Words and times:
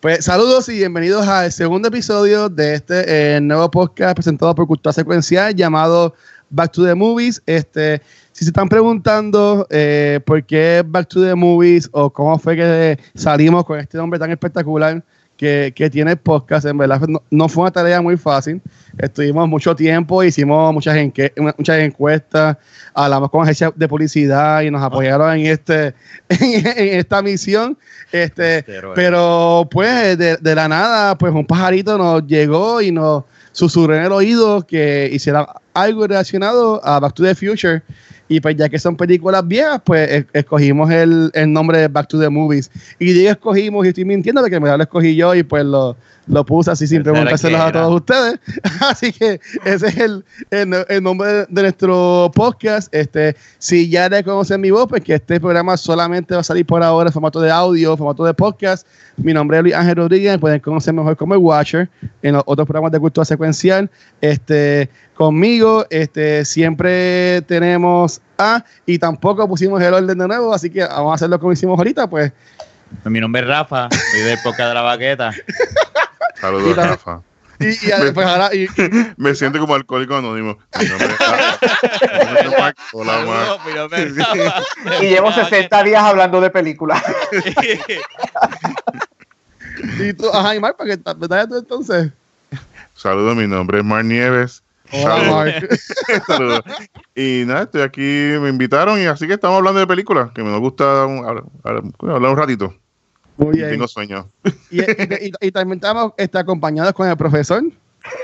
Pues 0.00 0.24
saludos 0.24 0.66
y 0.70 0.78
bienvenidos 0.78 1.28
al 1.28 1.52
segundo 1.52 1.88
episodio 1.88 2.48
de 2.48 2.72
este 2.72 3.34
eh, 3.36 3.40
nuevo 3.42 3.70
podcast 3.70 4.14
presentado 4.14 4.54
por 4.54 4.66
Cultura 4.66 4.94
Secuencial 4.94 5.54
llamado 5.54 6.14
Back 6.48 6.72
to 6.72 6.86
the 6.86 6.94
Movies. 6.94 7.42
Este, 7.44 8.00
si 8.32 8.46
se 8.46 8.48
están 8.48 8.70
preguntando 8.70 9.66
eh, 9.68 10.18
por 10.24 10.42
qué 10.46 10.82
Back 10.86 11.06
to 11.08 11.22
the 11.22 11.34
Movies 11.34 11.90
o 11.92 12.08
cómo 12.08 12.38
fue 12.38 12.56
que 12.56 12.98
salimos 13.14 13.66
con 13.66 13.78
este 13.78 13.98
nombre 13.98 14.18
tan 14.18 14.30
espectacular 14.30 15.04
que, 15.40 15.72
que 15.74 15.88
tiene 15.88 16.10
el 16.10 16.16
podcast, 16.18 16.66
en 16.66 16.76
verdad 16.76 17.00
no, 17.08 17.22
no, 17.30 17.48
fue 17.48 17.62
una 17.62 17.70
tarea 17.70 18.02
muy 18.02 18.18
fácil. 18.18 18.60
Estuvimos 18.98 19.48
mucho 19.48 19.74
tiempo, 19.74 20.22
hicimos 20.22 20.74
muchas, 20.74 20.94
muchas 21.56 21.78
encuestas, 21.78 22.58
hablamos 22.92 23.30
con 23.30 23.44
agencias 23.44 23.72
de 23.74 23.88
publicidad 23.88 24.60
y 24.60 24.70
nos 24.70 24.82
apoyaron 24.82 25.38
en, 25.38 25.46
este, 25.46 25.94
en, 26.28 26.98
esta 26.98 27.22
misión. 27.22 27.78
Este, 28.12 28.66
pero 28.94 29.66
pues 29.70 30.18
de, 30.18 30.36
de 30.36 30.54
la 30.54 30.68
nada, 30.68 31.16
pues 31.16 31.32
un 31.32 31.46
pajarito 31.46 31.96
nos 31.96 32.26
llegó 32.26 32.82
y 32.82 32.92
nos 32.92 33.24
susurró 33.52 33.96
en 33.96 34.02
el 34.02 34.12
oído 34.12 34.66
que 34.66 35.08
hiciera 35.10 35.48
algo 35.74 36.06
relacionado 36.06 36.84
a 36.84 37.00
Back 37.00 37.14
to 37.14 37.22
the 37.22 37.34
Future. 37.34 37.82
Y 38.28 38.40
pues 38.40 38.54
ya 38.54 38.68
que 38.68 38.78
son 38.78 38.96
películas 38.96 39.46
viejas, 39.46 39.80
pues 39.84 40.24
escogimos 40.32 40.88
el, 40.90 41.32
el, 41.34 41.52
nombre 41.52 41.78
de 41.78 41.88
Back 41.88 42.08
to 42.08 42.20
the 42.20 42.28
Movies. 42.28 42.70
Y 43.00 43.12
digo 43.12 43.30
escogimos, 43.30 43.84
y 43.84 43.88
estoy 43.88 44.04
mintiendo 44.04 44.40
porque 44.40 44.60
me 44.60 44.68
lo 44.68 44.82
escogí 44.82 45.16
yo 45.16 45.34
y 45.34 45.42
pues 45.42 45.64
lo, 45.64 45.96
lo 46.30 46.44
puse 46.44 46.70
así 46.70 46.86
sin 46.86 47.02
preguntárselos 47.02 47.60
a 47.60 47.72
todos 47.72 47.96
ustedes. 47.96 48.38
así 48.88 49.12
que 49.12 49.40
ese 49.64 49.88
es 49.88 49.96
el, 49.96 50.24
el, 50.50 50.86
el, 50.88 51.02
nombre 51.02 51.46
de 51.48 51.62
nuestro 51.62 52.30
podcast. 52.32 52.94
Este, 52.94 53.34
si 53.58 53.88
ya 53.88 54.08
le 54.08 54.22
conocen 54.22 54.60
mi 54.60 54.70
voz, 54.70 54.86
pues 54.88 55.02
que 55.02 55.14
este 55.14 55.40
programa 55.40 55.76
solamente 55.76 56.34
va 56.34 56.40
a 56.40 56.44
salir 56.44 56.64
por 56.64 56.84
ahora 56.84 57.08
en 57.08 57.12
formato 57.12 57.40
de 57.40 57.50
audio, 57.50 57.96
formato 57.96 58.24
de 58.24 58.32
podcast. 58.32 58.86
Mi 59.16 59.34
nombre 59.34 59.58
es 59.58 59.62
Luis 59.64 59.74
Ángel 59.74 59.96
Rodríguez, 59.96 60.38
pueden 60.38 60.60
conocer 60.60 60.94
mejor 60.94 61.16
como 61.16 61.34
el 61.34 61.40
Watcher 61.40 61.90
en 62.22 62.34
los 62.34 62.42
otros 62.46 62.66
programas 62.66 62.92
de 62.92 63.00
cultura 63.00 63.24
secuencial. 63.24 63.90
Este, 64.20 64.88
conmigo, 65.20 65.84
este, 65.90 66.46
siempre 66.46 67.42
tenemos 67.42 68.22
A 68.38 68.64
y 68.86 68.98
tampoco 68.98 69.46
pusimos 69.46 69.82
el 69.82 69.92
orden 69.92 70.16
de 70.16 70.26
nuevo, 70.26 70.54
así 70.54 70.70
que 70.70 70.80
vamos 70.80 71.12
a 71.12 71.14
hacerlo 71.16 71.38
como 71.38 71.52
hicimos 71.52 71.76
ahorita, 71.76 72.08
pues. 72.08 72.32
Mi 73.04 73.20
nombre 73.20 73.42
es 73.42 73.48
Rafa, 73.48 73.90
soy 74.12 74.20
del 74.22 74.38
podcast 74.42 74.68
de 74.68 74.74
la 74.74 74.80
baqueta. 74.80 75.30
Saludos, 76.40 76.74
Rafa. 76.74 77.20
Y, 77.58 77.68
y, 77.68 78.12
pues 78.14 78.26
ahora, 78.26 78.48
y, 78.54 78.66
me 79.18 79.34
siento 79.34 79.60
como 79.60 79.74
alcohólico 79.74 80.16
anónimo. 80.16 80.56
Mi 80.80 80.88
nombre 80.88 81.08
es 81.10 82.74
Hola, 82.94 83.58
Y 85.02 85.04
llevo 85.04 85.30
60 85.30 85.82
días 85.82 86.02
hablando 86.02 86.40
de 86.40 86.48
películas. 86.48 87.02
y 89.98 90.14
tú, 90.14 90.30
ajá, 90.32 90.54
y 90.54 90.60
Mar, 90.60 90.74
¿para 90.78 90.88
qué 90.88 90.94
estás 90.94 91.14
tú 91.46 91.58
entonces? 91.58 92.10
Saludos, 92.94 93.36
mi 93.36 93.46
nombre 93.46 93.80
es 93.80 93.84
Mar 93.84 94.02
Nieves. 94.02 94.62
Hola, 94.92 95.60
Saludos. 96.26 96.62
Y 97.14 97.44
nada, 97.46 97.62
estoy 97.62 97.82
aquí, 97.82 98.00
me 98.40 98.48
invitaron 98.48 99.00
y 99.00 99.06
así 99.06 99.26
que 99.26 99.34
estamos 99.34 99.58
hablando 99.58 99.80
de 99.80 99.86
películas, 99.86 100.30
que 100.32 100.42
me 100.42 100.56
gusta 100.58 101.04
hablar, 101.04 101.44
hablar 101.64 102.30
un 102.32 102.36
ratito. 102.36 102.74
Muy 103.36 103.56
bien. 103.56 103.70
Tengo 103.70 103.88
sueño. 103.88 104.28
Y, 104.70 104.82
y, 104.82 105.32
y, 105.40 105.50
también 105.50 105.78
estamos 105.78 106.12
este, 106.16 106.38
acompañados 106.38 106.92
con 106.92 107.08
el 107.08 107.16
profesor. 107.16 107.62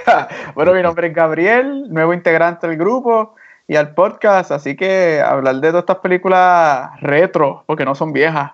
bueno, 0.54 0.74
mi 0.74 0.82
nombre 0.82 1.08
es 1.08 1.14
Gabriel, 1.14 1.86
nuevo 1.88 2.12
integrante 2.12 2.66
del 2.66 2.76
grupo 2.76 3.34
y 3.68 3.76
al 3.76 3.94
podcast, 3.94 4.52
así 4.52 4.76
que 4.76 5.20
hablar 5.20 5.56
de 5.56 5.68
todas 5.68 5.82
estas 5.82 5.98
películas 5.98 6.90
retro, 7.00 7.64
porque 7.66 7.84
no 7.84 7.94
son 7.94 8.12
viejas. 8.12 8.52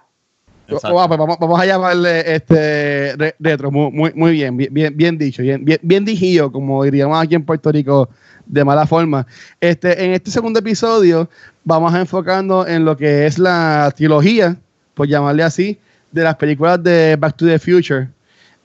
Oh, 0.69 0.79
pues 0.81 1.19
vamos, 1.19 1.37
vamos, 1.39 1.61
a 1.61 1.67
llamarle 1.67 2.35
este 2.35 3.35
retro, 3.39 3.71
muy, 3.71 4.33
bien, 4.33 4.57
bien, 4.57 4.97
bien 4.97 5.19
dicho, 5.19 5.43
bien, 5.43 5.65
bien, 5.65 6.07
como 6.53 6.85
diríamos 6.85 7.23
aquí 7.23 7.35
en 7.35 7.45
Puerto 7.45 7.71
Rico 7.71 8.09
de 8.47 8.65
mala 8.65 8.87
forma. 8.87 9.27
Este, 9.61 10.05
en 10.05 10.13
este 10.13 10.31
segundo 10.31 10.61
episodio 10.61 11.29
vamos 11.64 11.92
a 11.92 12.01
enfocarnos 12.01 12.69
en 12.69 12.85
lo 12.85 12.97
que 12.97 13.27
es 13.27 13.39
la 13.39 13.92
trilogía, 13.97 14.57
por 14.95 15.09
llamarle 15.09 15.42
así, 15.42 15.79
de 16.11 16.23
las 16.23 16.36
películas 16.36 16.83
de 16.83 17.17
Back 17.17 17.36
to 17.36 17.47
the 17.47 17.59
Future. 17.59 18.09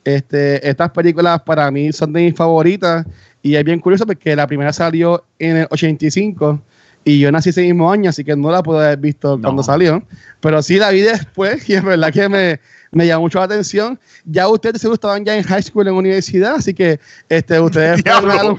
Este, 0.03 0.67
estas 0.67 0.91
películas 0.91 1.41
para 1.41 1.69
mí 1.71 1.91
son 1.91 2.13
de 2.13 2.21
mis 2.21 2.35
favoritas 2.35 3.05
y 3.41 3.55
es 3.55 3.63
bien 3.63 3.79
curioso 3.79 4.05
porque 4.05 4.35
la 4.35 4.47
primera 4.47 4.71
salió 4.71 5.25
en 5.39 5.57
el 5.57 5.67
85 5.69 6.61
y 7.07 7.19
yo 7.19 7.31
nací 7.31 7.51
ese 7.51 7.62
mismo 7.62 7.90
año, 7.90 8.09
así 8.09 8.25
que 8.25 8.35
no 8.35 8.51
la 8.51 8.62
pude 8.62 8.85
haber 8.85 9.00
visto 9.00 9.38
no. 9.38 9.44
cuando 9.44 9.63
salió, 9.63 10.03
pero 10.41 10.62
sí 10.62 10.75
la 10.75 10.90
vi 10.90 11.00
después 11.00 11.68
y 11.69 11.75
es 11.75 11.84
verdad 11.84 12.12
que 12.12 12.28
me, 12.28 12.59
me 12.91 13.07
llamó 13.07 13.22
mucho 13.22 13.40
la 13.40 13.45
atención. 13.45 13.97
Ya 14.25 14.50
ustedes 14.50 14.81
seguro 14.81 14.95
estaban 14.95 15.23
ya 15.23 15.38
en 15.38 15.44
high 15.44 15.63
school, 15.63 15.88
en 15.88 15.94
universidad, 15.94 16.56
así 16.56 16.73
que 16.73 17.00
este, 17.29 17.62
ustedes 17.62 18.03
pueden 18.03 18.25
ganar, 18.25 18.45
un, 18.45 18.57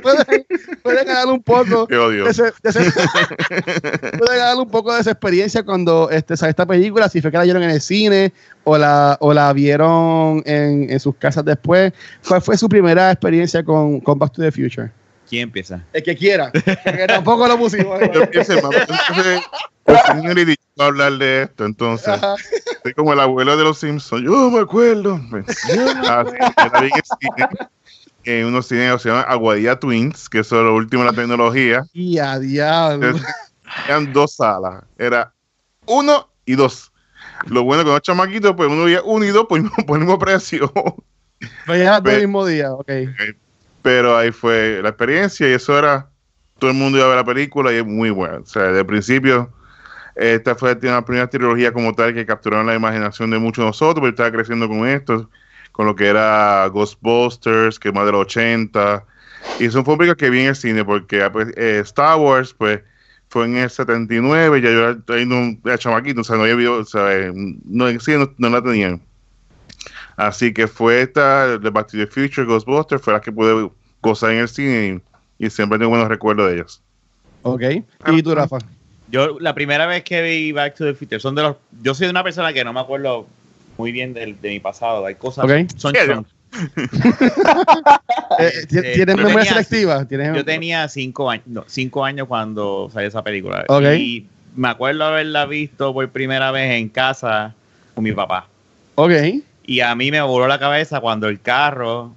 pueden, 0.00 0.46
pueden 0.82 1.06
ganar, 1.06 1.26
un, 1.26 1.42
poco 1.42 1.86
de 1.88 2.30
ese, 2.30 2.44
de 2.44 2.70
ese, 2.70 2.80
pueden 4.18 4.38
ganar 4.38 4.56
un 4.56 4.70
poco 4.70 4.94
de 4.94 5.02
esa 5.02 5.10
experiencia 5.10 5.62
cuando 5.62 6.08
este, 6.08 6.38
sale 6.38 6.50
esta 6.50 6.64
película, 6.64 7.06
si 7.10 7.20
fue 7.20 7.30
que 7.30 7.36
la 7.36 7.44
vieron 7.44 7.62
en 7.62 7.70
el 7.70 7.82
cine 7.82 8.32
o 8.64 8.78
la, 8.78 9.18
o 9.20 9.34
la 9.34 9.52
vieron 9.52 10.42
en, 10.46 10.88
en 10.88 11.00
sus 11.00 11.14
casas 11.16 11.44
después. 11.44 11.92
¿Cuál 12.26 12.40
fue 12.40 12.56
su 12.56 12.66
primera 12.66 13.10
experiencia 13.10 13.62
con, 13.62 14.00
con 14.00 14.18
Back 14.18 14.32
to 14.32 14.40
the 14.40 14.50
Future? 14.50 14.90
¿Quién 15.30 15.44
empieza? 15.44 15.86
El 15.92 16.02
que 16.02 16.16
quiera. 16.16 16.50
Porque 16.50 17.06
tampoco 17.06 17.46
lo 17.46 17.56
pusimos. 17.56 18.00
Yo 18.12 18.22
empiezo, 18.22 18.54
entonces, 18.54 19.40
el 19.86 19.96
señor 20.08 20.38
y 20.40 20.44
va 20.44 20.84
a 20.84 20.86
hablar 20.88 21.12
de 21.18 21.42
esto, 21.42 21.66
entonces. 21.66 22.08
Ajá. 22.08 22.34
Soy 22.82 22.92
como 22.94 23.12
el 23.12 23.20
abuelo 23.20 23.56
de 23.56 23.62
los 23.62 23.78
Simpsons. 23.78 24.24
Yo 24.24 24.50
me 24.50 24.58
acuerdo. 24.58 25.20
Ah, 26.04 26.24
en 28.24 28.46
unos 28.46 28.66
cines 28.66 28.92
que 28.92 28.98
se 28.98 29.08
llaman 29.08 29.24
Aguadilla 29.28 29.78
Twins, 29.78 30.28
que 30.28 30.40
eso 30.40 30.58
es 30.58 30.64
lo 30.64 30.74
último 30.74 31.04
de 31.04 31.10
la 31.10 31.16
tecnología. 31.16 31.84
Y 31.92 32.18
a 32.18 32.40
diablo. 32.40 33.16
Eran 33.86 34.12
dos 34.12 34.34
salas. 34.34 34.82
Era 34.98 35.32
uno 35.86 36.28
y 36.44 36.56
dos. 36.56 36.90
Lo 37.46 37.62
bueno 37.62 37.84
que 37.84 37.90
los 37.90 38.02
chamaquitos, 38.02 38.56
pues 38.56 38.68
uno 38.68 38.84
veía 38.84 39.00
uno 39.04 39.24
y 39.24 39.28
dos 39.28 39.46
por, 39.46 39.62
por 39.86 39.96
el 39.96 40.04
mismo 40.04 40.18
precio. 40.18 40.72
Pero 41.66 41.78
ya 41.78 42.02
el 42.04 42.20
mismo 42.20 42.44
día, 42.44 42.72
ok. 42.72 42.90
Pero 43.82 44.16
ahí 44.16 44.30
fue 44.30 44.80
la 44.82 44.90
experiencia 44.90 45.48
y 45.48 45.52
eso 45.52 45.78
era, 45.78 46.10
todo 46.58 46.70
el 46.70 46.76
mundo 46.76 46.98
iba 46.98 47.06
a 47.06 47.10
ver 47.10 47.18
la 47.18 47.24
película 47.24 47.72
y 47.72 47.76
es 47.76 47.86
muy 47.86 48.10
buena. 48.10 48.38
O 48.38 48.46
sea, 48.46 48.64
desde 48.64 48.80
el 48.80 48.86
principio, 48.86 49.50
esta 50.14 50.54
fue 50.54 50.76
la 50.82 51.04
primera 51.04 51.28
trilogía 51.28 51.72
como 51.72 51.94
tal 51.94 52.12
que 52.14 52.26
capturaron 52.26 52.66
la 52.66 52.74
imaginación 52.74 53.30
de 53.30 53.38
muchos 53.38 53.62
de 53.62 53.66
nosotros, 53.68 54.02
pero 54.02 54.10
estaba 54.10 54.30
creciendo 54.30 54.68
con 54.68 54.86
esto, 54.86 55.30
con 55.72 55.86
lo 55.86 55.94
que 55.96 56.08
era 56.08 56.66
Ghostbusters, 56.66 57.78
que 57.78 57.92
más 57.92 58.06
de 58.06 58.12
los 58.12 58.22
80. 58.22 59.04
Y 59.58 59.66
un 59.68 59.84
película 59.84 60.14
que 60.14 60.30
vi 60.30 60.40
en 60.40 60.48
el 60.48 60.56
cine, 60.56 60.84
porque 60.84 61.28
pues, 61.30 61.48
eh, 61.56 61.80
Star 61.84 62.18
Wars, 62.18 62.54
pues, 62.54 62.80
fue 63.28 63.46
en 63.46 63.56
el 63.56 63.70
79, 63.70 64.60
ya 64.60 64.70
yo 64.70 65.24
no 65.24 65.56
era 65.64 65.78
chamaquito, 65.78 66.20
o 66.20 66.24
sea, 66.24 66.36
no 66.36 66.42
había 66.42 66.56
visto, 66.56 66.78
o 66.78 66.84
sea, 66.84 67.32
no, 67.64 67.88
en 67.88 68.00
sí, 68.00 68.12
no, 68.12 68.30
no 68.38 68.50
la 68.50 68.62
tenían. 68.62 69.00
Así 70.20 70.52
que 70.52 70.68
fue 70.68 71.00
esta, 71.00 71.58
The 71.62 71.70
Back 71.70 71.92
to 71.92 71.96
the 71.96 72.06
Future, 72.06 72.46
Ghostbusters, 72.46 73.00
fue 73.00 73.14
la 73.14 73.22
que 73.22 73.32
pude 73.32 73.70
gozar 74.02 74.32
en 74.32 74.40
el 74.40 74.48
cine 74.48 75.02
y, 75.38 75.46
y 75.46 75.50
siempre 75.50 75.78
tengo 75.78 75.88
buenos 75.88 76.08
recuerdos 76.08 76.48
de 76.48 76.56
ellas. 76.56 76.82
Ok. 77.40 77.62
¿Y 78.12 78.22
tú, 78.22 78.34
Rafa? 78.34 78.58
Yo, 79.10 79.38
la 79.40 79.54
primera 79.54 79.86
vez 79.86 80.04
que 80.04 80.20
vi 80.20 80.52
Back 80.52 80.74
to 80.74 80.84
the 80.84 80.92
Future, 80.92 81.20
son 81.20 81.34
de 81.36 81.42
los. 81.42 81.56
Yo 81.80 81.94
soy 81.94 82.08
una 82.08 82.22
persona 82.22 82.52
que 82.52 82.62
no 82.62 82.74
me 82.74 82.80
acuerdo 82.80 83.26
muy 83.78 83.92
bien 83.92 84.12
de, 84.12 84.36
de 84.40 84.48
mi 84.50 84.60
pasado. 84.60 85.06
Hay 85.06 85.14
cosas. 85.14 85.46
Okay. 85.46 85.66
Son 85.76 85.94
chunk. 85.94 86.26
eh, 88.38 88.66
¿Tienes 88.68 89.16
memoria 89.16 89.44
selectiva? 89.44 90.04
¿Tienes... 90.04 90.36
Yo 90.36 90.44
tenía 90.44 90.86
cinco 90.88 91.30
años, 91.30 91.46
no, 91.46 91.64
cinco 91.66 92.04
años 92.04 92.28
cuando 92.28 92.90
salió 92.92 93.08
esa 93.08 93.24
película. 93.24 93.64
Okay. 93.68 94.02
Y 94.02 94.26
me 94.54 94.68
acuerdo 94.68 95.02
haberla 95.04 95.46
visto 95.46 95.94
por 95.94 96.06
primera 96.10 96.50
vez 96.50 96.72
en 96.72 96.90
casa 96.90 97.54
con 97.94 98.04
mi 98.04 98.12
papá. 98.12 98.48
Ok. 98.96 99.12
Y 99.70 99.82
a 99.82 99.94
mí 99.94 100.10
me 100.10 100.20
voló 100.20 100.48
la 100.48 100.58
cabeza 100.58 100.98
cuando 100.98 101.28
el 101.28 101.40
carro 101.40 102.12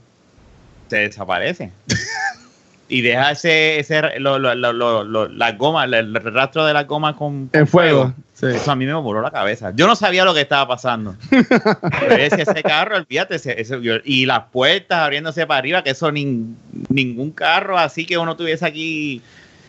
se 0.87 0.97
desaparece. 0.97 1.71
y 2.89 3.01
deja 3.01 3.29
ese, 3.29 3.77
ese 3.77 4.19
lo, 4.19 4.39
lo, 4.39 4.55
lo, 4.55 5.27
la 5.27 5.51
goma, 5.51 5.83
el 5.83 6.15
rastro 6.15 6.65
de 6.65 6.73
la 6.73 6.85
goma 6.85 7.15
con, 7.15 7.49
con 7.49 7.67
fuego. 7.67 8.05
fuego. 8.05 8.13
Sí. 8.33 8.47
Eso 8.57 8.71
a 8.71 8.75
mí 8.75 8.87
me 8.87 8.93
voló 8.95 9.21
la 9.21 9.29
cabeza. 9.29 9.71
Yo 9.75 9.85
no 9.85 9.95
sabía 9.95 10.25
lo 10.25 10.33
que 10.33 10.41
estaba 10.41 10.67
pasando. 10.67 11.15
Pero 11.29 12.15
ese, 12.15 12.41
ese 12.41 12.63
carro, 12.63 12.97
olvídate, 12.97 13.35
ese, 13.35 13.61
ese, 13.61 13.79
y 14.03 14.25
las 14.25 14.45
puertas 14.45 14.97
abriéndose 14.97 15.45
para 15.45 15.59
arriba, 15.59 15.83
que 15.83 15.91
eso 15.91 16.11
ni, 16.11 16.55
ningún 16.89 17.29
carro 17.29 17.77
así 17.77 18.07
que 18.07 18.17
uno 18.17 18.35
tuviese 18.35 18.65
aquí, 18.65 19.21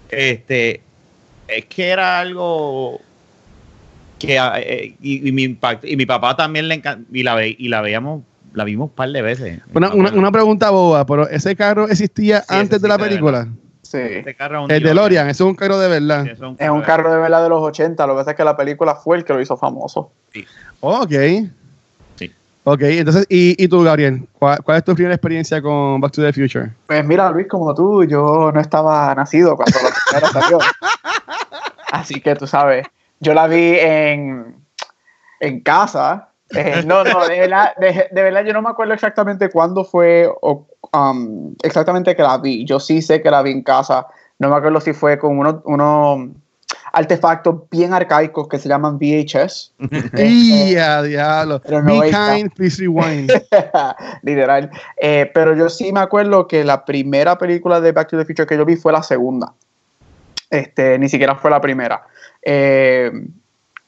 este, 0.09 0.81
es 1.49 1.67
que 1.67 1.89
era 1.91 2.19
algo 2.21 3.03
que 4.19 4.37
eh, 4.39 4.97
y, 5.01 5.29
y, 5.29 5.33
mi, 5.33 5.59
y 5.83 5.97
mi 5.97 6.07
papá 6.07 6.37
también 6.37 6.69
le 6.69 6.77
encanta 6.77 7.05
y 7.13 7.23
la, 7.23 7.35
ve, 7.35 7.55
y 7.59 7.69
la 7.69 7.81
veíamos 7.81 8.23
la 8.55 8.65
vimos 8.65 8.89
un 8.89 8.95
par 8.95 9.11
de 9.11 9.21
veces. 9.21 9.61
Una, 9.75 9.93
una, 9.93 10.13
una 10.13 10.33
pregunta 10.33 10.71
boba, 10.71 11.05
pero 11.05 11.29
¿ese 11.29 11.55
carro 11.57 11.89
existía 11.89 12.41
sí, 12.43 12.55
antes 12.55 12.81
de 12.81 12.89
la 12.89 12.97
película? 12.97 13.49
Sí. 13.83 13.99
Este 13.99 14.35
carro 14.35 14.67
el 14.69 14.83
DeLorean, 14.83 15.29
ese 15.29 15.43
es 15.43 15.49
un 15.49 15.55
carro 15.55 15.79
de 15.79 15.89
verdad. 15.89 16.25
Sí, 16.25 16.31
es, 16.31 16.41
un 16.41 16.57
carro, 16.57 16.65
es 16.65 16.71
un 16.71 16.83
carro 16.83 17.13
de 17.13 17.19
verdad 17.19 17.43
de 17.43 17.49
los 17.49 17.63
80, 17.63 18.07
lo 18.07 18.15
que 18.15 18.19
pasa 18.19 18.31
es 18.31 18.37
que 18.37 18.45
la 18.45 18.57
película 18.57 18.95
fue 18.95 19.19
el 19.19 19.25
que 19.25 19.33
lo 19.35 19.41
hizo 19.41 19.57
famoso. 19.57 20.11
Sí. 20.33 20.45
ok. 20.81 21.13
Sí. 22.17 22.33
Ok, 22.65 22.81
entonces, 22.83 23.27
¿y, 23.29 23.63
y 23.63 23.69
tú, 23.69 23.83
Gabriel? 23.83 24.27
¿Cuál, 24.39 24.59
¿Cuál, 24.63 24.79
es 24.79 24.85
tu 24.85 24.95
primera 24.95 25.15
experiencia 25.15 25.61
con 25.61 26.01
Back 26.01 26.13
to 26.13 26.23
the 26.23 26.33
Future? 26.33 26.71
Pues 26.87 27.05
mira, 27.05 27.31
Luis, 27.31 27.47
como 27.49 27.75
tú, 27.75 28.05
yo 28.05 28.51
no 28.53 28.61
estaba 28.61 29.15
nacido 29.15 29.57
cuando 29.57 29.79
la 29.83 30.21
primera 30.21 30.33
salió. 30.33 30.59
Así 31.93 32.21
que 32.21 32.35
tú 32.35 32.47
sabes, 32.47 32.87
yo 33.21 33.35
la 33.35 33.47
vi 33.47 33.77
en, 33.79 34.57
en 35.41 35.61
casa. 35.61 36.31
Eh, 36.51 36.83
no, 36.87 37.05
no, 37.05 37.27
de 37.27 37.41
verdad, 37.41 37.75
de, 37.77 38.09
de, 38.11 38.23
verdad 38.23 38.45
yo 38.45 38.53
no 38.53 38.63
me 38.63 38.71
acuerdo 38.71 38.95
exactamente 38.95 39.51
cuándo 39.51 39.85
fue 39.85 40.29
o 40.43 40.67
um, 40.93 41.55
exactamente 41.63 42.15
que 42.15 42.23
la 42.23 42.39
vi. 42.39 42.65
Yo 42.65 42.81
sí 42.81 43.03
sé 43.03 43.23
que 43.23 43.31
la 43.31 43.43
vi 43.43 43.51
en 43.51 43.63
casa. 43.63 44.07
No 44.39 44.51
me 44.51 44.57
acuerdo 44.57 44.81
si 44.81 44.93
fue 44.93 45.19
con 45.19 45.39
unos 45.39 45.57
uno 45.65 46.35
artefactos 46.93 47.69
bien 47.71 47.93
arcaicos 47.93 48.49
que 48.49 48.59
se 48.59 48.69
llaman 48.69 48.99
VHS. 48.99 49.75
¡Y 50.19 50.77
a 50.77 51.03
diablo! 51.03 51.61
Be 51.61 52.11
kind, 52.11 52.53
please 52.55 52.81
rewind. 52.81 53.31
Literal. 54.23 54.71
Eh, 54.97 55.31
pero 55.35 55.55
yo 55.57 55.69
sí 55.69 55.93
me 55.93 56.01
acuerdo 56.01 56.47
que 56.47 56.65
la 56.65 56.85
primera 56.85 57.37
película 57.37 57.81
de 57.81 57.93
Back 57.93 58.11
to 58.11 58.19
the 58.19 58.25
Future 58.25 58.47
que 58.47 58.57
yo 58.57 58.65
vi 58.65 58.77
fue 58.77 58.93
la 58.93 59.03
segunda. 59.03 59.53
Este, 60.55 60.99
ni 60.99 61.09
siquiera 61.09 61.35
fue 61.35 61.51
la 61.51 61.61
primera. 61.61 62.07
Eh, 62.43 63.11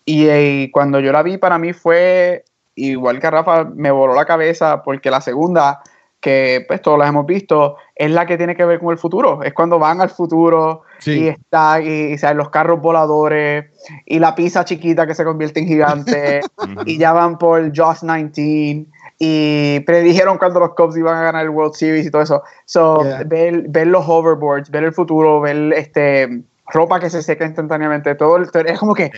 y, 0.05 0.29
y, 0.29 0.71
cuando 0.71 1.01
yo 1.01 1.13
la 1.13 1.23
vi, 1.23 1.37
para 1.39 1.59
mí 1.59 1.73
fue 1.73 2.45
igual 2.77 3.19
que 3.19 3.27
a 3.27 3.31
Rafa, 3.31 3.65
me 3.65 3.91
voló 3.91 4.15
la 4.15 4.27
cabeza 4.27 4.83
porque 4.83 5.11
la 5.11 5.21
segunda, 5.21 5.81
que 6.21 6.65
pues 6.69 6.81
todos 6.83 6.99
las 6.99 7.09
hemos 7.09 7.27
visto, 7.27 7.77
es 7.95 8.11
la 8.11 8.27
que 8.27 8.37
tiene 8.37 8.55
que 8.55 8.65
ver 8.65 8.79
con 8.79 8.91
el 8.91 8.99
futuro. 8.99 9.43
Es 9.43 9.53
cuando 9.53 9.79
van 9.79 10.01
al 10.01 10.11
futuro 10.11 10.83
sí. 10.99 11.21
y 11.25 11.29
está, 11.29 11.81
y, 11.81 12.13
y 12.13 12.19
¿sabes? 12.19 12.37
los 12.37 12.51
carros 12.51 12.81
voladores 12.81 13.67
y 14.05 14.19
la 14.19 14.35
pizza 14.35 14.65
chiquita 14.65 15.07
que 15.07 15.15
se 15.15 15.25
convierte 15.25 15.61
en 15.61 15.67
gigante 15.67 16.41
y 16.87 16.99
ya 16.99 17.13
van 17.13 17.39
por 17.39 17.73
Just 17.77 18.03
19 18.03 18.87
y 19.19 19.81
predijeron 19.81 20.37
cuando 20.37 20.61
los 20.61 20.75
Cubs 20.75 20.97
iban 20.97 21.17
a 21.17 21.23
ganar 21.23 21.45
el 21.45 21.51
World 21.51 21.75
Series 21.75 22.07
y 22.07 22.11
todo 22.11 22.23
eso. 22.23 22.43
So, 22.67 23.03
yeah. 23.03 23.23
ver, 23.25 23.65
ver 23.69 23.87
los 23.87 24.07
hoverboards, 24.07 24.71
ver 24.71 24.85
el 24.85 24.93
futuro, 24.93 25.41
ver 25.41 25.73
este 25.73 26.43
ropa 26.69 27.01
que 27.01 27.11
se 27.11 27.23
seca 27.23 27.45
instantáneamente, 27.45 28.15
todo 28.15 28.37
el, 28.37 28.49
es 28.67 28.79
como 28.79 28.95
que 28.95 29.11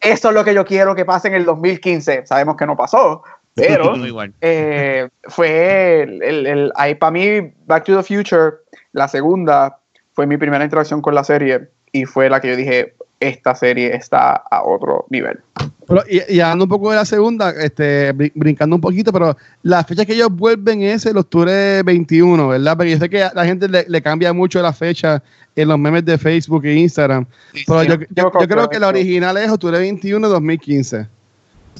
eso 0.00 0.28
es 0.28 0.34
lo 0.34 0.44
que 0.44 0.54
yo 0.54 0.64
quiero 0.64 0.94
que 0.94 1.04
pase 1.04 1.28
en 1.28 1.34
el 1.34 1.44
2015. 1.44 2.26
Sabemos 2.26 2.56
que 2.56 2.66
no 2.66 2.76
pasó, 2.76 3.22
pero 3.54 3.94
eh, 4.40 5.08
fue 5.24 6.02
el, 6.02 6.22
el, 6.22 6.46
el 6.46 6.72
ahí 6.76 6.94
para 6.94 7.10
mí 7.10 7.52
Back 7.66 7.84
to 7.84 7.96
the 7.96 8.02
Future, 8.02 8.56
la 8.92 9.08
segunda 9.08 9.78
fue 10.12 10.26
mi 10.26 10.36
primera 10.36 10.64
interacción 10.64 11.00
con 11.02 11.14
la 11.14 11.24
serie 11.24 11.68
y 11.90 12.04
fue 12.04 12.28
la 12.30 12.40
que 12.40 12.48
yo 12.48 12.56
dije 12.56 12.94
esta 13.22 13.54
serie 13.54 13.94
está 13.94 14.32
a 14.32 14.62
otro 14.64 15.06
nivel. 15.10 15.40
Pero, 15.86 16.02
y, 16.08 16.34
y, 16.34 16.40
hablando 16.40 16.64
un 16.64 16.70
poco 16.70 16.90
de 16.90 16.96
la 16.96 17.04
segunda, 17.04 17.50
este, 17.50 18.12
brincando 18.12 18.76
un 18.76 18.80
poquito, 18.80 19.12
pero 19.12 19.36
la 19.62 19.84
fecha 19.84 20.04
que 20.04 20.14
ellos 20.14 20.30
vuelven 20.30 20.82
es 20.82 21.06
el 21.06 21.16
octubre 21.16 21.82
21, 21.82 22.48
¿verdad? 22.48 22.76
Porque 22.76 22.92
yo 22.92 22.98
sé 22.98 23.08
que 23.08 23.22
a 23.22 23.32
la 23.34 23.44
gente 23.44 23.68
le, 23.68 23.84
le 23.88 24.02
cambia 24.02 24.32
mucho 24.32 24.62
la 24.62 24.72
fecha 24.72 25.22
en 25.56 25.68
los 25.68 25.78
memes 25.78 26.04
de 26.04 26.18
Facebook 26.18 26.64
e 26.64 26.74
Instagram. 26.74 27.26
Sí, 27.52 27.64
pero 27.66 27.82
sí, 27.82 27.88
yo, 27.88 27.94
yo, 28.10 28.32
yo, 28.40 28.48
creo 28.48 28.68
que 28.68 28.78
la 28.78 28.88
original 28.88 29.36
es 29.36 29.50
octubre 29.50 29.78
21 29.78 30.26
de 30.26 30.32
2015. 30.32 31.06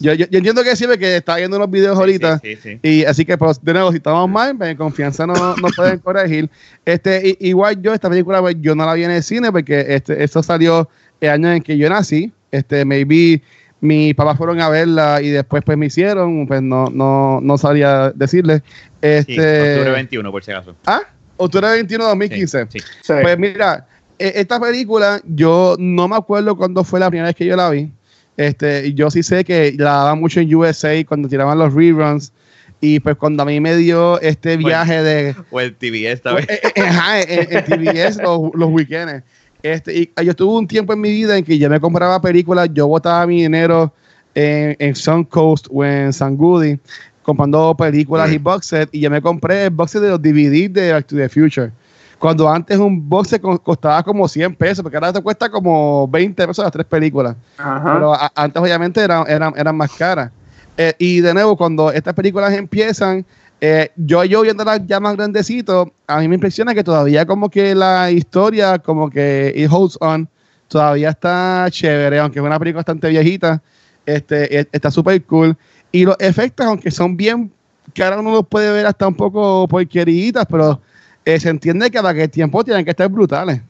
Yo, 0.00 0.12
entiendo 0.12 0.65
que 0.65 0.75
sirve 0.75 0.99
que 0.99 1.17
está 1.17 1.37
viendo 1.37 1.59
los 1.59 1.71
videos 1.71 1.99
ahorita. 1.99 2.38
Sí, 2.38 2.56
sí, 2.56 2.79
y 2.83 3.05
así 3.05 3.25
que, 3.25 3.37
pues, 3.37 3.62
de 3.62 3.73
nuevo, 3.73 3.91
si 3.91 3.99
estamos 3.99 4.29
mal, 4.29 4.56
en 4.61 4.77
confianza 4.77 5.27
no, 5.27 5.35
no 5.56 5.69
pueden 5.77 5.99
corregir. 6.00 6.50
Este, 6.85 7.37
igual 7.41 7.81
yo, 7.81 7.93
esta 7.93 8.09
película, 8.09 8.41
pues, 8.41 8.56
yo 8.61 8.75
no 8.75 8.87
la 8.87 8.95
vi 8.95 9.05
en 9.05 9.11
el 9.11 9.23
cine 9.23 9.53
porque 9.53 9.85
este, 9.88 10.23
esto 10.23 10.43
salió 10.43 10.88
el 11.27 11.31
año 11.31 11.53
en 11.53 11.63
que 11.63 11.77
yo 11.77 11.89
nací. 11.89 12.33
Este, 12.51 12.85
maybe 12.85 13.43
mis 13.81 14.15
papás 14.15 14.39
fueron 14.39 14.61
a 14.61 14.69
verla 14.69 15.21
y 15.21 15.31
después 15.31 15.63
pues 15.65 15.77
me 15.77 15.87
hicieron, 15.87 16.47
pues 16.47 16.63
no, 16.63 16.87
no, 16.91 17.41
no 17.43 17.59
sabía 17.59 18.13
decirles. 18.15 18.63
Este, 19.01 19.33
sí, 19.35 19.71
octubre 19.71 19.91
21, 19.91 20.31
por 20.31 20.45
si 20.45 20.53
acaso. 20.53 20.77
Ah, 20.87 21.03
octubre 21.37 21.69
21 21.69 22.05
de 22.05 22.09
2015. 22.11 22.67
Sí, 22.71 22.79
sí. 22.79 23.13
Pues 23.23 23.39
mira, 23.39 23.87
esta 24.19 24.61
película, 24.61 25.21
yo 25.25 25.75
no 25.79 26.07
me 26.07 26.17
acuerdo 26.17 26.57
cuándo 26.57 26.85
fue 26.85 27.01
la 27.01 27.09
primera 27.09 27.27
vez 27.27 27.37
que 27.37 27.45
yo 27.45 27.57
la 27.57 27.71
vi. 27.71 27.91
Este, 28.37 28.93
yo 28.95 29.11
sí 29.11 29.23
sé 29.23 29.45
que 29.45 29.75
la 29.77 29.91
daban 29.91 30.21
mucho 30.21 30.41
en 30.41 30.55
USA 30.55 31.05
cuando 31.05 31.29
tiraban 31.29 31.59
los 31.59 31.75
reruns. 31.75 32.33
Y 32.81 32.99
pues 32.99 33.17
cuando 33.17 33.45
a 33.45 33.47
mí 33.47 33.61
me 33.61 33.77
dio 33.77 34.21
este 34.21 34.57
viaje 34.57 35.03
de. 35.03 35.37
O 35.51 35.61
el 35.61 35.75
TBS 35.75 36.23
también. 36.23 36.47
Eh, 36.49 36.61
eh, 36.75 36.81
ajá, 36.81 37.21
en, 37.21 37.57
en 37.57 37.65
TBS 37.65 38.23
los, 38.23 38.51
los 38.55 38.71
weekends. 38.71 39.23
Este, 39.62 40.00
y 40.00 40.25
yo 40.25 40.35
tuve 40.35 40.59
un 40.59 40.67
tiempo 40.67 40.93
en 40.93 41.00
mi 41.00 41.11
vida 41.11 41.37
en 41.37 41.44
que 41.44 41.59
yo 41.59 41.70
me 41.70 41.81
compraba 41.81 42.20
películas, 42.20 42.69
yo 42.73 42.88
botaba 42.88 43.26
mi 43.26 43.43
dinero 43.43 43.93
en, 44.35 44.76
en 44.79 44.94
Suncoast 44.94 45.69
o 45.70 45.85
en 45.85 46.12
San 46.12 46.37
Goody 46.37 46.79
comprando 47.23 47.75
películas 47.76 48.29
mm. 48.29 48.32
y 48.32 48.38
box 48.38 48.67
set 48.67 48.88
y 48.93 49.00
yo 49.00 49.11
me 49.11 49.23
compré 49.23 49.64
el 49.64 49.70
box 49.70 49.93
set 49.93 50.03
de 50.03 50.11
los 50.11 50.20
DVD 50.20 50.69
de 50.69 50.93
Back 50.93 51.06
to 51.06 51.17
the 51.17 51.29
Future. 51.29 51.70
Cuando 52.19 52.49
antes 52.49 52.79
un 52.79 53.09
box 53.09 53.31
set 53.31 53.43
costaba 53.43 54.03
como 54.03 54.29
100 54.29 54.55
pesos, 54.55 54.82
porque 54.82 54.97
ahora 54.97 55.12
te 55.12 55.20
cuesta 55.20 55.50
como 55.50 56.06
20 56.06 56.47
pesos 56.47 56.62
las 56.62 56.73
tres 56.73 56.87
películas. 56.87 57.35
Ajá. 57.59 57.94
Pero 57.94 58.14
a, 58.14 58.31
antes 58.35 58.62
obviamente 58.62 59.00
eran, 59.00 59.25
eran, 59.29 59.53
eran 59.56 59.76
más 59.76 59.91
caras. 59.93 60.31
Eh, 60.76 60.94
y 60.99 61.20
de 61.20 61.35
nuevo, 61.35 61.56
cuando 61.56 61.91
estas 61.91 62.14
películas 62.14 62.53
empiezan, 62.53 63.26
eh, 63.64 63.93
yo, 63.94 64.25
yo 64.25 64.43
viéndolas 64.43 64.81
ya 64.88 64.99
más 64.99 65.14
grandecito, 65.14 65.93
a 66.09 66.19
mí 66.19 66.26
me 66.26 66.35
impresiona 66.35 66.75
que 66.75 66.82
todavía 66.82 67.25
como 67.25 67.49
que 67.49 67.76
la 67.76 68.11
historia, 68.11 68.81
como 68.81 69.09
que 69.09 69.53
it 69.55 69.69
holds 69.70 69.97
on, 70.00 70.29
todavía 70.67 71.11
está 71.11 71.69
chévere, 71.70 72.19
aunque 72.19 72.41
es 72.41 72.44
una 72.44 72.59
película 72.59 72.81
bastante 72.81 73.09
viejita, 73.09 73.62
este, 74.05 74.67
está 74.73 74.91
súper 74.91 75.23
cool. 75.26 75.56
Y 75.93 76.05
los 76.05 76.17
efectos, 76.19 76.67
aunque 76.67 76.91
son 76.91 77.17
bien, 77.17 77.53
que 77.94 78.03
ahora 78.03 78.19
uno 78.19 78.32
los 78.32 78.49
puede 78.49 78.73
ver 78.73 78.85
hasta 78.85 79.06
un 79.06 79.14
poco 79.14 79.69
porqueritas, 79.69 80.44
pero 80.50 80.81
eh, 81.25 81.38
se 81.38 81.49
entiende 81.49 81.88
que 81.88 81.99
a 81.99 82.09
aquel 82.09 82.31
tiempo 82.31 82.64
tienen 82.64 82.85
que 82.85 82.91
estar 82.91 83.09
brutales. 83.09 83.62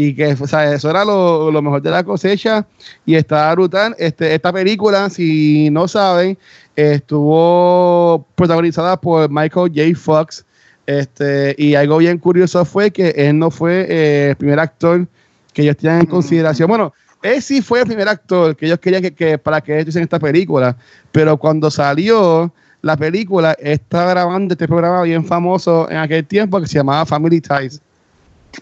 Y 0.00 0.14
que 0.14 0.32
o 0.32 0.46
sea, 0.46 0.72
eso 0.72 0.88
era 0.88 1.04
lo, 1.04 1.50
lo, 1.50 1.60
mejor 1.60 1.82
de 1.82 1.90
la 1.90 2.02
cosecha 2.02 2.66
y 3.04 3.16
está 3.16 3.52
brutal. 3.52 3.94
Este, 3.98 4.34
esta 4.34 4.50
película, 4.50 5.10
si 5.10 5.68
no 5.68 5.86
saben, 5.88 6.38
estuvo 6.74 8.26
protagonizada 8.34 8.98
por 8.98 9.28
Michael 9.28 9.70
J. 9.74 9.94
Fox. 9.94 10.46
Este, 10.86 11.54
y 11.58 11.74
algo 11.74 11.98
bien 11.98 12.16
curioso 12.16 12.64
fue 12.64 12.90
que 12.90 13.10
él 13.10 13.38
no 13.38 13.50
fue 13.50 13.86
eh, 13.90 14.30
el 14.30 14.36
primer 14.36 14.58
actor 14.58 15.06
que 15.52 15.62
ellos 15.62 15.76
tenían 15.76 16.00
en 16.00 16.06
consideración. 16.06 16.66
Bueno, 16.66 16.94
él 17.20 17.42
sí 17.42 17.60
fue 17.60 17.80
el 17.80 17.86
primer 17.86 18.08
actor 18.08 18.56
que 18.56 18.64
ellos 18.64 18.78
querían 18.78 19.02
que, 19.02 19.12
que 19.12 19.36
para 19.36 19.60
que 19.60 19.74
ellos 19.74 19.88
hicieran 19.88 20.04
esta 20.04 20.18
película, 20.18 20.78
pero 21.12 21.36
cuando 21.36 21.70
salió 21.70 22.50
la 22.80 22.96
película, 22.96 23.54
estaba 23.60 24.12
grabando 24.12 24.54
este 24.54 24.66
programa 24.66 25.02
bien 25.02 25.26
famoso 25.26 25.90
en 25.90 25.98
aquel 25.98 26.24
tiempo 26.24 26.58
que 26.58 26.66
se 26.66 26.78
llamaba 26.78 27.04
Family 27.04 27.42
Ties. 27.42 27.82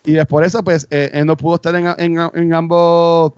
Y 0.04 0.23
por 0.25 0.45
eso, 0.45 0.62
pues, 0.62 0.87
eh, 0.90 1.11
él 1.12 1.26
no 1.26 1.37
pudo 1.37 1.57
estar 1.57 1.75
en, 1.75 1.87
en, 1.99 2.30
en 2.35 2.54
ambos 2.54 3.33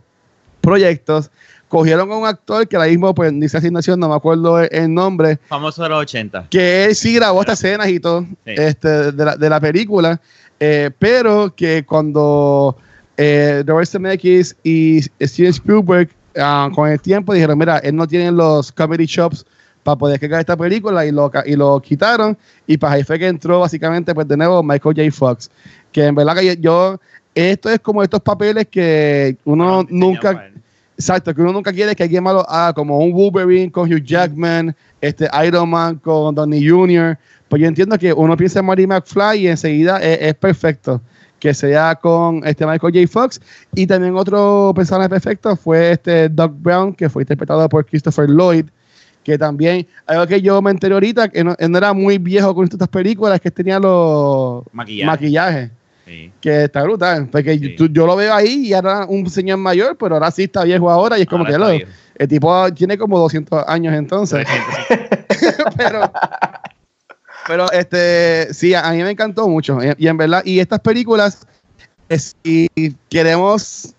proyectos 0.60 1.30
cogieron 1.70 2.10
a 2.10 2.16
un 2.16 2.26
actor 2.26 2.68
que 2.68 2.76
ahora 2.76 2.88
mismo, 2.88 3.14
pues, 3.14 3.32
dice 3.38 3.56
asignación, 3.56 3.98
no 3.98 4.08
me 4.08 4.16
acuerdo 4.16 4.60
el, 4.60 4.92
nombre. 4.92 5.38
Famoso 5.46 5.84
de 5.84 5.88
los 5.88 6.00
80. 6.00 6.48
Que 6.50 6.86
él 6.86 6.94
sí 6.94 7.14
grabó 7.14 7.40
estas 7.40 7.62
escenas 7.64 7.88
y 7.88 8.00
todo 8.00 8.22
sí. 8.44 8.54
este, 8.56 9.12
de, 9.12 9.24
la, 9.24 9.36
de, 9.36 9.48
la, 9.48 9.60
película, 9.60 10.20
eh, 10.58 10.90
pero 10.98 11.54
que 11.54 11.84
cuando 11.86 12.76
eh, 13.16 13.62
Robert 13.64 13.88
Zemeckis 13.88 14.56
y 14.64 15.00
Steven 15.22 15.50
Spielberg, 15.50 16.10
uh, 16.36 16.74
con 16.74 16.90
el 16.90 17.00
tiempo, 17.00 17.32
dijeron, 17.32 17.56
mira, 17.56 17.78
él 17.78 17.94
no 17.94 18.06
tiene 18.06 18.32
los 18.32 18.72
comedy 18.72 19.06
shops 19.06 19.46
para 19.82 19.96
poder 19.96 20.20
crear 20.20 20.40
esta 20.40 20.56
película 20.56 21.06
y 21.06 21.12
lo, 21.12 21.30
y 21.46 21.56
lo 21.56 21.80
quitaron 21.80 22.36
y 22.66 22.76
para 22.76 22.94
ahí 22.94 23.04
fue 23.04 23.18
que 23.18 23.26
entró 23.26 23.60
básicamente 23.60 24.14
pues 24.14 24.28
de 24.28 24.36
nuevo 24.36 24.62
Michael 24.62 24.94
J. 24.96 25.10
Fox 25.10 25.50
que 25.92 26.06
en 26.06 26.14
verdad 26.14 26.36
que 26.36 26.56
yo, 26.58 27.00
esto 27.34 27.70
es 27.70 27.80
como 27.80 28.02
estos 28.02 28.20
papeles 28.20 28.66
que 28.68 29.36
uno 29.44 29.84
nunca 29.88 30.50
Exacto, 31.00 31.34
que 31.34 31.40
uno 31.40 31.54
nunca 31.54 31.72
quiere 31.72 31.96
que 31.96 32.02
alguien 32.02 32.22
malo 32.22 32.44
haga 32.46 32.74
como 32.74 32.98
un 32.98 33.12
Wolverine 33.14 33.72
con 33.72 33.90
Hugh 33.90 34.04
Jackman, 34.04 34.76
este 35.00 35.30
Iron 35.46 35.70
Man 35.70 35.96
con 35.96 36.34
Donnie 36.34 36.68
Jr. 36.68 37.16
Pues 37.48 37.62
yo 37.62 37.68
entiendo 37.68 37.98
que 37.98 38.12
uno 38.12 38.36
piensa 38.36 38.60
en 38.60 38.66
Marty 38.66 38.86
McFly 38.86 39.38
y 39.38 39.48
enseguida 39.48 39.96
es, 39.96 40.18
es, 40.20 40.34
perfecto 40.34 41.00
que 41.38 41.54
sea 41.54 41.94
con 41.94 42.42
este 42.44 42.66
Michael 42.66 42.92
J. 42.92 43.08
Fox. 43.10 43.40
Y 43.74 43.86
también 43.86 44.14
otro 44.14 44.74
personaje 44.76 45.08
perfecto 45.08 45.56
fue 45.56 45.92
este 45.92 46.28
Doug 46.28 46.52
Brown, 46.58 46.92
que 46.92 47.08
fue 47.08 47.22
interpretado 47.22 47.66
por 47.70 47.86
Christopher 47.86 48.28
Lloyd, 48.28 48.66
que 49.22 49.36
también, 49.38 49.86
algo 50.06 50.26
que 50.26 50.40
yo 50.40 50.60
me 50.62 50.70
enteré 50.70 50.94
ahorita, 50.94 51.28
que 51.28 51.44
no, 51.44 51.54
no 51.58 51.78
era 51.78 51.92
muy 51.92 52.18
viejo 52.18 52.54
con 52.54 52.64
estas 52.64 52.88
películas, 52.88 53.40
que 53.40 53.50
tenía 53.50 53.78
los 53.78 54.64
maquillajes. 54.72 55.06
maquillajes. 55.06 55.70
Sí. 56.06 56.32
Que 56.40 56.64
está 56.64 56.82
brutal, 56.82 57.28
porque 57.30 57.58
sí. 57.58 57.76
yo, 57.78 57.86
yo, 57.86 58.06
lo 58.06 58.16
veo 58.16 58.34
ahí 58.34 58.66
y 58.66 58.72
era 58.72 59.04
un 59.04 59.28
señor 59.30 59.58
mayor, 59.58 59.96
pero 59.96 60.16
ahora 60.16 60.30
sí 60.30 60.44
está 60.44 60.64
viejo 60.64 60.90
ahora 60.90 61.18
y 61.18 61.22
es 61.22 61.28
como 61.28 61.44
ahora 61.44 61.52
que 61.52 61.58
lo, 61.58 61.86
el 62.16 62.28
tipo 62.28 62.72
tiene 62.74 62.98
como 62.98 63.18
200 63.18 63.64
años 63.68 63.94
entonces. 63.94 64.46
pero, 65.76 66.12
pero 67.46 67.70
este, 67.70 68.52
sí, 68.52 68.74
a 68.74 68.90
mí 68.90 69.02
me 69.02 69.10
encantó 69.10 69.48
mucho 69.48 69.78
y, 69.82 70.04
y 70.04 70.08
en 70.08 70.16
verdad, 70.16 70.42
y 70.44 70.58
estas 70.58 70.80
películas, 70.80 71.46
si 72.08 72.68
queremos 73.08 73.94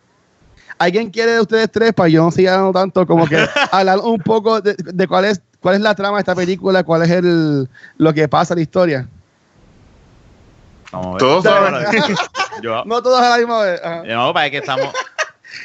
¿Alguien 0.81 1.11
quiere 1.11 1.33
de 1.33 1.41
ustedes 1.41 1.71
tres 1.71 1.93
para 1.93 2.09
yo 2.09 2.23
no 2.23 2.31
siga 2.31 2.71
tanto 2.73 3.05
como 3.05 3.27
que 3.27 3.37
hablar 3.71 3.99
un 3.99 4.19
poco 4.19 4.61
de, 4.61 4.73
de, 4.73 5.07
cuál 5.07 5.25
es 5.25 5.39
¿cuál 5.59 5.75
es 5.75 5.81
la 5.81 5.93
trama 5.93 6.17
de 6.17 6.21
esta 6.21 6.33
película? 6.33 6.83
¿Cuál 6.83 7.03
es 7.03 7.11
el 7.11 7.69
lo 7.97 8.13
que 8.13 8.27
pasa 8.27 8.55
en 8.55 8.57
la 8.57 8.63
historia? 8.63 9.07
Vamos 10.91 11.07
a 11.07 11.11
ver. 11.11 11.17
Todos 11.19 11.43
saben. 11.43 11.85
Yo, 12.63 12.83
No 12.85 13.03
todos 13.03 13.21
a 13.21 13.29
la 13.29 13.37
misma 13.37 13.61
vez. 13.61 13.79
ajá. 13.83 14.03
no, 14.03 14.33
para 14.33 14.49
que 14.49 14.57
estamos. 14.57 14.87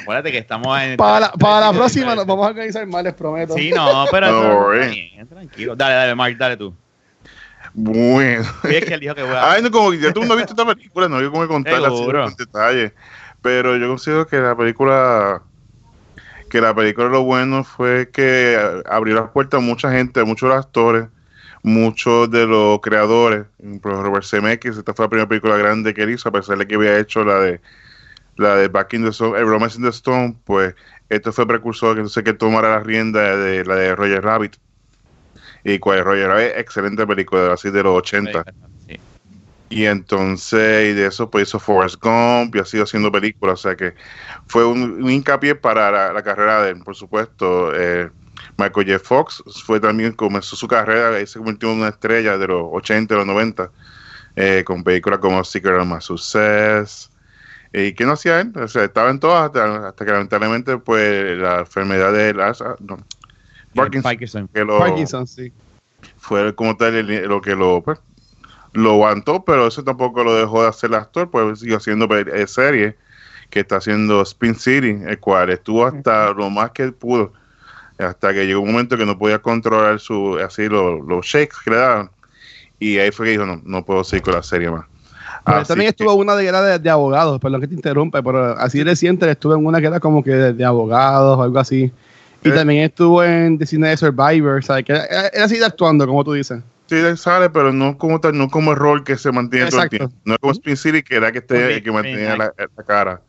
Acuérdate 0.03 0.31
que 0.31 0.37
estamos 0.37 0.79
en. 0.81 0.97
Para 0.97 1.19
la, 1.19 1.31
para 1.31 1.61
la 1.61 1.73
próxima 1.73 2.13
nos 2.13 2.27
vamos 2.27 2.45
a 2.45 2.49
organizar 2.49 2.85
más, 2.85 3.03
les 3.03 3.15
prometo. 3.15 3.55
Sí, 3.55 3.71
no, 3.71 4.05
pero. 4.11 4.27
No 4.31 4.69
bien, 4.69 5.27
tranquilo. 5.27 5.75
Dale, 5.75 5.95
dale, 5.95 6.13
Mark, 6.13 6.37
dale 6.37 6.57
tú. 6.57 6.75
Bueno. 7.73 8.43
Es 8.63 8.85
que 8.85 8.93
él 8.93 8.99
dijo 8.99 9.15
que 9.15 9.23
voy 9.23 9.35
a. 9.35 9.51
Ay, 9.53 9.63
no, 9.63 9.71
como 9.71 9.89
que 9.89 9.99
ya 9.99 10.13
tú 10.13 10.23
no 10.23 10.33
has 10.33 10.37
visto 10.37 10.53
esta 10.53 10.65
película, 10.65 11.09
no 11.09 11.17
hay 11.17 11.29
como 11.29 11.47
contarla 11.47 11.87
así 11.87 11.97
Seguro. 11.97 12.23
con 12.25 12.35
detalle. 12.35 12.93
Pero 13.47 13.77
yo 13.77 13.87
considero 13.87 14.27
que 14.27 14.41
la 14.41 14.57
película, 14.57 15.41
que 16.49 16.59
la 16.59 16.75
película 16.75 17.07
lo 17.07 17.23
bueno 17.23 17.63
fue 17.63 18.09
que 18.11 18.59
abrió 18.85 19.15
las 19.15 19.29
puertas 19.29 19.59
a 19.59 19.63
mucha 19.63 19.89
gente, 19.89 20.19
a 20.19 20.25
muchos 20.25 20.53
actores, 20.53 21.07
muchos 21.63 22.29
de 22.29 22.45
los 22.45 22.81
creadores. 22.81 23.45
Robert 23.81 24.25
Zemeckis, 24.25 24.75
esta 24.75 24.93
fue 24.93 25.05
la 25.05 25.09
primera 25.09 25.29
película 25.29 25.55
grande 25.55 25.93
que 25.93 26.03
él 26.03 26.09
hizo, 26.09 26.27
a 26.27 26.33
pesar 26.33 26.57
de 26.57 26.67
que 26.67 26.75
había 26.75 26.99
hecho 26.99 27.23
la 27.23 27.39
de 27.39 27.61
la 28.35 28.57
de 28.57 28.67
Back 28.67 28.95
in 28.95 29.03
the 29.03 29.11
Stone, 29.11 29.39
eh, 29.39 29.43
Romance 29.43 29.77
in 29.77 29.83
the 29.83 29.91
Stone, 29.91 30.35
pues 30.43 30.75
esto 31.07 31.31
fue 31.31 31.47
precursor 31.47 31.93
que 31.93 32.01
entonces 32.01 32.25
que 32.25 32.33
tomara 32.33 32.71
la 32.71 32.79
rienda 32.81 33.37
de 33.37 33.63
la 33.63 33.75
de 33.75 33.95
Roger 33.95 34.25
Rabbit. 34.25 34.57
Y 35.63 35.79
cuál 35.79 35.99
es 35.99 36.03
Roger 36.03 36.27
Rabbit, 36.27 36.51
excelente 36.57 37.07
película, 37.07 37.53
así 37.53 37.71
de 37.71 37.81
los 37.81 37.95
80. 37.95 38.43
Sí. 38.43 38.76
Y 39.69 39.85
entonces, 39.85 40.91
y 40.91 40.93
de 40.93 41.07
eso, 41.07 41.29
pues 41.29 41.49
hizo 41.49 41.59
Forrest 41.59 42.01
Gump 42.01 42.55
y 42.55 42.59
ha 42.59 42.65
sido 42.65 42.83
haciendo 42.85 43.11
películas. 43.11 43.59
O 43.59 43.61
sea 43.63 43.75
que 43.75 43.93
fue 44.47 44.65
un, 44.65 45.03
un 45.03 45.09
hincapié 45.09 45.55
para 45.55 45.91
la, 45.91 46.13
la 46.13 46.23
carrera 46.23 46.63
de 46.63 46.71
él, 46.71 46.79
por 46.83 46.95
supuesto. 46.95 47.73
Eh, 47.75 48.09
Michael 48.57 48.87
J. 48.87 48.99
Fox 49.03 49.43
fue 49.65 49.79
también, 49.79 50.13
comenzó 50.13 50.55
su 50.55 50.67
carrera 50.67 51.19
y 51.19 51.27
se 51.27 51.37
convirtió 51.39 51.71
en 51.71 51.79
una 51.79 51.89
estrella 51.89 52.37
de 52.37 52.47
los 52.47 52.63
80 52.71 53.13
y 53.13 53.17
los 53.17 53.25
90, 53.27 53.69
eh, 54.35 54.63
con 54.65 54.83
películas 54.83 55.19
como 55.19 55.43
Secret 55.43 55.79
of 55.79 55.87
My 55.87 55.99
Success. 56.01 57.09
¿Y 57.73 57.93
qué 57.93 58.05
no 58.05 58.13
hacía 58.13 58.39
él? 58.39 58.53
O 58.55 58.67
sea, 58.67 58.85
estaba 58.85 59.09
en 59.09 59.19
todas 59.19 59.47
hasta, 59.47 59.89
hasta 59.89 60.05
que 60.05 60.11
lamentablemente, 60.11 60.77
pues, 60.77 61.37
la 61.37 61.59
enfermedad 61.59 62.13
de 62.13 62.33
Alzheimer- 62.33 62.77
no, 62.79 62.97
Parkinson, 63.75 64.03
Parkinson. 64.03 64.47
que 64.53 64.63
lo, 64.63 64.79
Parkinson, 64.79 65.27
sí. 65.27 65.51
fue 66.17 66.55
como 66.55 66.77
tal 66.77 66.95
el- 66.95 67.27
lo 67.27 67.41
que 67.41 67.55
lo 67.55 67.81
pues, 67.83 67.99
lo 68.77 68.91
aguantó, 68.91 69.43
pero 69.43 69.67
eso 69.67 69.83
tampoco 69.83 70.23
lo 70.23 70.35
dejó 70.35 70.61
de 70.63 70.69
hacer 70.69 70.89
el 70.91 70.95
actor, 70.95 71.29
pues 71.29 71.59
siguió 71.59 71.77
haciendo 71.77 72.07
eh, 72.15 72.47
serie 72.47 72.95
que 73.49 73.61
está 73.61 73.77
haciendo 73.77 74.21
Spin 74.21 74.55
City, 74.55 74.97
el 75.07 75.19
cual 75.19 75.49
estuvo 75.49 75.85
hasta 75.85 76.31
lo 76.33 76.49
más 76.49 76.71
que 76.71 76.91
pudo, 76.91 77.33
hasta 77.97 78.33
que 78.33 78.45
llegó 78.45 78.61
un 78.61 78.71
momento 78.71 78.97
que 78.97 79.05
no 79.05 79.17
podía 79.17 79.39
controlar 79.39 79.99
su 79.99 80.37
así 80.37 80.67
lo- 80.67 81.01
los 81.01 81.25
shakes 81.25 81.55
que 81.63 81.71
le 81.71 81.77
daban, 81.77 82.09
y 82.79 82.97
ahí 82.99 83.09
fue 83.11 83.25
que 83.25 83.31
dijo, 83.31 83.45
no, 83.45 83.61
no 83.63 83.83
puedo 83.85 84.03
seguir 84.03 84.23
con 84.23 84.33
la 84.35 84.43
serie 84.43 84.69
más. 84.69 84.85
Pero 85.45 85.63
también 85.65 85.87
que- 85.93 86.03
estuvo 86.03 86.13
una 86.13 86.35
de, 86.35 86.45
era 86.45 86.61
de, 86.61 86.77
de 86.77 86.89
abogados, 86.89 87.39
perdón 87.39 87.61
que 87.61 87.67
te 87.67 87.73
interrumpe, 87.75 88.21
pero 88.21 88.57
así 88.59 88.83
reciente 88.83 89.29
estuvo 89.29 89.55
en 89.55 89.65
una 89.65 89.79
que 89.79 89.87
era 89.87 89.99
como 89.99 90.23
que 90.23 90.31
de, 90.31 90.53
de 90.53 90.65
abogados 90.65 91.37
o 91.37 91.41
algo 91.41 91.57
así. 91.57 91.91
Y 92.43 92.49
Eh. 92.49 92.51
también 92.51 92.83
estuvo 92.83 93.23
en 93.23 93.57
The 93.57 93.65
Cine 93.65 93.89
de 93.89 93.97
Survivor, 93.97 94.63
¿sabes? 94.63 94.85
Que 94.85 94.91
era, 94.93 95.27
era 95.33 95.45
así 95.45 95.57
de 95.57 95.65
actuando, 95.65 96.05
como 96.05 96.23
tú 96.23 96.33
dices. 96.33 96.61
Sí, 96.89 97.17
sale, 97.17 97.49
pero 97.49 97.73
no 97.73 97.97
como 97.97 98.19
tal, 98.21 98.37
no 98.37 98.49
como 98.49 98.71
el 98.71 98.77
rol 98.77 99.03
que 99.03 99.17
se 99.17 99.31
mantiene 99.31 99.69
todo 99.69 99.81
el 99.83 99.89
tiempo. 99.89 100.15
No 100.23 100.33
es 100.35 100.39
como 100.39 100.53
Spin 100.53 100.77
City, 100.77 101.03
que 101.03 101.15
era 101.15 101.31
que, 101.31 101.39
esté, 101.39 101.75
el 101.75 101.83
que 101.83 101.91
mantenía 101.91 102.37
la, 102.37 102.53
la 102.57 102.83
cara. 102.83 103.21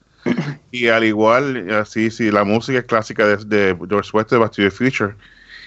y 0.71 0.89
al 0.89 1.05
igual, 1.05 1.71
así, 1.73 2.11
sí, 2.11 2.31
la 2.31 2.45
música 2.45 2.79
es 2.79 2.85
clásica 2.85 3.27
de, 3.27 3.37
de 3.45 3.77
George 3.89 4.11
West 4.13 4.31
de 4.31 4.39
Back 4.39 4.53
to 4.53 4.63
the 4.63 4.71
Future. 4.71 5.15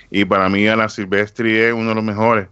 Y 0.09 0.25
para 0.25 0.49
mí, 0.49 0.67
Ana 0.67 0.89
Silvestri 0.89 1.57
es 1.57 1.73
uno 1.73 1.89
de 1.89 1.95
los 1.95 2.03
mejores. 2.03 2.47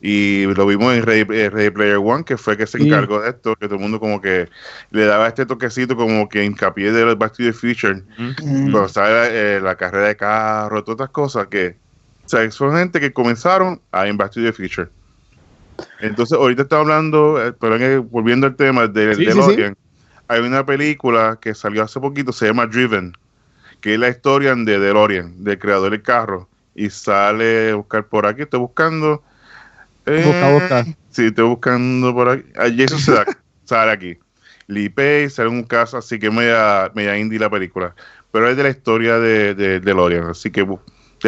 Y 0.00 0.44
lo 0.54 0.66
vimos 0.66 0.94
en 0.94 1.02
Ready, 1.04 1.26
eh, 1.34 1.50
Ready 1.50 1.70
Player 1.70 1.96
One, 1.96 2.22
que 2.24 2.36
fue 2.36 2.56
que 2.56 2.66
se 2.66 2.78
Sí. 2.78 2.86
encargó 2.86 3.20
de 3.20 3.30
esto, 3.30 3.56
que 3.56 3.66
todo 3.66 3.76
el 3.76 3.80
mundo 3.82 3.98
como 3.98 4.20
que 4.20 4.48
le 4.90 5.04
daba 5.06 5.26
este 5.26 5.46
toquecito 5.46 5.96
como 5.96 6.28
que 6.28 6.44
hincapié 6.44 6.92
de 6.92 7.14
Back 7.14 7.32
to 7.36 7.42
the 7.42 7.52
Future 7.52 8.02
Mm. 8.18 8.70
cuando 8.72 8.88
sale 8.88 9.56
eh, 9.56 9.60
la 9.60 9.74
carrera 9.76 10.08
de 10.08 10.16
carro, 10.16 10.84
todas 10.84 10.96
estas 11.00 11.10
cosas 11.10 11.46
que 11.48 11.76
o 12.26 12.28
sea, 12.28 12.50
son 12.50 12.76
gente 12.76 13.00
que 13.00 13.12
comenzaron 13.12 13.80
a 13.92 14.06
in 14.08 14.16
Back 14.16 14.32
to 14.32 14.42
the 14.42 14.52
Future. 14.52 14.88
Entonces, 16.00 16.36
ahorita 16.36 16.62
está 16.62 16.78
hablando, 16.80 17.42
eh, 17.44 17.52
pero 17.52 17.78
que 17.78 17.98
volviendo 17.98 18.46
al 18.46 18.56
tema 18.56 18.86
del 18.88 19.14
Sí, 19.14 19.22
sí, 19.22 19.26
DeLorean, 19.28 19.76
hay 20.28 20.40
una 20.40 20.64
película 20.66 21.38
que 21.40 21.54
salió 21.54 21.82
hace 21.82 22.00
poquito, 22.00 22.32
se 22.32 22.46
llama 22.46 22.66
Driven, 22.66 23.12
que 23.80 23.94
es 23.94 24.00
la 24.00 24.08
historia 24.08 24.54
de 24.54 24.78
DeLorean, 24.78 25.44
del 25.44 25.58
creador 25.58 25.90
del 25.90 26.02
carro. 26.02 26.48
Y 26.74 26.90
sale 26.90 27.70
a 27.70 27.74
buscar 27.76 28.06
por 28.06 28.26
aquí, 28.26 28.42
estoy 28.42 28.60
buscando. 28.60 29.22
eh, 30.06 30.22
Busca, 30.26 30.52
busca. 30.52 30.84
Sí, 31.10 31.26
estoy 31.26 31.46
buscando 31.48 32.12
por 32.14 32.28
aquí. 32.28 32.44
Ah, 32.56 32.68
Jason 32.76 32.98
Sudeikis 32.98 33.36
sale 33.64 33.92
aquí. 33.92 34.18
Lee 34.68 34.88
Pace 34.88 35.30
sale 35.30 35.48
en 35.48 35.56
un 35.56 35.62
caso, 35.64 35.96
así 35.96 36.18
que 36.18 36.30
media, 36.30 36.90
media 36.94 37.16
indie 37.16 37.38
la 37.38 37.48
película. 37.48 37.94
Pero 38.32 38.48
es 38.50 38.56
de 38.56 38.62
la 38.64 38.70
historia 38.70 39.18
de, 39.18 39.54
de, 39.54 39.80
DeLorean, 39.80 40.30
así 40.30 40.50
que 40.50 40.66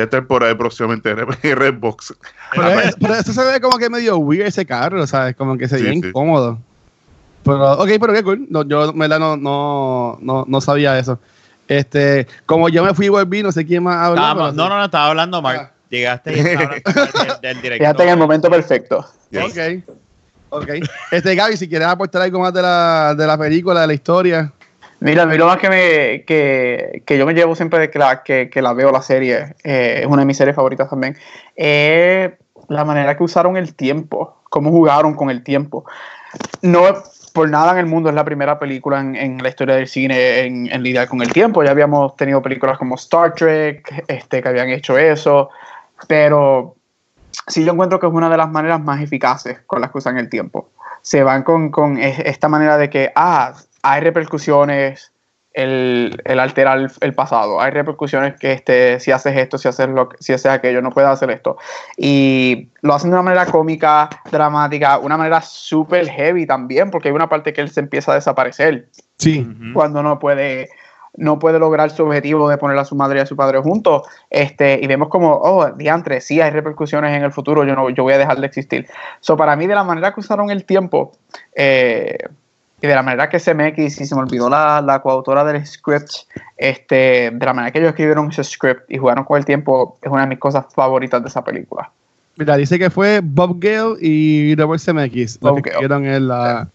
debe 0.00 0.04
estar 0.04 0.26
por 0.26 0.42
ahí 0.44 0.54
próximamente 0.54 1.10
en 1.42 1.56
Redbox. 1.56 2.14
Pero, 2.52 2.80
es- 2.80 2.96
pero 3.00 3.14
esto 3.14 3.32
se 3.32 3.44
ve 3.44 3.60
como 3.60 3.78
que 3.78 3.88
medio 3.90 4.18
weird 4.18 4.46
ese 4.46 4.64
carro, 4.66 5.06
¿sabes? 5.06 5.36
Como 5.36 5.56
que 5.58 5.68
se 5.68 5.76
ve 5.82 5.90
sí. 5.90 5.96
incómodo. 5.98 6.58
Pero, 7.44 7.72
ok, 7.74 7.88
pero 8.00 8.12
qué 8.12 8.22
cool. 8.22 8.46
No, 8.50 8.62
yo, 8.66 8.90
en 8.90 8.98
verdad, 8.98 9.18
no, 9.18 9.36
no, 9.36 10.18
no, 10.20 10.44
no 10.46 10.60
sabía 10.60 10.98
eso. 10.98 11.18
Este, 11.66 12.26
como 12.46 12.68
yo 12.68 12.82
me 12.84 12.94
fui 12.94 13.06
y 13.06 13.10
volví, 13.10 13.42
no 13.42 13.52
sé 13.52 13.64
quién 13.66 13.82
más 13.82 13.96
habló. 13.96 14.20
Estábamos- 14.20 14.54
no, 14.54 14.68
no, 14.68 14.78
no, 14.78 14.84
estaba 14.84 15.08
hablando 15.08 15.40
Mark. 15.42 15.60
Ah. 15.62 15.72
Llegaste 15.90 16.36
y 16.36 16.38
estaba 16.40 16.64
hablando 16.64 17.22
del, 17.24 17.40
del 17.40 17.62
director. 17.62 17.78
Fíjate 17.86 18.02
en 18.02 18.08
el 18.10 18.16
momento 18.16 18.50
perfecto. 18.50 19.06
Yes. 19.30 19.44
Ok. 19.44 19.84
Ok. 20.50 20.68
Este, 21.10 21.34
Gaby, 21.34 21.56
si 21.58 21.68
quieres 21.68 21.88
aportar 21.88 22.22
algo 22.22 22.40
más 22.40 22.52
de 22.54 22.62
la, 22.62 23.14
de 23.14 23.26
la 23.26 23.36
película, 23.38 23.82
de 23.82 23.86
la 23.86 23.94
historia. 23.94 24.52
Mira, 25.00 25.22
a 25.22 25.26
mí 25.26 25.36
lo 25.36 25.46
más 25.46 25.58
que, 25.58 25.68
me, 25.68 26.24
que, 26.24 27.02
que 27.06 27.16
yo 27.18 27.24
me 27.24 27.34
llevo 27.34 27.54
siempre 27.54 27.78
de 27.78 27.90
que 27.90 27.98
la, 27.98 28.22
que, 28.24 28.50
que 28.50 28.60
la 28.60 28.72
veo 28.72 28.90
la 28.90 29.02
serie, 29.02 29.54
eh, 29.62 30.00
es 30.00 30.06
una 30.06 30.22
de 30.22 30.26
mis 30.26 30.36
series 30.36 30.56
favoritas 30.56 30.90
también, 30.90 31.16
es 31.54 32.32
la 32.68 32.84
manera 32.84 33.16
que 33.16 33.22
usaron 33.22 33.56
el 33.56 33.74
tiempo, 33.74 34.38
cómo 34.50 34.70
jugaron 34.70 35.14
con 35.14 35.30
el 35.30 35.44
tiempo. 35.44 35.84
No 36.62 36.82
por 37.32 37.48
nada 37.48 37.72
en 37.72 37.78
el 37.78 37.86
mundo 37.86 38.08
es 38.08 38.14
la 38.16 38.24
primera 38.24 38.58
película 38.58 38.98
en, 39.00 39.14
en 39.14 39.38
la 39.40 39.48
historia 39.50 39.76
del 39.76 39.86
cine 39.86 40.40
en, 40.40 40.66
en 40.72 40.82
lidiar 40.82 41.06
con 41.08 41.22
el 41.22 41.32
tiempo. 41.32 41.62
Ya 41.62 41.70
habíamos 41.70 42.16
tenido 42.16 42.42
películas 42.42 42.76
como 42.78 42.96
Star 42.96 43.34
Trek, 43.34 44.04
este, 44.08 44.42
que 44.42 44.48
habían 44.48 44.68
hecho 44.70 44.98
eso, 44.98 45.50
pero 46.08 46.74
sí 47.46 47.64
yo 47.64 47.72
encuentro 47.72 48.00
que 48.00 48.06
es 48.06 48.12
una 48.12 48.28
de 48.28 48.36
las 48.36 48.50
maneras 48.50 48.80
más 48.80 49.00
eficaces 49.00 49.60
con 49.66 49.80
las 49.80 49.92
que 49.92 49.98
usan 49.98 50.18
el 50.18 50.28
tiempo. 50.28 50.70
Se 51.02 51.22
van 51.22 51.44
con, 51.44 51.70
con 51.70 51.96
es- 51.98 52.18
esta 52.18 52.48
manera 52.48 52.76
de 52.76 52.90
que, 52.90 53.12
ah, 53.14 53.54
hay 53.82 54.00
repercusiones 54.00 55.12
el, 55.54 56.20
el 56.24 56.38
alterar 56.38 56.78
el, 56.78 56.90
el 57.00 57.14
pasado, 57.14 57.60
hay 57.60 57.72
repercusiones 57.72 58.36
que 58.38 58.52
este, 58.52 59.00
si 59.00 59.10
haces 59.10 59.36
esto, 59.36 59.58
si 59.58 59.66
haces, 59.66 59.88
lo, 59.88 60.08
que- 60.08 60.16
si 60.20 60.32
haces 60.32 60.52
aquello, 60.52 60.82
no 60.82 60.90
puedes 60.90 61.10
hacer 61.10 61.30
esto. 61.30 61.56
Y 61.96 62.68
lo 62.82 62.94
hacen 62.94 63.10
de 63.10 63.14
una 63.16 63.22
manera 63.22 63.46
cómica, 63.46 64.08
dramática, 64.30 64.98
una 64.98 65.16
manera 65.16 65.40
súper 65.40 66.08
heavy 66.08 66.46
también, 66.46 66.90
porque 66.90 67.08
hay 67.08 67.14
una 67.14 67.28
parte 67.28 67.52
que 67.52 67.60
él 67.60 67.70
se 67.70 67.80
empieza 67.80 68.12
a 68.12 68.14
desaparecer 68.16 68.88
Sí. 69.16 69.44
Cuando 69.74 70.02
no 70.02 70.18
puede 70.20 70.68
no 71.16 71.40
puede 71.40 71.58
lograr 71.58 71.90
su 71.90 72.04
objetivo 72.04 72.48
de 72.48 72.58
poner 72.58 72.78
a 72.78 72.84
su 72.84 72.94
madre 72.94 73.18
y 73.18 73.22
a 73.22 73.26
su 73.26 73.34
padre 73.34 73.58
juntos 73.58 74.02
este 74.30 74.78
y 74.80 74.86
vemos 74.86 75.08
como 75.08 75.32
oh 75.32 75.72
diantre 75.72 76.20
sí 76.20 76.40
hay 76.40 76.50
repercusiones 76.50 77.16
en 77.16 77.24
el 77.24 77.32
futuro 77.32 77.64
yo 77.64 77.74
no 77.74 77.90
yo 77.90 78.04
voy 78.04 78.12
a 78.12 78.18
dejar 78.18 78.38
de 78.38 78.46
existir 78.46 78.86
so 79.18 79.36
para 79.36 79.56
mí 79.56 79.66
de 79.66 79.74
la 79.74 79.82
manera 79.82 80.14
que 80.14 80.20
usaron 80.20 80.50
el 80.50 80.64
tiempo 80.64 81.12
eh, 81.56 82.18
y 82.80 82.86
de 82.86 82.94
la 82.94 83.02
manera 83.02 83.28
que 83.28 83.38
CMX 83.38 84.00
y 84.00 84.06
se 84.06 84.14
me 84.14 84.20
olvidó 84.22 84.48
la, 84.48 84.80
la 84.80 85.00
coautora 85.02 85.44
del 85.44 85.66
script 85.66 86.10
este 86.56 87.30
de 87.32 87.46
la 87.46 87.52
manera 87.52 87.72
que 87.72 87.78
ellos 87.78 87.90
escribieron 87.90 88.30
ese 88.30 88.44
script 88.44 88.90
y 88.90 88.98
jugaron 88.98 89.24
con 89.24 89.36
el 89.38 89.44
tiempo 89.44 89.98
es 90.00 90.10
una 90.10 90.22
de 90.22 90.28
mis 90.28 90.38
cosas 90.38 90.66
favoritas 90.74 91.22
de 91.22 91.28
esa 91.28 91.42
película. 91.42 91.90
Mira, 92.36 92.56
dice 92.56 92.78
que 92.78 92.88
fue 92.88 93.20
Bob 93.22 93.58
Gale 93.58 93.96
y 94.00 94.54
Robert 94.54 94.80
los 94.86 95.38
Bob 95.40 95.62
que 95.62 95.70
escribieron 95.70 96.06
en 96.06 96.28
la... 96.28 96.68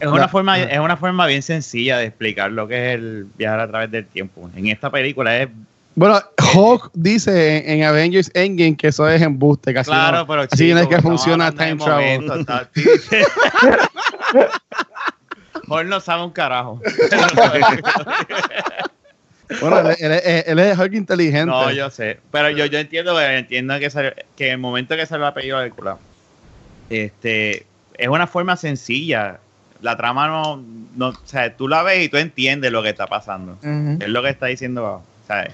Es 0.00 0.08
una, 0.08 0.20
La- 0.22 0.28
forma, 0.28 0.58
es 0.58 0.78
una 0.78 0.96
forma 0.96 1.26
bien 1.26 1.42
sencilla 1.42 1.98
de 1.98 2.06
explicar 2.06 2.50
lo 2.50 2.66
que 2.66 2.74
es 2.92 2.94
el 2.98 3.26
viajar 3.36 3.60
a 3.60 3.68
través 3.68 3.90
del 3.90 4.06
tiempo. 4.06 4.50
En 4.56 4.66
esta 4.68 4.90
película 4.90 5.36
es 5.38 5.48
Bueno, 5.98 6.20
Hulk 6.54 6.90
dice 6.92 7.56
en, 7.56 7.80
en 7.80 7.86
Avengers 7.86 8.30
Endgame 8.34 8.76
que 8.76 8.88
eso 8.88 9.08
es 9.08 9.20
embuste, 9.22 9.72
casi 9.72 9.90
claro, 9.90 10.18
no. 10.18 10.26
pero 10.26 10.42
Así 10.42 10.72
no 10.74 10.80
es 10.80 10.82
chico, 10.84 10.90
que 10.90 10.96
estamos 10.96 11.20
funciona 11.20 11.50
time 11.52 11.76
travel. 11.76 12.20
momento, 12.20 12.34
está- 12.40 12.70
Jorge 15.66 15.84
no 15.88 15.98
sabe 16.00 16.22
un 16.24 16.30
carajo. 16.30 16.80
Bueno, 19.60 19.78
él, 19.90 19.96
él- 20.00 20.12
él- 20.24 20.44
él 20.46 20.58
es 20.58 20.78
Hulk 20.78 20.92
inteligente. 20.94 21.46
No, 21.46 21.70
yo 21.70 21.88
sé. 21.90 22.18
Pero 22.32 22.50
yo, 22.50 22.66
yo 22.66 22.78
entiendo, 22.78 23.20
entiendo 23.20 23.78
que, 23.78 23.90
salió- 23.90 24.12
que 24.36 24.46
en 24.48 24.52
el 24.52 24.58
momento 24.58 24.96
que 24.96 25.06
salió 25.06 25.24
la 25.24 25.34
película, 25.34 25.98
este, 26.90 27.64
es 27.96 28.08
una 28.08 28.26
forma 28.26 28.56
sencilla. 28.56 29.38
La 29.82 29.96
trama 29.96 30.26
no, 30.26 30.62
no, 30.96 31.08
o 31.08 31.14
sea, 31.24 31.54
tú 31.56 31.68
la 31.68 31.82
ves 31.82 32.04
y 32.04 32.08
tú 32.08 32.16
entiendes 32.16 32.72
lo 32.72 32.82
que 32.82 32.88
está 32.88 33.06
pasando. 33.06 33.56
Es 34.00 34.08
lo 34.08 34.22
que 34.22 34.30
está 34.30 34.46
diciendo, 34.46 35.02
¿sabes? 35.28 35.52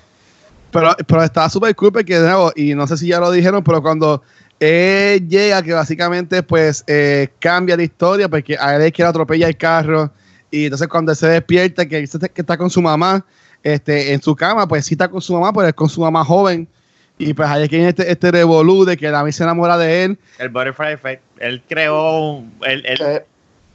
Pero, 0.73 0.97
pero 1.07 1.23
estaba 1.23 1.49
súper 1.51 1.75
cool 1.77 1.93
porque, 1.93 2.19
de 2.19 2.23
nuevo, 2.27 2.51
y 2.57 2.75
no 2.75 2.87
sé 2.87 2.97
si 2.97 3.07
ya 3.09 3.21
lo 3.21 3.31
dijeron, 3.31 3.63
pero 3.63 3.83
cuando 3.83 4.23
él 4.59 5.29
llega, 5.29 5.63
que 5.63 5.73
básicamente 5.75 6.43
pues 6.43 6.83
eh, 6.87 7.29
cambia 7.39 7.77
la 7.77 7.83
historia, 7.83 8.29
porque 8.29 8.57
a 8.59 8.77
él 8.77 8.83
es 8.83 8.93
que 8.93 9.03
le 9.03 9.09
atropella 9.09 9.49
el 9.49 9.57
carro, 9.57 10.11
y 10.51 10.65
entonces 10.65 10.89
cuando 10.89 11.13
él 11.13 11.17
se 11.17 11.29
despierta, 11.29 11.85
que, 11.87 12.05
que 12.07 12.41
está 12.41 12.57
con 12.57 12.71
su 12.71 12.81
mamá, 12.81 13.25
este, 13.63 14.13
en 14.13 14.23
su 14.23 14.35
cama, 14.35 14.67
pues 14.67 14.87
sí 14.87 14.95
está 14.95 15.09
con 15.09 15.21
su 15.21 15.33
mamá, 15.35 15.53
pero 15.53 15.69
es 15.69 15.75
con 15.75 15.89
su 15.89 16.01
mamá 16.01 16.25
joven, 16.25 16.67
y 17.19 17.35
pues 17.35 17.49
ahí 17.49 17.65
es 17.65 17.69
que 17.69 17.77
viene 17.77 17.91
este, 17.91 18.11
este 18.11 18.31
revolú 18.31 18.85
de 18.85 18.97
que 18.97 19.11
la 19.11 19.31
se 19.31 19.43
enamora 19.45 19.77
de 19.77 20.05
él. 20.05 20.19
El 20.39 20.49
Butterfly 20.49 20.93
Effect. 20.93 21.23
Él 21.39 21.63
creó, 21.69 22.39
él, 22.67 22.83
él 22.87 22.99
Eh, 23.01 23.25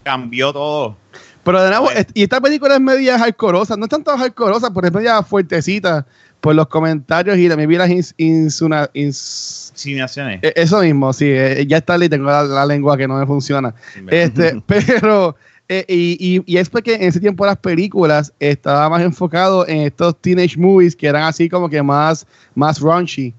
cambió 0.03 0.51
todo. 0.51 0.97
Pero 1.43 1.61
de 1.63 1.69
nuevo, 1.69 1.91
est- 1.91 2.09
y 2.13 2.23
esta 2.23 2.41
película 2.41 2.73
es 2.75 2.81
media 2.81 3.17
hardcoreosa, 3.17 3.77
no 3.77 3.85
es 3.85 3.89
tanto 3.89 4.11
hardcoreosa, 4.17 4.73
pero 4.73 4.87
es 4.87 4.93
media 4.93 5.21
fuertecita 5.23 6.05
por 6.41 6.55
los 6.55 6.67
comentarios 6.67 7.37
y 7.37 7.47
también 7.49 7.69
vi 7.69 7.77
las 7.77 7.89
ins- 7.89 8.13
Insinuaciones. 8.93 10.39
eh, 10.43 10.53
eso 10.55 10.81
mismo, 10.81 11.11
sí, 11.13 11.25
eh, 11.27 11.65
ya 11.67 11.77
está 11.77 12.03
y 12.03 12.09
tengo 12.09 12.25
la, 12.25 12.43
la 12.43 12.65
lengua 12.65 12.97
que 12.97 13.07
no 13.07 13.17
me 13.17 13.25
funciona. 13.25 13.73
Este, 14.09 14.61
pero, 14.67 15.35
eh, 15.69 15.85
y, 15.87 16.17
y, 16.37 16.43
y 16.45 16.57
es 16.57 16.69
porque 16.69 16.95
en 16.95 17.03
ese 17.03 17.19
tiempo 17.19 17.45
las 17.45 17.57
películas 17.57 18.31
estaba 18.39 18.89
más 18.89 19.01
enfocado 19.01 19.67
en 19.67 19.81
estos 19.81 20.15
teenage 20.21 20.57
movies 20.57 20.95
que 20.95 21.07
eran 21.07 21.23
así 21.23 21.49
como 21.49 21.69
que 21.69 21.81
más, 21.83 22.25
más 22.55 22.79
raunchy, 22.79 23.33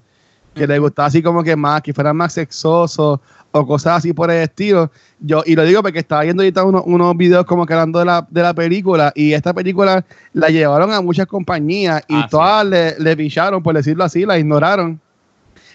que 0.53 0.67
les 0.67 0.79
gustaba 0.79 1.07
así 1.07 1.21
como 1.23 1.43
que 1.43 1.55
más, 1.55 1.81
que 1.81 1.93
fueran 1.93 2.15
más 2.17 2.33
sexosos 2.33 3.19
o 3.51 3.65
cosas 3.65 3.97
así 3.97 4.13
por 4.13 4.29
el 4.31 4.43
estilo. 4.43 4.91
Yo, 5.19 5.41
y 5.45 5.55
lo 5.55 5.63
digo 5.63 5.81
porque 5.81 5.99
estaba 5.99 6.23
viendo 6.23 6.43
ahorita 6.43 6.63
unos, 6.63 6.83
unos 6.85 7.17
videos 7.17 7.45
como 7.45 7.65
que 7.65 7.73
hablando 7.73 7.99
de 7.99 8.05
la, 8.05 8.27
de 8.29 8.41
la 8.41 8.53
película 8.53 9.11
y 9.15 9.33
esta 9.33 9.53
película 9.53 10.05
la 10.33 10.49
llevaron 10.49 10.91
a 10.93 11.01
muchas 11.01 11.25
compañías 11.27 12.03
y 12.07 12.15
Ah, 12.15 12.21
sí. 12.23 12.29
todas 12.29 12.65
le, 12.65 12.99
le 12.99 13.17
picharon, 13.17 13.61
por 13.63 13.75
decirlo 13.75 14.03
así, 14.03 14.25
la 14.25 14.37
ignoraron. 14.37 14.99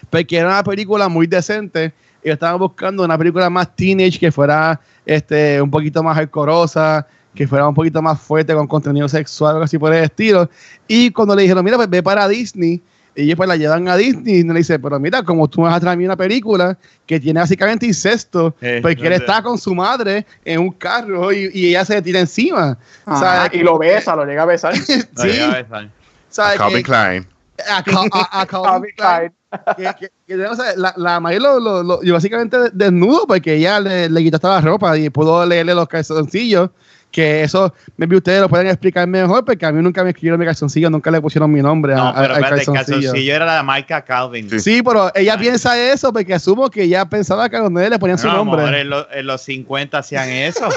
Porque 0.09 0.37
era 0.37 0.47
una 0.47 0.63
película 0.63 1.09
muy 1.09 1.27
decente. 1.27 1.93
Y 2.23 2.29
estaban 2.29 2.57
buscando 2.59 3.03
una 3.03 3.17
película 3.17 3.49
más 3.51 3.75
teenage 3.75 4.17
que 4.19 4.31
fuera 4.31 4.79
este, 5.05 5.61
un 5.61 5.69
poquito 5.69 6.01
más 6.01 6.15
hardcoreosa, 6.17 7.05
que 7.35 7.47
fuera 7.47 7.67
un 7.67 7.75
poquito 7.75 8.01
más 8.01 8.19
fuerte 8.19 8.53
con 8.55 8.65
contenido 8.65 9.07
sexual, 9.07 9.51
algo 9.55 9.65
así 9.65 9.77
por 9.77 9.93
el 9.93 10.05
estilo. 10.05 10.49
Y 10.87 11.11
cuando 11.11 11.35
le 11.35 11.43
dijeron, 11.43 11.63
mira, 11.63 11.77
pues 11.77 11.89
ve 11.89 12.01
para 12.01 12.27
Disney, 12.27 12.81
y 13.15 13.23
ellos 13.23 13.35
pues 13.37 13.47
la 13.47 13.55
llevan 13.55 13.87
a 13.87 13.95
Disney 13.95 14.35
y 14.35 14.43
le 14.43 14.53
dice, 14.55 14.77
pero 14.79 14.99
mira, 14.99 15.23
como 15.23 15.47
tú 15.47 15.61
me 15.61 15.67
vas 15.67 15.77
a 15.77 15.79
traer 15.79 15.93
a 15.93 15.97
mí 15.97 16.05
una 16.05 16.17
película 16.17 16.77
que 17.05 17.19
tiene 17.19 17.39
básicamente 17.39 17.85
incesto, 17.85 18.55
Eh, 18.61 18.79
porque 18.81 19.03
él 19.03 19.09
no 19.11 19.15
sé. 19.17 19.21
está 19.23 19.41
con 19.41 19.57
su 19.57 19.73
madre 19.73 20.25
en 20.43 20.59
un 20.59 20.71
carro 20.71 21.31
y, 21.31 21.49
y 21.53 21.69
ella 21.69 21.85
se 21.85 21.95
le 21.95 22.01
tira 22.01 22.19
encima. 22.19 22.77
ajá, 23.05 23.19
¿Sabes? 23.19 23.59
y 23.59 23.63
lo 23.63 23.77
besa, 23.77 24.15
lo 24.15 24.25
llega 24.25 24.43
a 24.43 24.45
besar. 24.45 24.73
Sí, 24.77 24.97
ya 25.15 25.47
ves, 25.51 25.65
¿sabes? 25.69 25.89
¿sabes? 26.29 26.57
Calvin 26.57 26.77
Que- 26.77 26.83
Klein. 26.83 27.27
a 27.69 27.83
Cal- 27.83 28.09
a- 28.11 28.41
a 28.41 28.45
Calvin 28.47 28.91
Klein 28.97 29.31
que, 29.77 29.89
que- 29.99 30.09
que, 30.27 30.45
o 30.47 30.55
sea, 30.55 30.75
la, 30.75 30.93
la 30.97 31.19
May 31.21 31.39
lo, 31.39 31.59
lo, 31.61 31.81
lo- 31.81 32.01
básicamente 32.13 32.57
desnudo 32.73 33.25
porque 33.25 33.53
ella 33.55 33.79
le, 33.79 34.09
le 34.09 34.21
quitó 34.23 34.37
toda 34.37 34.55
la 34.55 34.61
ropa 34.67 34.97
y 34.97 35.09
pudo 35.09 35.45
leerle 35.45 35.73
los 35.73 35.87
calzoncillos. 35.87 36.71
Que 37.15 37.43
eso, 37.43 37.73
maybe 37.95 38.17
ustedes 38.17 38.41
lo 38.41 38.49
pueden 38.49 38.67
explicar 38.67 39.07
mejor 39.07 39.45
porque 39.45 39.65
a 39.65 39.71
mí 39.71 39.81
nunca 39.81 40.03
me 40.03 40.09
escribieron 40.09 40.37
mi 40.37 40.45
calzoncillo, 40.45 40.89
nunca 40.89 41.09
le 41.09 41.21
pusieron 41.21 41.49
mi 41.49 41.61
nombre 41.61 41.93
a- 41.93 41.95
No, 41.95 42.07
a- 42.09 42.13
pero 42.13 42.33
al 42.35 42.43
espérate, 42.43 42.59
el 42.61 42.65
calzoncillo. 42.65 42.99
calzoncillo 43.03 43.35
era 43.35 43.45
la 43.45 43.63
marca 43.63 44.01
Calvin. 44.03 44.49
Sí. 44.49 44.59
Sí, 44.59 44.81
pero 44.83 45.09
ella 45.15 45.33
Ay. 45.35 45.39
piensa 45.39 45.79
eso 45.79 46.11
porque 46.11 46.33
asumo 46.33 46.69
que 46.69 46.83
ella 46.83 47.05
pensaba 47.05 47.47
que 47.47 47.55
a 47.55 47.59
los 47.61 47.71
nenes 47.71 47.89
le 47.91 47.99
ponían 47.99 48.17
su 48.17 48.27
No, 48.27 48.33
nombre. 48.43 48.81
en, 48.81 48.89
lo- 48.89 49.09
en 49.09 49.25
los 49.27 49.41
50 49.43 49.99
hacían 49.99 50.27
eso. 50.27 50.67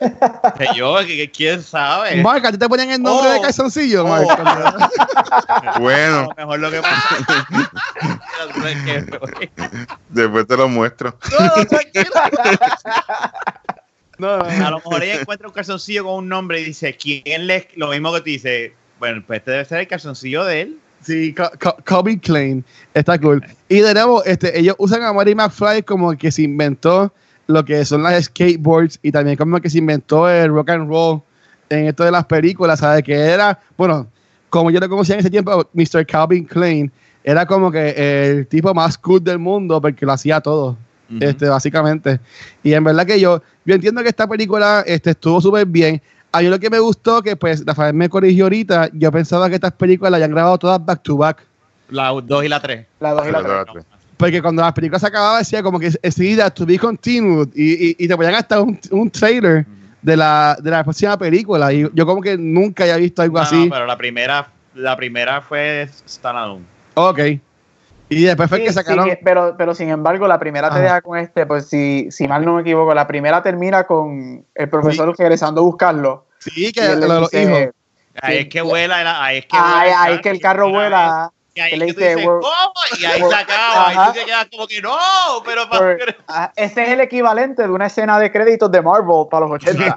que 0.58 0.66
yo, 0.74 0.96
que, 1.06 1.30
quién 1.30 1.62
sabe. 1.62 2.20
Marc, 2.20 2.44
¿a 2.46 2.50
ti 2.50 2.58
te 2.58 2.68
ponían 2.68 2.90
el 2.90 3.00
nombre 3.00 3.30
Oh. 3.30 3.32
de 3.34 3.40
calzoncillo, 3.42 4.04
Oh. 4.04 4.08
Cuando- 4.08 4.32
A 5.72 5.78
Bueno, 5.78 6.28
mejor 6.36 6.58
lo 6.58 6.70
que 6.72 6.82
pasa. 6.82 7.46
después 10.08 10.46
te 10.48 10.56
lo 10.56 10.68
muestro. 10.68 11.16
No, 11.38 11.46
no, 11.46 11.64
tranquilo. 11.64 12.10
No, 14.18 14.38
no, 14.38 14.44
a 14.44 14.70
lo 14.70 14.76
mejor 14.76 15.02
ella 15.02 15.20
encuentra 15.20 15.46
un 15.48 15.54
calzoncillo 15.54 16.04
con 16.04 16.14
un 16.14 16.28
nombre 16.28 16.60
y 16.60 16.64
dice, 16.64 16.96
¿quién 16.96 17.46
le 17.46 17.68
Lo 17.76 17.90
mismo 17.90 18.12
que 18.14 18.20
tú 18.20 18.24
dices, 18.24 18.72
bueno, 18.98 19.22
pues 19.26 19.40
este 19.40 19.50
debe 19.50 19.64
ser 19.64 19.80
el 19.80 19.88
calzoncillo 19.88 20.44
de 20.44 20.60
él. 20.62 20.78
Sí, 21.02 21.34
Calvin 21.84 22.18
Klein. 22.18 22.64
Está 22.94 23.18
cool. 23.18 23.44
Y 23.68 23.80
de 23.80 23.94
nuevo, 23.94 24.24
este, 24.24 24.58
ellos 24.58 24.74
usan 24.78 25.02
a 25.02 25.12
Marty 25.12 25.34
McFly 25.34 25.82
como 25.82 26.16
que 26.16 26.32
se 26.32 26.42
inventó 26.42 27.12
lo 27.46 27.64
que 27.64 27.84
son 27.84 28.02
las 28.02 28.24
skateboards 28.24 28.98
y 29.02 29.12
también 29.12 29.36
como 29.36 29.60
que 29.60 29.70
se 29.70 29.78
inventó 29.78 30.28
el 30.28 30.48
rock 30.48 30.70
and 30.70 30.88
roll 30.88 31.22
en 31.68 31.86
esto 31.86 32.04
de 32.04 32.10
las 32.10 32.24
películas, 32.26 32.80
¿sabes? 32.80 33.04
Que 33.04 33.14
era, 33.14 33.60
bueno, 33.76 34.08
como 34.50 34.70
yo 34.70 34.80
lo 34.80 34.88
conocía 34.88 35.14
en 35.14 35.20
ese 35.20 35.30
tiempo, 35.30 35.68
Mr. 35.72 36.06
Calvin 36.06 36.44
Klein 36.44 36.90
era 37.22 37.44
como 37.44 37.70
que 37.70 37.90
el 37.90 38.46
tipo 38.46 38.72
más 38.72 38.96
cool 38.98 39.22
del 39.22 39.38
mundo 39.38 39.80
porque 39.80 40.06
lo 40.06 40.12
hacía 40.12 40.40
todo, 40.40 40.76
Ujú. 41.10 41.18
este, 41.20 41.48
básicamente. 41.48 42.20
Y 42.62 42.72
en 42.72 42.82
verdad 42.84 43.06
que 43.06 43.20
yo, 43.20 43.42
yo 43.64 43.74
entiendo 43.74 44.02
que 44.02 44.08
esta 44.08 44.26
película 44.26 44.82
este, 44.86 45.10
estuvo 45.10 45.40
súper 45.40 45.66
bien. 45.66 46.00
A 46.32 46.40
mí 46.40 46.48
lo 46.48 46.58
que 46.58 46.68
me 46.68 46.78
gustó, 46.78 47.22
que 47.22 47.36
pues 47.36 47.64
Rafael 47.64 47.94
me 47.94 48.08
corrigió 48.08 48.44
ahorita, 48.44 48.90
yo 48.92 49.10
pensaba 49.12 49.48
que 49.48 49.54
estas 49.54 49.72
películas 49.72 50.10
las 50.10 50.18
habían 50.18 50.32
grabado 50.32 50.58
todas 50.58 50.84
back 50.84 51.02
to 51.02 51.16
back. 51.16 51.44
La 51.88 52.08
2 52.10 52.44
y 52.44 52.48
la 52.48 52.60
3. 52.60 52.86
La 53.00 53.12
dos 53.12 53.26
y 53.28 53.30
la 53.30 53.42
tres. 53.42 53.64
Tres. 53.72 53.84
Porque 54.16 54.42
cuando 54.42 54.62
las 54.62 54.72
películas 54.72 55.00
se 55.02 55.06
acababan 55.08 55.38
decía 55.38 55.62
como 55.62 55.78
que 55.78 55.92
enseguida 56.02 56.50
to 56.50 56.66
be 56.66 56.78
continued 56.78 57.48
y, 57.54 57.90
y, 57.90 57.96
y 57.98 58.08
te 58.08 58.16
ponían 58.16 58.34
hasta 58.34 58.60
un, 58.60 58.78
un 58.90 59.10
trailer 59.10 59.64
de 60.02 60.16
la, 60.16 60.56
de 60.60 60.70
la 60.70 60.82
próxima 60.82 61.16
película. 61.16 61.72
Y 61.72 61.88
yo 61.94 62.06
como 62.06 62.20
que 62.20 62.36
nunca 62.36 62.82
había 62.84 62.96
visto 62.96 63.22
algo 63.22 63.36
No, 63.36 63.42
así. 63.42 63.64
no, 63.68 63.70
pero 63.74 63.86
la 63.86 63.96
primera, 63.96 64.48
la 64.74 64.96
primera 64.96 65.40
fue 65.42 65.88
Standalone. 66.08 66.64
Ok. 66.94 67.20
Y 68.08 68.22
después 68.24 68.48
fue 68.48 68.58
Sí, 68.58 68.64
que 68.64 68.72
sacaron... 68.72 69.06
sin- 69.08 69.18
pero, 69.24 69.56
pero 69.58 69.74
sin 69.74 69.88
embargo, 69.90 70.28
la 70.28 70.38
primera 70.38 70.70
te 70.70 70.80
deja 70.80 71.00
con 71.00 71.18
este, 71.18 71.44
pues 71.46 71.68
si, 71.68 72.08
si 72.10 72.28
mal 72.28 72.44
no 72.44 72.54
me 72.54 72.60
equivoco, 72.62 72.94
la 72.94 73.06
primera 73.06 73.42
termina 73.42 73.84
con 73.84 74.44
el 74.54 74.68
profesor 74.68 75.14
regresando 75.18 75.60
a 75.60 75.64
buscarlo. 75.64 76.26
Sí, 76.38 76.72
que 76.72 76.82
lo 76.94 76.96
de 77.00 77.08
los 77.08 77.34
hijos. 77.34 77.68
Ahí 78.22 78.36
Sí. 78.36 78.42
es 78.44 78.48
que 78.48 78.62
vuela, 78.62 79.00
el- 79.02 79.06
ahí 79.08 79.38
es 79.38 79.44
que 79.46 79.56
Ay, 79.60 79.80
vuela 79.90 80.02
ay, 80.02 80.14
es 80.14 80.20
que 80.22 80.30
el 80.30 80.40
carro 80.40 80.70
vuela. 80.70 81.30
Y 81.54 81.60
ahí 81.60 81.76
le 81.76 81.86
dice, 81.86 82.00
dices, 82.14 82.16
"We're- 82.26 82.40
¿cómo? 82.40 82.72
Y 83.00 83.04
ahí 83.06 83.22
se 83.22 83.34
acaba. 83.34 83.88
Ajá. 83.88 84.04
Y 84.04 84.06
tú 84.12 84.18
te 84.20 84.24
quedas 84.26 84.46
como 84.50 84.66
que 84.66 84.80
no, 84.82 84.96
pero 85.44 85.68
Por- 85.68 85.96
para 85.98 86.16
ah, 86.28 86.52
ese 86.54 86.82
es 86.84 86.88
el 86.90 87.00
equivalente 87.00 87.62
de 87.62 87.70
una 87.70 87.86
escena 87.86 88.18
de 88.18 88.30
créditos 88.30 88.70
de 88.70 88.82
Marvel 88.82 89.26
para 89.30 89.46
los 89.46 89.54
80. 89.56 89.96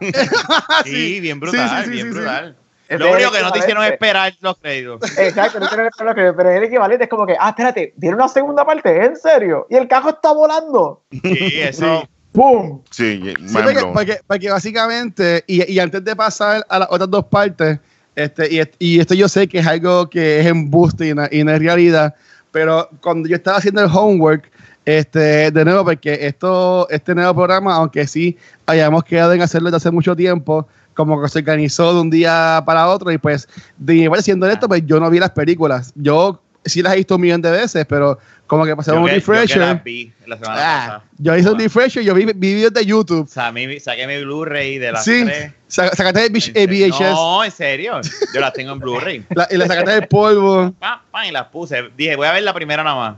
Sí, 0.86 1.19
bien 1.19 1.39
brutal, 1.41 1.69
Sí, 1.69 1.76
sí, 1.76 1.84
sí, 1.84 1.89
bien 1.91 2.08
sí, 2.08 2.12
sí. 2.13 2.17
brutal. 2.19 2.58
Lo 2.89 3.12
único 3.12 3.32
que 3.32 3.41
no 3.41 3.52
te 3.52 3.60
hicieron 3.60 3.84
esperar 3.86 4.34
los 4.41 4.58
créditos. 4.58 5.17
Exacto, 5.17 5.60
no 5.60 5.67
tiene 5.67 5.84
que 5.84 5.89
esperar 5.89 6.15
que- 6.15 6.34
pero 6.34 6.49
es 6.49 6.58
el 6.58 6.63
equivalente, 6.63 7.04
es 7.04 7.10
como 7.10 7.25
que, 7.25 7.36
ah, 7.39 7.49
espérate, 7.49 7.93
¿viene 7.97 8.15
una 8.15 8.28
segunda 8.28 8.65
parte? 8.65 9.06
¿En 9.06 9.15
serio? 9.15 9.67
Y 9.69 9.75
el 9.75 9.88
carro 9.88 10.10
está 10.10 10.32
volando. 10.34 11.04
Sí, 11.12 11.60
eso. 11.62 12.08
¡Pum! 12.32 12.82
Sí, 12.91 13.21
Sí, 13.45 13.54
porque, 13.54 13.82
porque- 13.93 14.19
porque 14.28 14.49
básicamente, 14.52 15.43
y, 15.47 15.71
y 15.71 15.80
antes 15.80 16.04
de 16.04 16.15
pasar 16.15 16.65
a 16.69 16.80
las 16.80 16.88
otras 16.91 17.10
dos 17.10 17.25
partes, 17.25 17.80
este, 18.15 18.47
y, 18.54 18.62
y 18.80 18.99
esto 18.99 19.13
yo 19.15 19.28
sé 19.28 19.47
que 19.47 19.60
es 19.60 19.67
algo 19.67 20.10
que 20.10 20.39
es 20.39 20.45
embuste 20.45 21.08
y 21.10 21.13
no, 21.13 21.23
y 21.32 21.43
no 21.43 21.52
es 21.54 21.60
realidad, 21.60 22.13
pero 22.52 22.89
cuando 23.02 23.28
yo 23.30 23.36
estaba 23.36 23.58
haciendo 23.58 23.82
el 23.84 23.89
homework, 23.91 24.49
este, 24.86 25.52
de 25.52 25.65
nuevo, 25.65 25.84
porque 25.86 26.17
esto, 26.21 26.88
este 26.89 27.13
nuevo 27.15 27.34
programa, 27.36 27.75
aunque 27.75 28.08
sí 28.08 28.38
hayamos 28.65 29.04
quedado 29.04 29.34
en 29.34 29.41
hacerlo 29.41 29.67
desde 29.69 29.78
hace 29.78 29.91
mucho 29.91 30.15
tiempo, 30.15 30.67
como 31.00 31.22
que 31.22 31.30
se 31.30 31.40
organizó 31.40 31.94
de 31.94 32.02
un 32.02 32.10
día 32.10 32.62
para 32.66 32.90
otro, 32.90 33.10
y 33.10 33.18
pues, 33.18 33.48
de 33.78 33.96
igual 33.96 34.22
siendo 34.22 34.50
esto, 34.50 34.68
pues 34.68 34.86
yo 34.86 35.00
no 35.00 35.10
vi 35.10 35.18
las 35.18 35.30
películas. 35.30 35.94
Yo 35.96 36.42
sí 36.66 36.82
las 36.82 36.92
he 36.94 36.98
visto 36.98 37.16
un 37.16 37.22
millón 37.22 37.42
de 37.42 37.50
veces, 37.52 37.86
pero 37.88 38.20
como 38.48 38.66
que 38.66 38.72
Yo 38.72 38.96
un 39.00 39.08
yo 39.08 39.14
refresher. 39.14 39.60
las 39.60 39.82
vi 39.82 40.12
la 40.28 40.36
semana 40.38 40.56
Ah, 40.58 40.80
pasada. 40.88 41.04
yo 41.18 41.38
hice 41.38 41.50
un 41.52 41.58
refresher, 41.60 42.04
yo 42.04 42.14
vi, 42.14 42.26
vi 42.26 42.34
videos 42.56 42.74
de 42.74 42.86
YouTube. 42.86 43.24
O 43.24 43.28
sea, 43.28 43.48
a 43.48 43.52
mí 43.54 43.80
saqué 43.80 44.06
mi 44.08 44.22
Blu-ray 44.24 44.78
de 44.78 44.92
las 44.92 45.06
Sí, 45.06 45.24
tres. 45.24 45.54
sa- 45.68 45.88
sacaste 45.96 46.26
el 46.26 46.42
serio. 46.42 46.88
VHS 46.90 47.12
No, 47.14 47.44
en 47.46 47.52
serio. 47.52 48.02
Yo 48.34 48.42
las 48.42 48.52
tengo 48.52 48.74
en 48.74 48.80
Blu-ray. 48.80 49.26
la- 49.34 49.48
y 49.50 49.56
le 49.56 49.68
sacaste 49.68 49.94
el 49.96 50.08
polvo 50.10 50.74
Pam, 50.80 51.00
pam, 51.12 51.26
y 51.28 51.32
las 51.32 51.46
puse. 51.48 51.92
Dije, 51.96 52.18
voy 52.18 52.28
a 52.28 52.34
ver 52.34 52.44
la 52.44 52.54
primera 52.54 52.84
nada 52.84 52.96
más. 52.98 53.16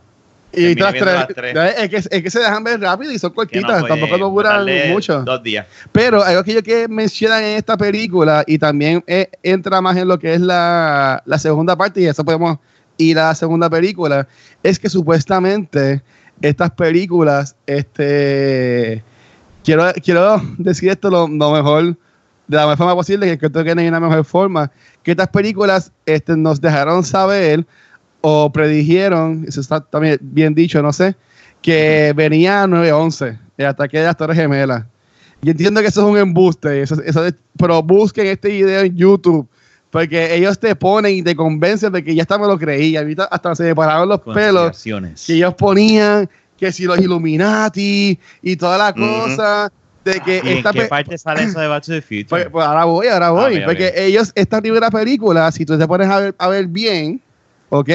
Y 0.54 0.66
viendo 0.76 0.88
tres. 0.92 1.28
tres. 1.36 1.56
Es, 1.78 1.90
que, 1.90 1.98
es 1.98 2.24
que 2.24 2.30
se 2.30 2.40
dejan 2.40 2.64
ver 2.64 2.80
rápido 2.80 3.12
y 3.12 3.20
son 3.20 3.32
Que 3.32 3.36
cortitas, 3.36 3.82
no, 3.82 3.88
tampoco 3.88 4.18
no 4.18 4.30
duran 4.30 4.68
mucho. 4.90 5.24
Dos 5.24 5.42
días. 5.44 5.66
Pero 5.92 6.24
algo 6.24 6.44
que 6.44 6.54
yo 6.54 6.64
quiero 6.64 6.90
mencionar 6.90 7.44
en 7.44 7.58
esta 7.58 7.78
película 7.78 8.44
y 8.46 8.58
también 8.58 9.04
eh, 9.08 9.30
entra 9.44 9.82
más 9.82 9.98
en 9.98 10.08
lo 10.08 10.20
que 10.20 10.34
es 10.34 10.42
la, 10.42 11.22
la 11.26 11.40
segunda 11.40 11.76
parte 11.76 12.02
y 12.02 12.06
eso 12.06 12.24
podemos 12.26 12.58
ir 12.98 13.20
a 13.20 13.28
la 13.28 13.36
segunda 13.36 13.70
película, 13.70 14.28
es 14.64 14.80
que 14.80 14.90
supuestamente 14.90 16.02
estas 16.42 16.72
películas, 16.72 17.56
este, 17.66 19.04
quiero, 19.64 19.92
quiero 20.04 20.42
decir 20.58 20.90
esto 20.90 21.10
lo, 21.10 21.28
lo 21.28 21.52
mejor, 21.52 21.98
de 22.48 22.58
la 22.58 22.64
mejor 22.64 22.78
forma 22.78 22.96
posible, 22.96 23.38
que 23.38 23.52
creo 23.52 23.64
que 23.64 23.76
no 23.76 23.82
hay 23.82 23.88
una 23.88 24.00
mejor 24.00 24.26
forma, 24.26 24.72
que 25.04 25.12
estas 25.12 25.30
películas 25.30 25.92
este, 26.06 26.36
nos 26.36 26.60
dejaron 26.62 27.04
saber 27.04 27.66
o 28.21 28.51
predijeron, 28.51 29.45
eso 29.47 29.62
está 29.62 29.81
también 29.81 30.17
bien 30.21 30.53
dicho, 30.53 30.81
no 30.81 30.93
sé, 30.93 31.15
que 31.62 32.13
venía 32.15 32.65
9-11, 32.67 33.38
el 33.57 33.65
ataque 33.65 33.99
de 33.99 34.05
las 34.05 34.17
Torres 34.17 34.38
Gemelas. 34.38 34.86
Yo 35.41 35.51
entiendo 35.51 35.81
que 35.81 35.88
eso 35.88 36.01
es 36.01 36.07
un 36.07 36.17
embuste, 36.17 36.81
eso, 36.84 37.01
eso 37.03 37.25
es- 37.25 37.34
pero 37.57 37.81
busquen 37.81 38.27
este 38.27 38.49
video 38.49 38.81
en 38.81 38.95
YouTube 38.95 39.47
Porque 39.89 40.34
ellos 40.36 40.57
te 40.57 40.73
ponen 40.73 41.15
y 41.15 41.21
te 41.21 41.36
convencen 41.36 41.91
de 41.91 42.01
que 42.01 42.15
ya 42.15 42.21
hasta 42.21 42.38
me 42.38 42.47
lo 42.47 42.57
creía. 42.57 43.01
Ahorita 43.01 43.25
Hasta 43.25 43.53
se 43.55 43.63
me 43.63 43.75
pararon 43.75 44.07
los 44.07 44.21
pelos. 44.21 44.81
Que 45.25 45.34
ellos 45.34 45.53
ponían 45.55 46.29
que 46.55 46.71
si 46.71 46.86
los 46.86 46.97
Illuminati 46.97 48.17
y 48.41 48.55
toda 48.55 48.77
la 48.77 48.91
Ujú. 48.91 48.99
cosa. 49.01 49.69
De 50.05 50.21
que 50.21 50.41
¿Y 50.43 50.47
en 50.47 50.57
esta 50.60 50.71
qué 50.71 50.86
parte 50.86 51.17
sale 51.17 51.43
eso 51.43 51.60
de 51.60 51.67
Back 51.67 51.84
to 51.84 51.91
the 51.91 52.01
Future? 52.01 52.25
pues, 52.29 52.47
pues 52.49 52.65
ahora 52.65 52.86
voy, 52.86 53.07
ahora 53.07 53.31
voy. 53.31 53.51
bien, 53.51 53.65
porque 53.65 53.91
ellos, 53.97 54.31
esta 54.34 54.62
primera 54.62 54.89
película, 54.89 55.51
si 55.51 55.65
tú 55.65 55.77
te 55.77 55.86
pones 55.86 56.07
a 56.07 56.19
ver, 56.21 56.36
a 56.39 56.47
ver 56.47 56.67
bien, 56.67 57.21
¿ok? 57.71 57.89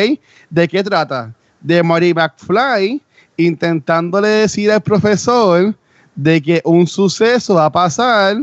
¿De 0.51 0.67
qué 0.67 0.83
trata? 0.83 1.33
De 1.61 1.83
Marty 1.83 2.13
McFly 2.15 3.01
intentándole 3.37 4.29
decir 4.29 4.73
al 4.73 4.81
profesor 4.81 5.75
de 6.15 6.41
que 6.43 6.63
un 6.65 6.87
suceso 6.87 7.55
va 7.55 7.67
a 7.67 7.71
pasar, 7.73 8.39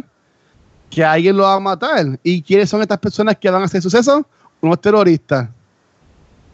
que 0.89 1.03
alguien 1.03 1.35
lo 1.35 1.43
va 1.43 1.55
a 1.55 1.59
matar. 1.59 2.19
¿Y 2.23 2.41
quiénes 2.41 2.69
son 2.69 2.81
estas 2.81 2.99
personas 2.99 3.35
que 3.37 3.49
van 3.49 3.63
a 3.63 3.65
hacer 3.65 3.81
suceso? 3.81 4.25
Unos 4.61 4.79
terroristas. 4.79 5.49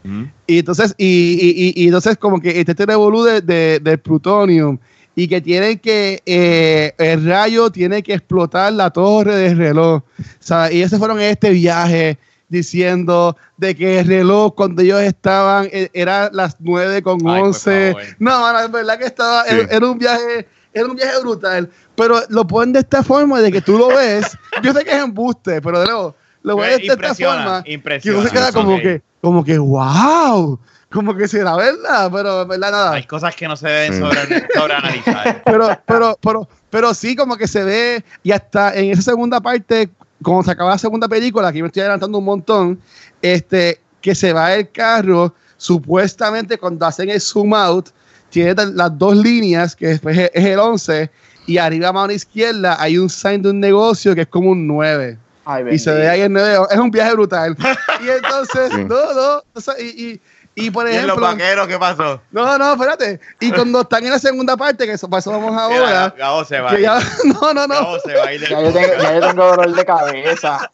¿Mm? 0.02 0.24
Y 0.46 0.58
entonces, 0.60 0.94
y, 0.96 1.04
y- 1.06 1.64
y- 1.78 1.84
y 1.84 1.86
entonces 1.88 2.16
como 2.16 2.40
que 2.40 2.58
este 2.60 2.86
revolú 2.86 3.22
de, 3.22 3.42
de, 3.42 3.78
del 3.82 3.98
plutonium 3.98 4.78
y 5.14 5.28
que 5.28 5.42
tienen 5.42 5.78
que, 5.78 6.22
eh, 6.24 6.94
el 6.96 7.26
rayo 7.26 7.68
tiene 7.70 8.02
que 8.02 8.14
explotar 8.14 8.72
la 8.72 8.88
torre 8.88 9.36
del 9.36 9.58
reloj. 9.58 9.96
O 10.18 10.24
sea, 10.38 10.72
y 10.72 10.78
ellos 10.78 10.90
se 10.90 10.96
fueron 10.98 11.20
en 11.20 11.26
este 11.30 11.50
viaje 11.50 12.16
diciendo 12.50 13.36
de 13.56 13.74
que 13.74 14.00
el 14.00 14.06
reloj 14.06 14.54
cuando 14.54 14.82
ellos 14.82 15.00
estaban 15.00 15.68
eh, 15.72 15.88
era 15.94 16.28
las 16.32 16.56
9 16.60 17.02
con 17.02 17.14
Ay, 17.26 17.40
por 17.40 17.48
11. 17.48 17.92
favor. 17.94 18.02
No, 18.18 18.40
mano, 18.40 18.58
es 18.60 18.70
verdad 18.70 18.98
que 18.98 19.06
estaba, 19.06 19.44
Sí. 19.44 19.54
era, 19.56 19.68
era 19.76 19.86
un 19.86 19.98
viaje, 19.98 20.48
era 20.74 20.86
un 20.86 20.96
viaje 20.96 21.18
brutal. 21.22 21.70
Pero 21.94 22.20
lo 22.28 22.46
ponen 22.46 22.72
de 22.74 22.80
esta 22.80 23.02
forma 23.02 23.40
de 23.40 23.50
que 23.52 23.60
tú 23.62 23.78
lo 23.78 23.88
ves. 23.88 24.26
yo 24.62 24.72
sé 24.74 24.84
que 24.84 24.90
es 24.90 25.02
embuste, 25.02 25.62
pero 25.62 25.80
de 25.80 25.86
nuevo, 25.86 26.14
lo 26.42 26.56
ves 26.56 26.68
de 26.78 26.82
esta 26.82 26.92
Impresiona, 26.94 27.42
forma. 27.44 27.62
Que 27.62 27.72
impresiona. 27.72 28.18
uno 28.18 28.28
se 28.28 28.34
queda 28.34 28.52
como 28.52 28.78
que, 28.78 29.02
como 29.20 29.44
que, 29.44 29.58
wow, 29.58 30.58
como 30.90 31.14
que 31.14 31.28
será 31.28 31.54
verdad, 31.56 32.10
pero 32.12 32.46
verdad 32.46 32.72
nada. 32.72 32.92
Hay 32.94 33.04
cosas 33.04 33.34
que 33.36 33.46
no 33.46 33.56
se 33.56 33.68
deben 33.68 33.92
Sí. 33.94 33.98
sobre, 34.00 34.48
sobreanalizar. 34.54 35.42
Pero, 35.44 35.68
pero, 35.86 36.18
pero, 36.20 36.48
pero 36.70 36.94
sí, 36.94 37.14
como 37.14 37.36
que 37.36 37.46
se 37.46 37.62
ve, 37.64 38.04
y 38.22 38.32
hasta 38.32 38.74
en 38.74 38.90
esa 38.90 39.02
segunda 39.02 39.40
parte, 39.40 39.90
cuando 40.22 40.42
se 40.44 40.50
acaba 40.50 40.70
la 40.70 40.78
segunda 40.78 41.08
película, 41.08 41.48
aquí 41.48 41.62
me 41.62 41.68
estoy 41.68 41.80
adelantando 41.80 42.18
un 42.18 42.24
montón, 42.24 42.80
este, 43.22 43.80
que 44.00 44.14
se 44.14 44.32
va 44.32 44.54
el 44.54 44.70
carro, 44.70 45.34
supuestamente 45.56 46.58
cuando 46.58 46.86
hacen 46.86 47.10
el 47.10 47.20
zoom 47.20 47.54
out, 47.54 47.88
tiene 48.30 48.54
las 48.74 48.96
dos 48.98 49.16
líneas, 49.16 49.74
que 49.74 49.88
después 49.88 50.16
es, 50.16 50.30
es 50.34 50.44
el 50.44 50.58
11, 50.58 51.10
y 51.46 51.58
arriba 51.58 51.88
a 51.88 51.92
mano 51.92 52.12
izquierda 52.12 52.76
hay 52.80 52.96
un 52.98 53.08
sign 53.10 53.42
de 53.42 53.50
un 53.50 53.60
negocio 53.60 54.14
que 54.14 54.22
es 54.22 54.26
como 54.28 54.50
un 54.50 54.66
9. 54.66 55.18
Ay, 55.46 55.64
y 55.72 55.78
se 55.78 55.90
ve 55.92 56.08
ahí 56.08 56.20
el 56.20 56.32
9, 56.32 56.66
es 56.70 56.78
un 56.78 56.90
viaje 56.90 57.12
brutal. 57.12 57.56
Y 58.04 58.08
entonces, 58.08 58.70
Sí. 58.74 58.84
no, 58.84 59.14
no, 59.14 59.42
o 59.52 59.60
sea, 59.60 59.74
y, 59.78 59.84
y, 59.84 60.20
y 60.54 60.70
por 60.70 60.86
¿Y 60.86 60.90
en 60.90 61.06
los 61.06 61.16
ejemplo, 61.16 61.26
vaqueros 61.26 61.68
qué 61.68 61.78
pasó? 61.78 62.20
no, 62.32 62.58
no, 62.58 62.72
espérate. 62.72 63.20
Y 63.38 63.50
cuando 63.52 63.80
están 63.82 64.04
en 64.04 64.10
la 64.10 64.18
segunda 64.18 64.56
parte, 64.56 64.84
que 64.84 64.92
eso, 64.92 65.08
para 65.08 65.20
eso 65.20 65.30
vamos 65.30 65.56
ahora, 65.56 66.12
Gabo 66.18 66.44
se 66.44 66.60
va. 66.60 66.70
que 66.74 66.82
ya, 66.82 66.98
no, 67.24 67.54
no, 67.54 67.66
no. 67.66 67.74
Gabo 67.74 67.98
se 68.04 68.14
va 68.14 68.32
Ya 68.34 68.60
yo, 68.60 68.72
tengo, 68.72 69.02
ya 69.02 69.14
yo 69.14 69.28
tengo 69.28 69.46
dolor 69.46 69.74
de 69.74 69.84
cabeza. 69.84 70.70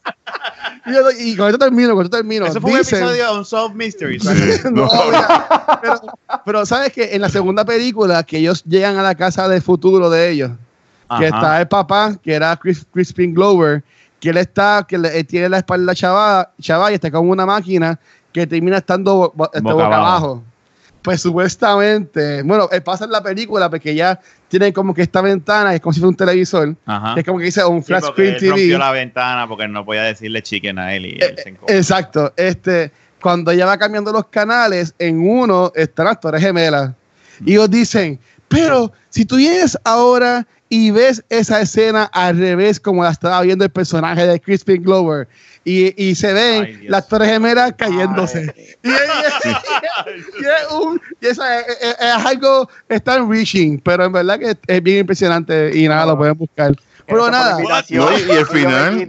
Y, 0.86 0.92
yo- 0.94 1.10
y 1.18 1.36
con 1.36 1.46
esto 1.46 1.58
termino, 1.58 1.94
con 1.94 2.04
esto 2.04 2.16
termino. 2.16 2.46
Eso 2.46 2.60
fue 2.60 2.72
un 2.72 2.78
Dicen- 2.78 2.98
episodio 3.00 3.24
de 3.32 3.38
Unsolved 3.38 3.76
Mysteries. 3.76 4.24
No, 4.64 4.70
No. 4.86 4.88
mira, 5.06 5.78
pero, 5.82 6.00
pero 6.44 6.66
sabes 6.66 6.92
que 6.92 7.14
en 7.14 7.20
la 7.20 7.28
segunda 7.28 7.64
película 7.64 8.22
que 8.24 8.38
ellos 8.38 8.64
llegan 8.64 8.96
a 8.98 9.02
la 9.02 9.14
casa 9.14 9.48
del 9.48 9.62
futuro 9.62 10.08
de 10.10 10.30
ellos, 10.30 10.50
que 11.18 11.26
está 11.26 11.60
el 11.60 11.68
papá, 11.68 12.16
que 12.22 12.34
era 12.34 12.56
Chris, 12.56 12.84
Crispin 12.92 13.32
Glover, 13.34 13.82
que 14.18 14.30
él 14.30 14.38
está, 14.38 14.84
que 14.88 14.96
le- 14.98 15.18
él 15.20 15.26
tiene 15.26 15.48
la 15.48 15.58
espalda 15.58 15.94
chava, 15.94 16.50
chava 16.60 16.90
y 16.90 16.94
está 16.94 17.10
con 17.10 17.28
una 17.28 17.44
máquina 17.46 17.98
que 18.40 18.46
termina 18.46 18.77
estando 18.79 19.33
este, 19.53 19.61
Boca 19.61 19.75
boca, 19.75 19.87
abajo. 19.87 20.05
abajo. 20.07 20.44
Pues 21.03 21.22
supuestamente, 21.22 22.42
bueno, 22.42 22.68
él 22.72 22.83
pasa 22.83 23.05
en 23.05 23.12
la 23.12 23.22
película 23.22 23.70
porque 23.70 23.94
ya 23.94 24.20
tienen 24.49 24.72
como 24.72 24.92
que 24.92 25.03
esta 25.03 25.20
ventana, 25.22 25.75
es 25.75 25.81
como 25.81 25.92
si 25.92 26.01
fuera 26.01 26.09
un 26.11 26.16
televisor, 26.16 26.75
Ajá. 26.85 27.14
que 27.14 27.20
es 27.20 27.27
como 27.27 27.38
que 27.38 27.44
dice 27.46 27.64
un 27.64 27.83
Sí, 27.83 27.92
porque 27.92 28.12
screen 28.12 28.35
él 28.35 28.40
TV. 28.40 28.51
rompió 28.51 28.79
la 28.79 28.90
ventana 28.90 29.49
porque 29.49 29.68
no 29.68 29.85
podía 29.85 30.03
decirle 30.03 30.42
chicken 30.42 30.79
a 30.79 30.94
él 30.94 31.07
y 31.07 31.18
él 31.22 31.35
se 31.42 31.49
encojó. 31.51 31.72
Exacto. 31.72 32.33
Este, 32.37 32.90
cuando 33.22 33.51
ella 33.53 33.66
va 33.66 33.79
cambiando 33.79 34.12
los 34.12 34.27
canales, 34.27 34.94
en 34.99 35.20
uno 35.29 35.72
están 35.75 36.07
las 36.07 36.20
torres 36.20 36.42
gemelas. 36.42 36.90
Y 37.44 37.53
ellos 37.53 37.70
dicen, 37.70 38.18
pero 38.49 38.92
si 39.09 39.25
tú 39.25 39.37
vienes 39.37 39.79
ahora 39.85 40.46
y 40.68 40.90
ves 40.90 41.22
esa 41.29 41.61
escena 41.61 42.05
al 42.12 42.38
revés 42.38 42.81
como 42.81 43.05
la 43.05 43.11
estaba 43.11 43.40
viendo 43.42 43.64
el 43.64 43.70
personaje 43.70 44.26
de 44.26 44.40
Crispin 44.40 44.83
Glover 44.83 45.29
y, 45.64 45.94
y 46.02 46.14
se 46.14 46.33
ven 46.33 46.64
Ay, 46.64 46.88
las 46.88 47.07
torres 47.09 47.29
gemelas 47.31 47.72
cayéndose. 47.76 48.52
Ay. 48.57 48.76
Y, 48.83 48.88
y- 48.88 49.52
y 50.42 50.44
es 50.44 50.72
un- 50.72 51.00
es, 51.20 51.38
es- 51.38 51.96
es 52.00 52.26
algo, 52.26 52.68
están 52.88 53.31
reaching, 53.31 53.79
pero 53.81 54.05
en 54.05 54.12
verdad 54.12 54.38
que 54.38 54.57
es 54.66 54.83
bien 54.83 54.98
impresionante 54.98 55.70
y 55.76 55.88
nada, 55.88 56.07
lo 56.07 56.16
pueden 56.16 56.37
buscar. 56.38 56.74
Pero 57.07 57.31
nada. 57.31 57.57
No, 57.90 58.18
y- 58.18 58.31
el 58.31 58.46
final-. 58.46 59.07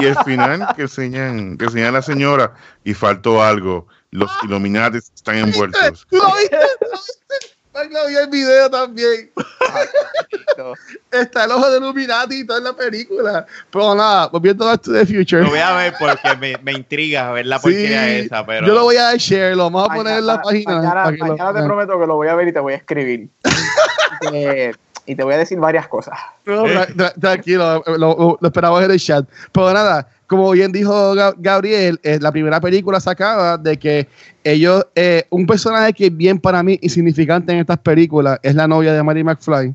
Y 0.00 0.04
el 0.06 0.16
final 0.24 0.68
que 0.76 0.82
enseñan, 0.82 1.56
que 1.58 1.64
enseñan 1.64 1.88
a 1.88 1.92
la 1.98 2.02
señora 2.02 2.52
y 2.84 2.94
faltó 2.94 3.42
algo. 3.42 3.86
Los 4.12 4.30
Illuminati 4.44 4.98
están 4.98 5.36
envueltos. 5.36 6.06
¿Tú 6.10 6.16
lo 6.16 6.26
viste? 6.36 6.56
¿Tú 6.80 6.86
lo 6.86 6.98
viste? 6.98 7.49
Ay, 7.72 7.88
lo 7.88 8.06
vi 8.08 8.16
el 8.16 8.28
video 8.28 8.68
también. 8.68 9.30
Está 11.12 11.44
el 11.44 11.52
ojo 11.52 11.70
de 11.70 11.78
Illuminati 11.78 12.40
y 12.40 12.46
todo 12.46 12.58
en 12.58 12.64
la 12.64 12.72
película. 12.72 13.46
Pero 13.70 13.94
nada, 13.94 14.26
volviendo 14.28 14.64
a 14.66 14.72
Back 14.72 14.82
to 14.82 14.92
the 14.92 15.06
Future. 15.06 15.42
Lo 15.42 15.50
voy 15.50 15.60
a 15.60 15.74
ver 15.74 15.94
porque 15.98 16.36
me, 16.36 16.56
me 16.62 16.72
intriga 16.72 17.30
ver 17.32 17.46
la 17.46 17.58
Sí, 17.58 17.62
porquería 17.62 18.08
esa, 18.08 18.44
pero 18.44 18.66
Yo 18.66 18.74
lo 18.74 18.84
voy 18.84 18.96
a 18.96 19.02
dar 19.04 19.18
share, 19.18 19.56
lo 19.56 19.64
vamos 19.70 19.88
a 19.88 19.94
poner 19.94 20.18
en 20.18 20.26
la 20.26 20.42
página. 20.42 20.76
Mañana, 20.76 21.10
lo 21.10 21.26
mañana 21.26 21.60
te 21.60 21.64
prometo 21.64 22.00
que 22.00 22.06
lo 22.06 22.16
voy 22.16 22.28
a 22.28 22.34
ver 22.34 22.48
y 22.48 22.52
te 22.52 22.60
voy 22.60 22.72
a 22.72 22.76
escribir. 22.76 23.28
y 25.06 25.14
te 25.16 25.22
voy 25.24 25.34
a 25.34 25.38
decir 25.38 25.58
varias 25.58 25.88
cosas. 25.88 26.18
No, 26.46 26.64
tra- 26.66 26.88
tra- 26.94 27.14
tranquilo, 27.20 27.82
lo, 27.86 28.38
lo- 28.40 28.46
esperamos 28.46 28.82
en 28.82 28.90
el 28.90 28.98
chat. 29.00 29.26
Pero 29.52 29.72
nada, 29.72 30.08
como 30.26 30.50
bien 30.52 30.70
dijo 30.72 31.14
Ga- 31.14 31.34
Gabriel, 31.38 31.98
eh, 32.02 32.18
la 32.20 32.30
primera 32.32 32.60
película 32.60 33.00
sacaba 33.00 33.56
de 33.58 33.76
que 33.78 34.08
ellos, 34.44 34.86
eh, 34.94 35.24
un 35.30 35.46
personaje 35.46 35.92
que 35.92 36.06
es 36.06 36.16
bien 36.16 36.38
para 36.38 36.62
mí 36.62 36.78
insignificante 36.82 37.52
en 37.52 37.58
estas 37.58 37.78
películas 37.78 38.38
es 38.42 38.54
la 38.54 38.66
novia 38.68 38.92
de 38.92 39.02
Mary 39.02 39.24
McFly. 39.24 39.74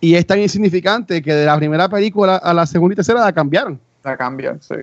Y 0.00 0.14
es 0.16 0.26
tan 0.26 0.38
insignificante 0.40 1.22
que 1.22 1.32
de 1.34 1.46
la 1.46 1.56
primera 1.56 1.88
película 1.88 2.36
a 2.36 2.52
la 2.52 2.66
segunda 2.66 2.92
y 2.92 2.96
tercera 2.96 3.20
la 3.20 3.32
cambiaron. 3.32 3.80
La 4.02 4.16
cambian, 4.16 4.60
sí. 4.60 4.74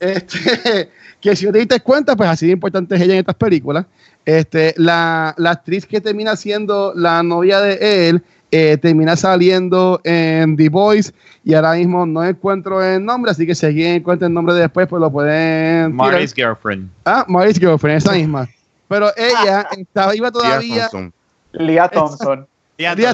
Este, 0.00 0.88
que 1.20 1.34
si 1.34 1.46
no 1.46 1.52
te 1.52 1.58
diste 1.58 1.80
cuenta, 1.80 2.14
pues 2.14 2.28
así 2.30 2.46
de 2.46 2.52
importante 2.52 2.94
es 2.94 3.00
ella 3.00 3.14
en 3.14 3.20
estas 3.20 3.34
películas. 3.34 3.84
Este, 4.24 4.74
la, 4.76 5.34
la 5.38 5.50
actriz 5.52 5.86
que 5.86 6.00
termina 6.00 6.36
siendo 6.36 6.92
la 6.94 7.22
novia 7.22 7.60
de 7.60 8.08
él 8.08 8.22
eh, 8.50 8.76
termina 8.78 9.16
saliendo 9.16 10.00
en 10.04 10.56
The 10.56 10.68
Voice 10.68 11.12
y 11.44 11.54
ahora 11.54 11.74
mismo 11.74 12.06
no 12.06 12.24
encuentro 12.24 12.82
el 12.82 13.04
nombre, 13.04 13.30
así 13.30 13.46
que 13.46 13.54
si 13.54 13.66
alguien 13.66 13.96
encuentra 13.96 14.26
el 14.28 14.34
nombre 14.34 14.54
después, 14.54 14.86
pues 14.88 15.00
lo 15.00 15.10
pueden. 15.10 15.92
tirar. 15.92 16.12
Marty's 16.12 16.34
Girlfriend. 16.34 16.90
Ah, 17.04 17.24
Mary's 17.28 17.58
Girlfriend, 17.58 17.98
esa 17.98 18.12
misma. 18.12 18.48
Pero 18.88 19.10
ella 19.16 19.68
está 19.76 20.10
viva 20.10 20.30
todavía. 20.30 20.88
Thompson. 20.88 21.12
Leah 21.52 21.88
Thompson. 21.88 22.46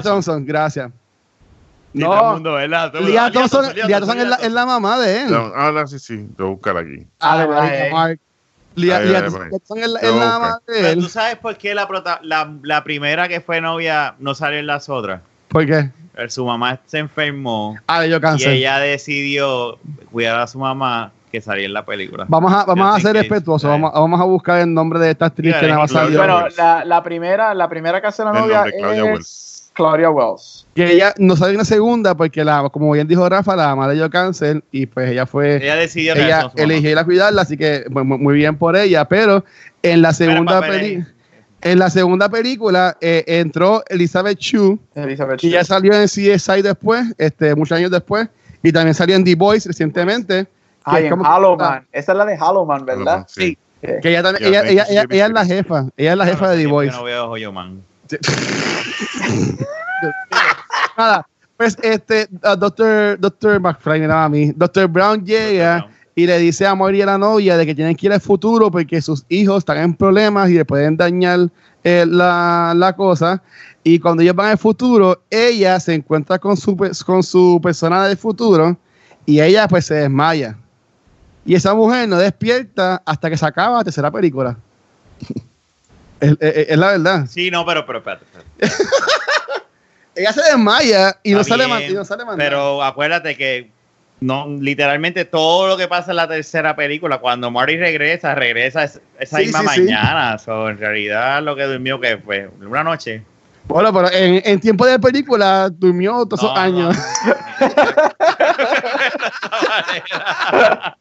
Thompson, 0.01 0.45
gracias. 0.45 0.91
Sí, 1.93 2.01
No, 2.01 2.11
ah, 2.13 3.31
Thompson, 3.31 3.65
es 4.19 4.27
la, 4.27 4.35
es 4.35 4.51
la 4.51 4.65
mamá 4.65 4.99
de 4.99 5.21
él. 5.21 5.31
No, 5.31 5.37
Ahora 5.55 5.87
sí, 5.87 5.97
sí, 5.97 6.27
lo 6.37 6.45
voy 6.45 6.47
a 6.47 6.55
buscar 6.55 6.77
aquí. 6.77 7.07
Ah, 7.19 7.33
Ah, 7.33 7.37
verdad, 7.37 7.87
eh. 7.87 7.91
Mark. 7.91 8.19
Es 8.75 9.87
la, 9.89 9.99
es 9.99 10.11
a 10.13 10.39
la 10.39 10.61
de 10.67 10.73
Pero 10.73 10.87
él. 10.89 10.99
tú 10.99 11.09
sabes 11.09 11.37
por 11.37 11.57
qué 11.57 11.73
la, 11.75 11.87
prota- 11.87 12.19
la, 12.23 12.51
la 12.63 12.83
primera 12.83 13.27
que 13.27 13.41
fue 13.41 13.61
novia 13.61 14.15
no 14.19 14.35
salió 14.35 14.59
en 14.59 14.67
las 14.67 14.89
otras. 14.89 15.21
¿Por 15.47 15.65
qué? 15.65 15.89
Eh, 16.17 16.29
Su 16.29 16.45
mamá 16.45 16.79
se 16.85 16.99
enfermó 16.99 17.77
Ah, 17.87 18.01
dio 18.03 18.19
y 18.37 18.43
ella 18.45 18.79
decidió 18.79 19.77
cuidar 20.11 20.39
a 20.39 20.47
su 20.47 20.59
mamá 20.59 21.11
que 21.31 21.41
salía 21.41 21.65
en 21.65 21.73
la 21.73 21.85
película. 21.85 22.25
Vamos 22.27 22.53
a, 22.53 22.63
vamos 22.65 22.95
a 22.95 22.99
ser 22.99 23.13
respetuosos. 23.15 23.69
Right. 23.69 23.81
Vamos, 23.81 23.93
vamos 23.93 24.21
a 24.21 24.23
buscar 24.23 24.59
el 24.61 24.73
nombre 24.73 24.99
de 24.99 25.11
esta 25.11 25.25
actriz 25.25 25.53
que 25.55 25.67
más 25.73 25.91
Claudia 25.91 26.17
salió. 26.17 26.17
Bueno, 26.19 26.33
Bueno, 26.41 26.55
la, 26.57 26.85
la 26.85 27.03
primera, 27.03 27.53
la 27.53 27.67
primera 27.69 27.99
que 28.01 28.07
hace 28.07 28.23
la 28.23 28.31
El 28.31 28.35
novia 28.39 28.63
es 28.65 29.03
Wells. 29.03 29.54
Claudia 29.75 30.09
Wells. 30.09 30.65
Que 30.73 30.91
ella 30.93 31.13
no 31.17 31.35
salió 31.35 31.51
en 31.51 31.57
la 31.59 31.65
segunda 31.65 32.15
porque, 32.15 32.43
la, 32.43 32.67
como 32.69 32.91
bien 32.91 33.07
dijo 33.07 33.27
Rafa, 33.29 33.55
la 33.55 33.67
mamá 33.67 33.87
le 33.89 33.95
dio 33.95 34.09
cáncer 34.09 34.63
y 34.71 34.85
pues 34.87 35.11
ella 35.11 35.25
fue. 35.25 35.57
Ella 35.57 35.75
decidió 35.75 36.15
Ella 36.15 36.51
eligió 36.55 36.89
ir 36.91 36.97
a 36.97 37.03
cuidarla, 37.05 37.41
así 37.43 37.55
que 37.57 37.85
mu- 37.89 38.03
muy 38.03 38.33
bien 38.35 38.57
por 38.57 38.75
ella. 38.75 39.05
Pero 39.05 39.45
en 39.83 40.01
la 40.01 40.13
segunda, 40.13 40.61
peli 40.61 41.03
en 41.61 41.79
la 41.79 41.89
segunda 41.89 42.29
película 42.29 42.95
eh, 43.01 43.23
entró 43.27 43.83
Elizabeth 43.89 44.37
Chu, 44.37 44.79
Elizabeth 44.95 45.39
que 45.39 45.49
ya 45.49 45.59
Shue. 45.59 45.65
salió 45.65 45.93
en 45.93 46.05
CSI 46.07 46.61
después, 46.61 47.05
este, 47.17 47.55
muchos 47.55 47.77
años 47.77 47.91
después, 47.91 48.27
y 48.63 48.71
también 48.71 48.93
salió 48.93 49.15
en 49.15 49.23
The 49.23 49.35
Voice 49.35 49.67
recientemente. 49.67 50.47
Ay, 50.83 51.01
que 51.03 51.07
en 51.07 51.11
como- 51.11 51.23
Hallowman. 51.25 51.85
Esa 51.91 52.11
es 52.11 52.17
la 52.17 52.25
de 52.25 52.37
Hallowman, 52.37 52.85
¿verdad? 52.85 53.25
Sí. 53.27 53.57
Que- 53.81 53.99
Que 54.01 54.09
ella, 54.09 54.23
también, 54.23 54.43
Ya, 54.51 54.59
ella, 54.61 54.69
ella, 54.69 54.83
27 54.83 54.93
ella- 54.93 55.05
ella 55.15 55.25
es 55.25 55.31
la 55.31 55.45
jefa, 55.45 55.85
ella 55.97 56.11
es 56.11 56.17
la 56.17 56.25
jefa 56.25 56.49
de 56.51 56.57
The 56.57 56.67
Voice. 56.67 56.91
No 56.95 57.03
veo 57.03 57.27
Joyo 57.27 57.51
Man. 57.51 57.81
Nada, 60.97 61.27
pues 61.57 61.77
este, 61.81 62.27
uh, 62.43 62.55
Doctor, 62.57 63.19
Doctor 63.19 63.59
McFly, 63.59 64.01
daba 64.01 64.25
a 64.25 64.29
mí. 64.29 64.51
Doctor 64.55 64.87
Brown 64.87 65.25
llega 65.25 65.87
y 66.15 66.25
le 66.25 66.39
dice 66.39 66.65
a 66.65 66.75
Mori 66.75 66.99
y 66.99 67.01
a 67.01 67.07
la 67.07 67.17
novia 67.17 67.57
de 67.57 67.65
que 67.65 67.75
tienen 67.75 67.95
que 67.95 68.05
ir 68.07 68.13
al 68.13 68.21
futuro 68.21 68.71
porque 68.71 69.01
sus 69.01 69.25
hijos 69.29 69.59
están 69.59 69.77
en 69.77 69.93
problemas 69.93 70.49
y 70.49 70.53
le 70.53 70.65
pueden 70.65 70.95
dañar 70.95 71.49
eh, 71.83 72.05
la, 72.07 72.73
la 72.75 72.93
cosa. 72.95 73.41
Y 73.83 73.99
cuando 73.99 74.23
ellos 74.23 74.35
van 74.35 74.51
al 74.51 74.57
futuro, 74.57 75.21
ella 75.29 75.79
se 75.79 75.93
encuentra 75.93 76.39
con 76.39 76.57
su, 76.57 76.75
con 77.05 77.21
su 77.21 77.59
persona 77.61 78.07
del 78.07 78.17
futuro 78.17 78.77
y 79.25 79.41
ella 79.41 79.67
pues 79.67 79.85
se 79.85 79.95
desmaya. 79.95 80.57
Y 81.45 81.53
esa 81.53 81.75
mujer 81.75 82.09
no 82.09 82.17
despierta 82.17 83.01
hasta 83.05 83.29
que 83.29 83.37
se 83.37 83.45
acaba 83.45 83.77
la 83.77 83.83
tercera 83.83 84.09
película. 84.09 84.57
Es, 86.19 86.31
es- 86.39 86.69
es 86.69 86.77
la 86.77 86.91
verdad. 86.91 87.25
Sí, 87.29 87.51
no, 87.51 87.65
pero, 87.65 87.85
pero 87.85 87.99
espérate. 87.99 88.25
espérate. 88.59 88.83
Ella 90.15 90.31
se 90.31 90.41
desmaya 90.43 91.17
y 91.23 91.33
no, 91.33 91.43
sale 91.43 91.65
y 91.89 91.93
no 91.93 92.05
sale. 92.05 92.23
Pero 92.37 92.81
acuérdate 92.81 93.35
que 93.35 93.69
no, 94.21 94.47
literalmente 94.47 95.25
todo 95.25 95.67
lo 95.67 95.75
que 95.77 95.89
pasa 95.89 96.11
en 96.11 96.17
la 96.17 96.27
tercera 96.27 96.73
película, 96.73 97.17
cuando 97.17 97.51
Marty 97.51 97.75
regresa, 97.75 98.33
regresa 98.33 98.85
es- 98.85 99.01
esa 99.19 99.37
Sí, 99.39 99.43
misma 99.47 99.59
sí, 99.59 99.67
sí. 99.67 99.79
mañana. 99.81 100.37
So, 100.37 100.69
en 100.69 100.77
realidad 100.77 101.43
lo 101.43 101.53
que 101.55 101.63
durmió 101.63 101.99
que 101.99 102.17
fue 102.17 102.49
una 102.61 102.83
noche. 102.83 103.23
Bueno, 103.67 103.91
pero 103.91 104.09
en, 104.11 104.41
en 104.45 104.59
tiempo 104.59 104.85
de 104.85 104.99
película 104.99 105.69
durmió 105.69 106.25
todos 106.25 106.43
esos 106.43 106.57
años. 106.57 106.95
no. 106.95 107.65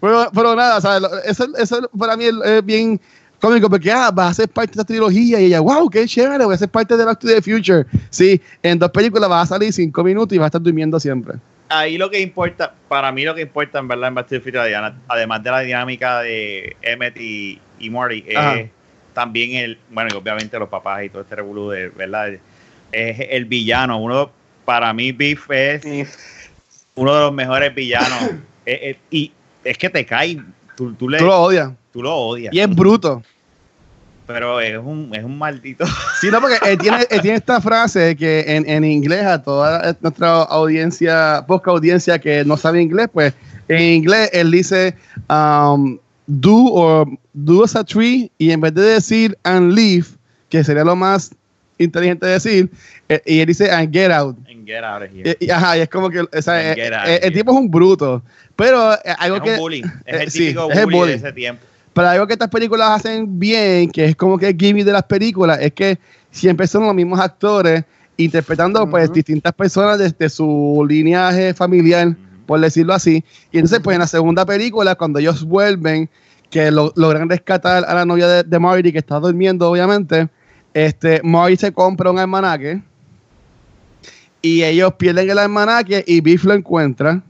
Pero, 0.00 0.30
pero 0.32 0.54
nada, 0.54 0.80
¿sabes? 0.80 1.02
Lo- 1.02 1.18
Eso, 1.24 1.46
eso 1.58 1.90
para 1.98 2.16
mí 2.16 2.26
es 2.44 2.64
bien 2.64 3.00
cómico 3.44 3.68
porque 3.70 3.90
ah, 3.90 4.10
va 4.10 4.28
a 4.28 4.34
ser 4.34 4.48
parte 4.48 4.70
de 4.70 4.80
esta 4.80 4.84
trilogía 4.84 5.40
y 5.40 5.46
ella, 5.46 5.60
wow, 5.60 5.88
qué 5.90 6.06
chévere, 6.06 6.44
voy 6.44 6.54
a 6.54 6.58
ser 6.58 6.68
parte 6.68 6.96
de 6.96 7.04
Back 7.04 7.18
to 7.18 7.26
the 7.28 7.42
Future. 7.42 7.84
Sí, 8.10 8.40
en 8.62 8.78
dos 8.78 8.90
películas 8.90 9.30
va 9.30 9.40
a 9.42 9.46
salir 9.46 9.72
cinco 9.72 10.02
minutos 10.02 10.34
y 10.34 10.38
va 10.38 10.44
a 10.44 10.48
estar 10.48 10.60
durmiendo 10.62 10.98
siempre. 10.98 11.34
Ahí 11.68 11.96
lo 11.98 12.10
que 12.10 12.20
importa, 12.20 12.72
para 12.88 13.10
mí 13.12 13.24
lo 13.24 13.34
que 13.34 13.42
importa 13.42 13.78
en 13.78 13.88
verdad 13.88 14.08
en 14.08 14.14
Back 14.14 14.26
to 14.28 14.34
the 14.36 14.40
Future, 14.40 14.60
además- 14.60 14.94
además 15.08 15.42
de 15.42 15.50
la 15.50 15.60
dinámica 15.60 16.20
de 16.20 16.76
Emmett 16.82 17.16
y, 17.18 17.58
y 17.78 17.90
Morty, 17.90 18.24
es 18.26 18.68
también 19.12 19.52
el, 19.56 19.78
bueno, 19.90 20.10
y 20.12 20.16
obviamente 20.16 20.58
los 20.58 20.68
papás 20.68 21.04
y 21.04 21.08
todo 21.08 21.22
este 21.22 21.36
revolú 21.36 21.70
de, 21.70 21.88
¿verdad? 21.90 22.32
Es 22.92 23.16
el 23.30 23.44
villano. 23.44 23.98
Uno, 23.98 24.30
para 24.64 24.92
mí, 24.92 25.12
Biff 25.12 25.50
es 25.50 25.82
uno 26.94 27.14
de 27.14 27.20
los 27.20 27.32
mejores 27.32 27.74
villanos. 27.74 28.30
Eh, 28.66 28.92
eh, 28.92 28.98
y 29.10 29.30
es 29.62 29.76
que 29.76 29.90
te 29.90 30.06
cae, 30.06 30.38
tú, 30.74 30.94
tú 30.94 31.06
le, 31.06 31.18
Tú 31.18 31.26
lo 31.26 31.38
odias. 31.38 31.70
tú 31.92 32.02
lo 32.02 32.14
odias, 32.16 32.54
Y 32.54 32.60
es 32.60 32.74
bruto. 32.74 33.22
Pero 34.26 34.60
es 34.60 34.76
un, 34.78 35.10
es 35.14 35.24
un 35.24 35.38
maldito. 35.38 35.84
Sí, 36.20 36.28
no, 36.30 36.40
porque 36.40 36.56
él 36.64 36.78
tiene, 36.78 37.06
él 37.10 37.20
tiene 37.20 37.36
esta 37.36 37.60
frase 37.60 38.16
que 38.16 38.44
en, 38.46 38.68
en 38.68 38.84
inglés 38.84 39.24
a 39.26 39.42
toda 39.42 39.94
nuestra 40.00 40.42
audiencia, 40.44 41.44
poca 41.46 41.70
audiencia 41.70 42.18
que 42.18 42.44
no 42.44 42.56
sabe 42.56 42.80
inglés, 42.80 43.08
pues 43.12 43.34
en 43.68 43.80
inglés 43.80 44.30
él 44.32 44.50
dice 44.50 44.94
um, 45.28 45.98
do 46.26 46.72
or 46.72 47.06
do 47.34 47.64
as 47.64 47.76
a 47.76 47.84
tree 47.84 48.30
y 48.38 48.50
en 48.52 48.60
vez 48.60 48.72
de 48.74 48.82
decir 48.82 49.36
and 49.44 49.72
leave, 49.74 50.06
que 50.48 50.64
sería 50.64 50.84
lo 50.84 50.96
más 50.96 51.30
inteligente 51.78 52.24
decir, 52.26 52.70
eh, 53.08 53.20
y 53.26 53.40
él 53.40 53.46
dice 53.46 53.70
and 53.70 53.92
get 53.92 54.10
out. 54.10 54.36
en 54.48 54.64
Get 54.66 54.82
Out 54.82 55.02
of 55.02 55.08
Here. 55.12 55.36
Y, 55.40 55.44
y- 55.46 55.50
ajá, 55.50 55.76
y 55.76 55.80
es 55.82 55.88
como 55.90 56.08
que 56.08 56.20
o 56.20 56.28
sea, 56.42 56.70
And 56.70 56.78
eh, 56.78 56.86
eh, 56.86 57.18
el 57.22 57.24
here. 57.24 57.30
tipo 57.32 57.52
es 57.52 57.58
un 57.58 57.70
bruto, 57.70 58.22
pero 58.56 58.94
eh, 58.94 58.98
algo 59.18 59.36
es 59.36 59.42
que 59.42 59.50
un 59.50 59.56
bully. 59.58 59.80
Es 60.06 60.20
eh, 60.20 60.22
el 60.22 60.30
sí, 60.30 60.38
típico 60.38 60.70
es 60.70 60.78
el 60.78 60.84
bully, 60.86 60.96
bully. 60.96 61.10
de 61.10 61.16
ese 61.18 61.32
tiempo. 61.32 61.66
Pero 61.94 62.08
algo 62.08 62.26
que 62.26 62.32
estas 62.34 62.48
películas 62.50 62.90
hacen 62.90 63.38
bien, 63.38 63.88
que 63.90 64.04
es 64.06 64.16
como 64.16 64.36
que 64.36 64.48
el 64.48 64.56
gimmick 64.56 64.84
de 64.84 64.92
las 64.92 65.04
películas, 65.04 65.58
es 65.60 65.72
que 65.72 65.98
siempre 66.30 66.66
son 66.66 66.84
los 66.84 66.94
mismos 66.94 67.20
actores 67.20 67.84
interpretando 68.16 68.88
pues 68.90 69.12
distintas 69.12 69.52
personas 69.52 69.98
desde 69.98 70.28
su 70.28 70.84
linaje 70.88 71.54
familiar, 71.54 72.16
por 72.46 72.60
decirlo 72.60 72.94
así. 72.94 73.24
Y 73.52 73.58
entonces 73.58 73.80
pues 73.82 73.94
en 73.94 74.00
la 74.00 74.06
segunda 74.08 74.44
película, 74.44 74.94
cuando 74.96 75.18
ellos 75.20 75.44
vuelven, 75.44 76.08
que 76.50 76.70
lo- 76.70 76.92
logran 76.96 77.28
rescatar 77.28 77.84
a 77.84 77.94
la 77.94 78.04
novia 78.04 78.28
de, 78.28 78.42
de 78.44 78.58
Marty, 78.58 78.92
que 78.92 78.98
está 78.98 79.18
durmiendo 79.18 79.70
obviamente, 79.70 80.28
este, 80.72 81.20
Marty 81.22 81.56
se 81.56 81.72
compra 81.72 82.10
un 82.10 82.18
almanaque 82.18 82.82
y 84.42 84.62
ellos 84.62 84.92
pierden 84.94 85.30
el 85.30 85.38
almanaque 85.38 86.04
y 86.06 86.20
Biff 86.20 86.44
lo 86.44 86.54
encuentra. 86.54 87.22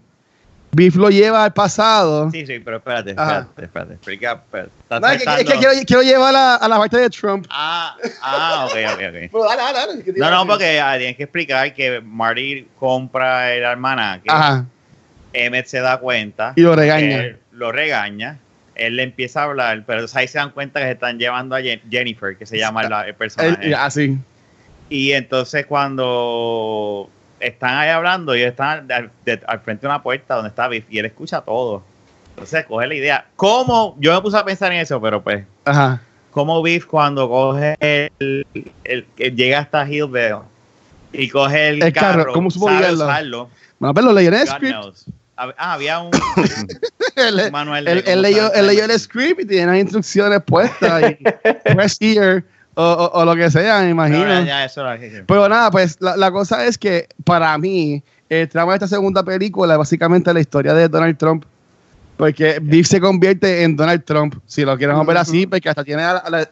Biff 0.75 0.97
lo 0.97 1.09
lleva 1.11 1.45
al 1.45 1.53
pasado. 1.53 2.31
Sí, 2.31 2.47
sí, 2.47 2.59
pero 2.59 2.79
espérate, 2.79 3.11
espérate, 3.11 3.63
espérate. 3.63 3.95
Espérate. 3.95 4.71
Estás 4.83 5.01
No, 5.01 5.09
es 5.09 5.13
que, 5.13 5.17
es 5.17 5.19
que 5.19 5.27
saltando- 5.45 5.61
quiero, 5.61 5.87
quiero 5.87 6.03
llevar 6.03 6.35
a, 6.37 6.55
a 6.57 6.69
la 6.69 6.79
parte 6.79 6.97
de 6.99 7.11
Trump. 7.11 7.47
Ah, 7.51 7.97
ah, 8.23 8.67
ok, 8.69 8.77
ok, 8.93 8.93
ok. 8.93 9.31
Pero 9.33 9.45
dale, 9.45 9.63
dale, 9.63 9.79
dale, 9.87 10.03
que 10.05 10.13
te 10.13 10.19
iba 10.19 10.31
No, 10.31 10.37
no, 10.45 10.47
porque 10.47 10.81
ah, 10.81 10.95
tienes 10.99 11.17
que 11.17 11.23
explicar 11.25 11.73
que 11.75 12.01
Marty 12.01 12.69
compra 12.79 13.53
el 13.55 13.65
almanaque. 13.65 14.29
Ajá, 14.31 14.65
Emmett 15.33 15.67
se 15.67 15.81
da 15.81 15.99
cuenta. 15.99 16.53
y 16.57 16.61
lo 16.63 16.75
regaña. 16.77 17.21
Él 17.23 17.39
lo 17.53 17.73
regaña. 17.73 18.39
Él 18.75 18.97
le 18.97 19.05
empieza 19.05 19.41
a 19.43 19.45
hablar, 19.45 19.85
pero 19.87 20.05
ahí 20.15 20.27
se 20.27 20.39
dan 20.39 20.51
cuenta 20.51 20.81
que 20.81 20.87
se 20.87 20.93
están 20.93 21.19
llevando 21.19 21.55
a 21.55 21.61
Jen- 21.61 21.81
Jennifer, 21.89 22.37
que 22.37 22.45
se 22.47 22.59
llama 22.59 22.83
la- 22.89 23.07
el 23.07 23.15
personaje. 23.15 23.73
Así. 23.75 24.19
Y 24.89 25.13
entonces 25.13 25.65
cuando 25.67 27.09
están 27.47 27.77
ahí 27.77 27.91
hablando, 27.91 28.35
y 28.37 28.43
están 28.43 28.91
al, 28.91 29.11
de- 29.25 29.41
al 29.47 29.61
frente 29.61 29.83
de 29.83 29.89
una 29.89 30.03
puerta 30.03 30.35
donde 30.35 30.49
está 30.51 30.69
Biff, 30.69 30.85
y 30.91 30.99
él 30.99 31.07
escucha 31.07 31.41
todo. 31.41 31.83
Entonces 32.31 32.65
coge 32.67 32.87
la 32.87 32.95
idea. 32.95 33.27
¿Cómo? 33.37 33.97
Yo 34.01 34.13
me 34.15 34.21
puse 34.21 34.37
a 34.37 34.45
pensar 34.45 34.73
en 34.73 34.81
eso, 34.81 35.01
pero 35.01 35.23
pues, 35.23 35.45
Ajá. 35.65 36.01
¿cómo 36.33 36.63
Biff 36.63 36.85
cuando 36.87 37.29
coge 37.29 37.77
el, 37.81 38.47
el- 38.85 39.07
que 39.17 39.31
llega 39.31 39.61
hasta 39.61 39.87
Hillville 39.89 40.39
y 41.13 41.29
coge 41.29 41.69
el, 41.69 41.83
El 41.83 41.93
carro, 41.93 42.19
carro, 42.25 42.33
¿cómo 42.33 42.51
supo 42.51 42.67
usarlo? 42.67 43.49
Bueno, 43.79 43.95
pero 43.95 44.07
lo 44.09 44.13
leyó 44.15 44.29
en 44.31 44.35
el 44.35 44.47
script. 44.49 44.75
knows. 44.75 45.05
Ah, 45.37 45.53
había 45.75 45.99
un, 45.99 46.11
un 47.17 47.53
manual 47.53 47.85
de 47.85 47.93
él- 48.07 48.23
leyó, 48.23 48.53
el 48.53 48.99
script 49.01 49.41
y 49.41 49.47
tiene 49.47 49.67
las 49.67 49.81
instrucciones 49.81 50.41
puestas. 50.45 51.11
Y 51.11 51.17
press 51.75 51.97
here 52.01 52.45
o, 52.75 52.83
o- 52.85 53.21
o 53.21 53.25
lo 53.25 53.35
que 53.37 53.51
sea, 53.51 53.81
me 53.81 53.91
imagino. 53.91 54.25
No, 54.27 54.45
ya, 54.45 54.65
Pero 55.27 55.49
nada, 55.49 55.71
pues 55.71 55.97
la, 56.01 56.17
la 56.17 56.31
cosa 56.31 56.65
es 56.65 56.77
que 56.79 57.09
para 57.25 57.57
mí, 57.59 58.03
el 58.29 58.49
trama 58.49 58.73
de 58.73 58.77
esta 58.77 58.89
segunda 58.89 59.23
película 59.23 59.75
es 59.75 59.79
básicamente 59.79 60.33
la 60.35 60.41
historia 60.41 60.75
de 60.75 60.89
Donald 60.89 61.17
Trump. 61.17 61.45
Porque 62.17 62.59
Biff 62.63 62.87
se 62.87 63.01
convierte 63.01 63.65
en 63.65 63.75
Donald 63.75 64.05
Trump, 64.05 64.37
si 64.47 64.65
lo 64.65 64.77
quieren 64.79 64.97
ver 65.05 65.17
así, 65.17 65.47
porque 65.47 65.69
hasta 65.69 65.83
tiene 65.85 66.03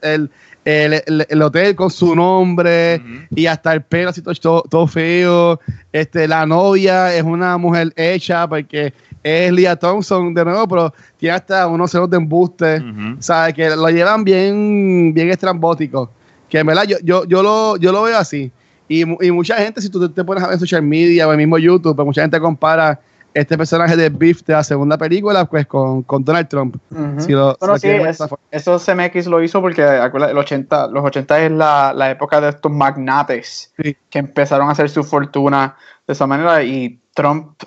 el, 0.03 0.31
el- 0.64 0.92
el- 1.07 1.27
el 1.29 1.42
hotel 1.42 1.75
con 1.77 1.90
su 1.90 2.14
nombre 2.16 3.01
y 3.35 3.46
hasta 3.46 3.72
el 3.72 3.83
pelo 3.83 4.11
así 4.11 4.22
todo, 4.22 4.62
todo- 4.62 4.87
feo. 4.87 5.61
Este, 5.92 6.27
la 6.27 6.46
novia 6.46 7.14
es 7.14 7.22
una 7.22 7.57
mujer 7.59 7.92
hecha 7.96 8.48
porque 8.48 8.92
es 9.22 9.53
Leah 9.53 9.77
Thompson 9.77 10.35
de 10.35 10.44
nuevo, 10.44 10.66
pero 10.66 10.94
tiene 11.16 11.37
hasta 11.37 11.66
unos 11.68 11.90
celos 11.92 12.11
de 12.11 12.16
embuste. 12.16 12.83
¿sabes? 13.20 13.55
Que 13.55 13.70
lo 13.70 13.88
llevan 13.88 14.25
bien, 14.25 15.12
bien 15.14 15.31
estrambótico. 15.31 16.11
Que 16.48 16.59
en 16.59 16.66
verdad 16.66 16.85
yo, 16.85 16.96
yo, 17.05 17.25
yo, 17.25 17.42
lo, 17.42 17.77
yo 17.77 17.92
lo 17.92 18.03
veo 18.03 18.18
así. 18.18 18.51
Y, 18.88 19.03
y 19.25 19.31
mucha 19.31 19.57
gente, 19.57 19.81
si 19.81 19.88
tú 19.88 20.09
te 20.09 20.25
pones 20.25 20.42
a 20.42 20.48
ver 20.48 20.55
en 20.55 20.61
social 20.61 20.83
media 20.83 21.27
o 21.27 21.33
en 21.33 21.40
el 21.40 21.46
mismo 21.46 21.57
YouTube, 21.57 21.94
pues 21.96 22.05
mucha 22.05 22.22
gente 22.22 22.38
compara 22.40 23.01
este 23.34 23.56
personaje 23.56 23.96
de 23.96 24.08
Biff 24.10 24.44
de 24.44 24.52
la 24.54 24.62
segunda 24.62 24.98
película 24.98 25.44
pues 25.46 25.66
con, 25.66 26.02
con 26.02 26.22
Donald 26.24 26.48
Trump. 26.48 26.76
Ujú. 26.90 27.20
Si 27.20 27.32
lo- 27.32 27.52
si 27.52 27.58
Bueno, 27.60 27.74
lo 27.74 27.78
sí, 27.78 27.88
es- 27.88 28.18
eso 28.50 28.78
CMX 28.78 29.26
lo 29.26 29.42
hizo 29.42 29.60
porque 29.60 29.82
el 29.82 30.38
80, 30.38 30.86
los 30.88 31.04
80 31.04 31.40
es 31.40 31.50
la, 31.50 31.92
la 31.94 32.10
época 32.10 32.40
de 32.40 32.50
estos 32.50 32.70
magnates 32.70 33.72
Sí. 33.82 33.96
que 34.10 34.18
empezaron 34.18 34.68
a 34.68 34.72
hacer 34.72 34.90
su 34.90 35.02
fortuna 35.04 35.76
de 36.06 36.12
esa 36.12 36.26
manera 36.26 36.62
y 36.62 36.98
Trump, 37.14 37.62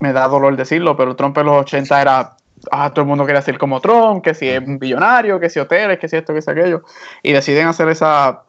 me 0.00 0.12
da 0.12 0.28
dolor 0.28 0.56
decirlo, 0.56 0.96
pero 0.96 1.16
Trump 1.16 1.36
en 1.38 1.46
los 1.46 1.62
80 1.62 2.02
era, 2.02 2.36
ah, 2.70 2.90
todo 2.90 3.02
el 3.02 3.06
mundo 3.08 3.24
quería 3.24 3.40
ser 3.42 3.56
como 3.58 3.80
Trump, 3.80 4.22
que 4.22 4.34
si 4.34 4.48
es 4.48 4.60
un 4.66 4.78
billonario, 4.78 5.40
que 5.40 5.48
si 5.48 5.60
hoteles, 5.60 5.98
que 5.98 6.08
si 6.08 6.16
esto, 6.16 6.34
que 6.34 6.42
si 6.42 6.50
aquello, 6.50 6.82
y 7.22 7.32
deciden 7.32 7.68
hacer 7.68 7.88
esa 7.88 8.42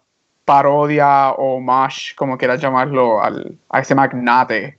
parodia 0.44 1.32
o 1.32 1.60
mash, 1.60 2.14
como 2.16 2.38
quieras 2.38 2.62
llamarlo, 2.62 3.22
al, 3.22 3.58
a 3.70 3.80
ese 3.80 3.96
magnate 3.96 4.78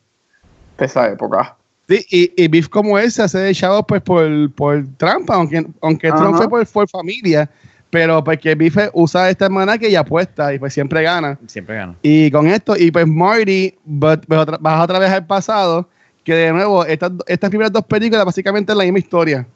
de 0.78 0.84
esa 0.86 1.08
época. 1.10 1.56
Sí, 1.88 2.04
y, 2.10 2.44
y 2.44 2.48
Biff 2.48 2.68
como 2.68 2.98
él 2.98 3.10
se 3.12 3.22
hace 3.22 3.38
de 3.38 3.54
chavos 3.54 3.84
pues 3.86 4.02
por, 4.02 4.50
por 4.52 4.84
trampa, 4.96 5.34
aunque, 5.36 5.64
aunque 5.80 6.10
Trump 6.10 6.36
fue 6.36 6.48
por, 6.48 6.66
por 6.66 6.88
familia, 6.88 7.48
pero 7.90 8.22
porque 8.24 8.54
Biff 8.56 8.76
usa 8.92 9.30
esta 9.30 9.44
hermana 9.44 9.78
que 9.78 9.86
ella 9.86 10.00
apuesta 10.00 10.52
y 10.52 10.58
pues 10.58 10.74
siempre 10.74 11.02
gana. 11.02 11.38
Siempre 11.46 11.76
gana. 11.76 11.94
Y 12.02 12.30
con 12.32 12.48
esto, 12.48 12.76
y 12.76 12.90
pues 12.90 13.06
Marty 13.06 13.72
va- 13.86 14.20
va 14.30 14.40
otra- 14.40 14.58
baja 14.60 14.82
otra 14.82 14.98
vez 14.98 15.10
al 15.10 15.24
pasado, 15.26 15.88
que 16.24 16.34
de 16.34 16.52
nuevo, 16.52 16.84
estas, 16.84 17.12
estas 17.28 17.50
primeras 17.50 17.72
dos 17.72 17.84
películas 17.84 18.24
básicamente 18.24 18.72
es 18.72 18.78
la 18.78 18.82
misma 18.84 18.98
historia. 18.98 19.46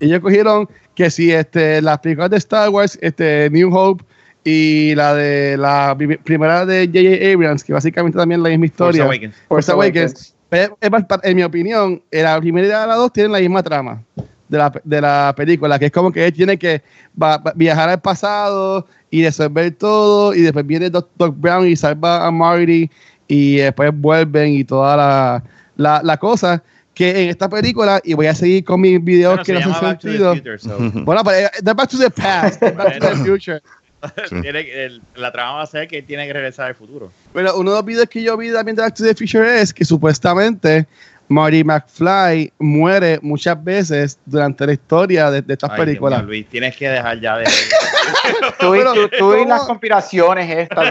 Ellos 0.00 0.20
cogieron 0.20 0.68
que 0.94 1.10
si 1.10 1.32
este, 1.32 1.80
las 1.80 1.98
películas 2.00 2.28
de 2.30 2.36
Star 2.36 2.68
Wars, 2.68 2.98
este, 3.00 3.48
New 3.50 3.74
Hope, 3.74 4.04
y 4.44 4.94
la 4.94 5.14
de 5.14 5.56
la 5.56 5.94
pri- 5.96 6.16
primera 6.18 6.64
de 6.64 6.86
J.J. 6.86 7.32
Abrams, 7.34 7.64
que 7.64 7.72
básicamente 7.72 8.16
también 8.18 8.40
es 8.40 8.44
la 8.44 8.48
misma 8.50 8.66
historia. 8.66 9.04
Force 9.04 9.16
Awakens. 9.16 9.36
Force 9.48 9.72
Awakens. 9.72 10.34
Pero, 10.48 10.78
es 10.80 10.90
más, 10.90 11.04
pa- 11.04 11.20
en 11.22 11.36
mi 11.36 11.42
opinión, 11.42 12.02
eh, 12.10 12.22
la 12.22 12.40
primera 12.40 12.66
y 12.66 12.70
la 12.88 12.94
dos 12.94 13.12
tienen 13.12 13.32
la 13.32 13.40
misma 13.40 13.62
trama 13.62 14.02
de 14.48 14.56
la, 14.58 14.72
de 14.82 15.00
la 15.00 15.34
película, 15.36 15.78
que 15.78 15.86
es 15.86 15.92
como 15.92 16.10
que 16.10 16.24
él 16.24 16.32
tiene 16.32 16.56
que 16.58 16.82
va- 17.20 17.36
va- 17.36 17.52
viajar 17.54 17.90
al 17.90 18.00
pasado 18.00 18.86
y 19.10 19.22
resolver 19.24 19.72
todo, 19.72 20.34
y 20.34 20.40
después 20.40 20.66
viene 20.66 20.88
Doc, 20.88 21.08
Doc 21.18 21.34
Brown 21.38 21.66
y 21.66 21.76
salva 21.76 22.26
a 22.26 22.30
Marty, 22.30 22.90
y 23.26 23.56
después 23.56 23.90
vuelven 23.94 24.52
y 24.54 24.64
toda 24.64 24.96
la, 24.96 25.44
la, 25.76 26.00
la 26.02 26.16
cosa, 26.16 26.62
que 26.94 27.24
en 27.24 27.28
esta 27.28 27.48
película, 27.48 28.00
y 28.02 28.14
voy 28.14 28.26
a 28.26 28.34
seguir 28.34 28.64
con 28.64 28.80
mis 28.80 29.04
videos 29.04 29.34
Bueno, 29.34 29.44
que 29.44 29.52
se 29.62 29.68
no 29.68 29.74
hacen 29.74 29.88
Back 29.88 29.98
to 30.00 30.06
the 30.08 30.12
sentido. 30.12 30.34
Future, 30.34 30.58
so. 30.58 30.78
Bueno, 31.04 31.22
pero 31.24 31.36
eh, 31.46 31.50
the 31.62 31.72
Back 31.74 31.90
to 31.90 31.98
the 31.98 32.10
Past, 32.10 32.58
the 32.60 32.70
Back 32.72 32.98
to 33.00 33.06
the 33.06 33.16
Future. 33.16 33.60
Sí. 34.28 34.40
Tiene 34.42 34.64
que- 34.64 34.84
el- 34.86 35.02
la 35.16 35.32
trama 35.32 35.54
va 35.54 35.62
a 35.62 35.66
ser 35.66 35.88
que 35.88 36.02
tiene 36.02 36.26
que 36.26 36.32
regresar 36.32 36.66
al 36.68 36.74
futuro. 36.74 37.10
Bueno, 37.32 37.52
uno 37.56 37.70
de 37.72 37.76
los 37.78 37.84
videos 37.84 38.08
que 38.08 38.22
yo 38.22 38.36
vi 38.36 38.52
también 38.52 38.76
de 38.76 38.82
Back 38.82 38.94
to 38.94 39.02
the 39.04 39.14
Future 39.14 39.60
es 39.60 39.72
que 39.74 39.84
supuestamente 39.84 40.86
Marty 41.30 41.62
McFly 41.64 42.52
muere 42.58 43.18
muchas 43.20 43.62
veces 43.62 44.18
durante 44.24 44.64
la 44.66 44.72
historia 44.72 45.30
de, 45.30 45.42
de 45.42 45.52
estas 45.52 45.70
Ay, 45.70 45.76
Dios 45.76 45.84
películas. 45.86 46.18
mío, 46.20 46.26
Luis, 46.28 46.48
tienes 46.48 46.76
que 46.76 46.88
dejar 46.88 47.20
ya 47.20 47.36
de. 47.38 47.44
Tú, 48.60 48.74
y- 48.74 48.80
tú- 48.84 49.08
tú 49.18 49.34
y 49.36 49.44
las 49.44 49.64
conspiraciones 49.64 50.48
estas. 50.58 50.90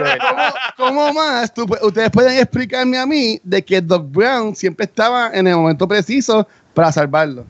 ¿Cómo, 0.76 0.86
cómo 1.06 1.12
más 1.14 1.52
tú 1.52 1.66
ustedes 1.82 2.10
pueden 2.10 2.38
explicarme 2.38 2.98
a 2.98 3.06
mí 3.06 3.40
de 3.42 3.62
que 3.64 3.80
Doc 3.80 4.06
Brown 4.10 4.54
siempre 4.54 4.84
estaba 4.84 5.30
en 5.32 5.46
el 5.48 5.56
momento 5.56 5.88
preciso 5.88 6.46
para 6.74 6.92
salvarlo? 6.92 7.44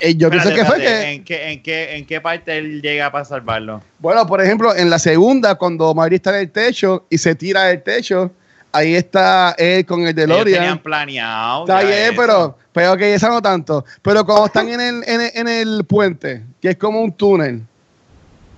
Eh, 0.00 0.14
yo 0.16 0.30
pienso 0.30 0.50
que 0.54 0.64
fue 0.64 0.78
que, 0.78 1.12
¿En 1.12 1.24
qué, 1.24 1.50
en, 1.52 1.62
qué, 1.62 1.96
¿En 1.96 2.06
qué 2.06 2.20
parte 2.20 2.56
él 2.58 2.80
llega 2.82 3.10
para 3.10 3.24
salvarlo? 3.24 3.82
bueno, 3.98 4.26
por 4.26 4.40
ejemplo, 4.40 4.74
en 4.76 4.90
la 4.90 4.98
segunda, 4.98 5.56
cuando 5.56 5.94
Marty 5.94 6.16
está 6.16 6.30
en 6.30 6.36
el 6.42 6.50
techo 6.50 7.06
y 7.10 7.18
se 7.18 7.34
tira 7.34 7.64
del 7.64 7.82
techo, 7.82 8.30
ahí 8.72 8.94
está 8.94 9.54
él 9.58 9.84
con 9.84 10.00
el 10.02 10.08
Ellos 10.08 10.16
tenían 10.16 10.44
DeLorean. 10.44 10.78
planeado. 10.78 11.64
Está 11.64 11.82
bien, 11.82 12.14
pero, 12.16 12.56
pero 12.72 12.96
que 12.96 13.14
esa 13.14 13.28
no 13.28 13.42
tanto. 13.42 13.84
Pero 14.02 14.24
cuando 14.24 14.46
están 14.46 14.68
en 14.68 14.80
el, 14.80 15.02
en, 15.06 15.20
el, 15.20 15.30
en 15.34 15.48
el 15.48 15.84
puente, 15.84 16.42
que 16.60 16.70
es 16.70 16.76
como 16.76 17.00
un 17.00 17.12
túnel, 17.12 17.62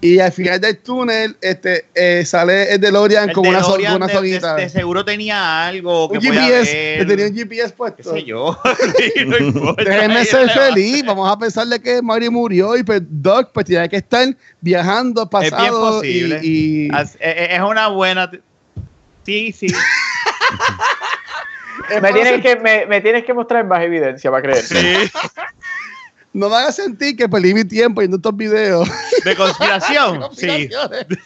y 0.03 0.19
al 0.19 0.33
final 0.33 0.59
del 0.61 0.79
túnel 0.79 1.37
este, 1.43 1.85
eh, 1.95 2.25
sale 2.25 2.73
el 2.73 2.81
DeLorean 2.81 3.29
El 3.29 3.35
con 3.35 3.47
una, 3.47 3.61
so- 3.63 3.73
DeLorean 3.73 3.93
con 3.93 4.03
una 4.03 4.07
de- 4.07 4.15
soguita. 4.15 4.55
de, 4.57 4.63
de 4.63 4.69
seguro 4.71 5.05
tenía 5.05 5.67
algo 5.67 6.09
que 6.11 6.19
un 6.19 6.23
GPS, 6.25 6.73
que 6.99 7.05
tenía 7.07 7.27
un 7.27 7.37
GPS 7.37 7.73
puesto. 7.75 8.13
¿Qué 8.15 8.21
sé 8.21 8.25
yo? 8.25 8.59
no. 9.55 9.75
Déjenme 9.75 10.25
ser 10.25 10.49
feliz, 10.51 11.05
vamos 11.05 11.31
a 11.31 11.39
pensarle 11.39 11.81
que 11.81 12.01
Mary 12.01 12.31
murió 12.31 12.77
y 12.77 12.83
pues 12.83 13.03
Doc 13.05 13.51
pues 13.53 13.67
tiene 13.67 13.89
que 13.89 13.97
estar 13.97 14.27
viajando 14.61 15.29
al 15.31 15.45
Es 15.45 15.51
bien 15.51 15.61
pasado 15.61 15.97
posible. 15.99 16.41
y, 16.43 16.87
y- 16.87 16.91
As- 16.93 17.17
e- 17.21 17.31
e- 17.31 17.55
Es 17.57 17.61
una 17.61 17.89
buena. 17.89 18.31
Sí, 19.27 19.53
sí. 19.53 19.67
me, 22.03 22.13
tienes 22.13 22.43
que, 22.43 22.57
me, 22.57 22.87
me 22.87 23.01
tienes 23.01 23.25
que 23.25 23.35
mostrar 23.35 23.65
más 23.67 23.83
evidencia 23.83 24.31
para 24.31 24.43
creer. 24.43 24.63
sí. 24.65 24.77
no 26.33 26.49
me 26.49 26.57
haga 26.57 26.73
sentir 26.73 27.17
que 27.17 27.29
perdí 27.29 27.55
mi 27.55 27.65
tiempo 27.65 28.01
viendo 28.01 28.17
estos 28.17 28.37
videos 28.37 28.89
De 29.25 29.35
conspiración. 29.35 30.29
sí. 30.33 30.69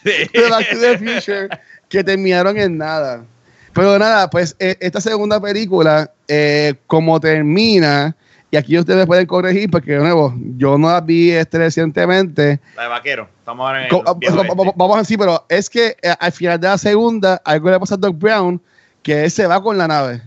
de 0.03 0.49
Back 0.51 0.71
to 0.71 0.79
the 0.81 0.99
Future 0.99 1.49
que 1.89 2.03
terminaron 2.03 2.59
en 2.59 2.79
nada. 2.79 3.25
Pero 3.73 3.99
nada, 3.99 4.31
pues 4.31 4.57
eh, 4.59 4.77
esta 4.81 5.01
segunda 5.01 5.41
película, 5.41 6.11
eh, 6.29 6.75
como 6.87 7.19
termina, 7.21 8.17
y 8.51 8.57
aquí 8.57 8.79
ustedes 8.79 9.05
pueden 9.07 9.27
corregir, 9.27 9.69
porque 9.71 9.93
de 9.93 9.99
nuevo, 9.99 10.33
yo 10.57 10.79
no 10.79 10.89
la 10.89 11.01
vi 11.01 11.33
este 11.33 11.59
recientemente. 11.59 12.61
La 12.77 12.85
de 12.85 12.89
vaquero. 12.89 13.29
Estamos 13.41 13.67
ahora 13.67 13.87
en 13.87 13.95
el 13.95 14.73
Vamos 14.77 14.97
a 14.97 15.01
decir, 15.01 15.19
pero 15.19 15.45
es 15.49 15.69
que 15.69 15.97
eh, 16.03 16.15
al 16.19 16.33
final 16.33 16.61
de 16.61 16.69
la 16.69 16.79
segunda, 16.79 17.43
algo 17.45 17.71
le 17.71 17.81
pasa 17.81 17.97
a 17.97 17.99
Doc 17.99 18.17
Brown, 18.17 18.61
que 19.03 19.25
él 19.25 19.31
se 19.31 19.47
va 19.47 19.61
con 19.61 19.77
la 19.77 19.89
nave. 19.89 20.23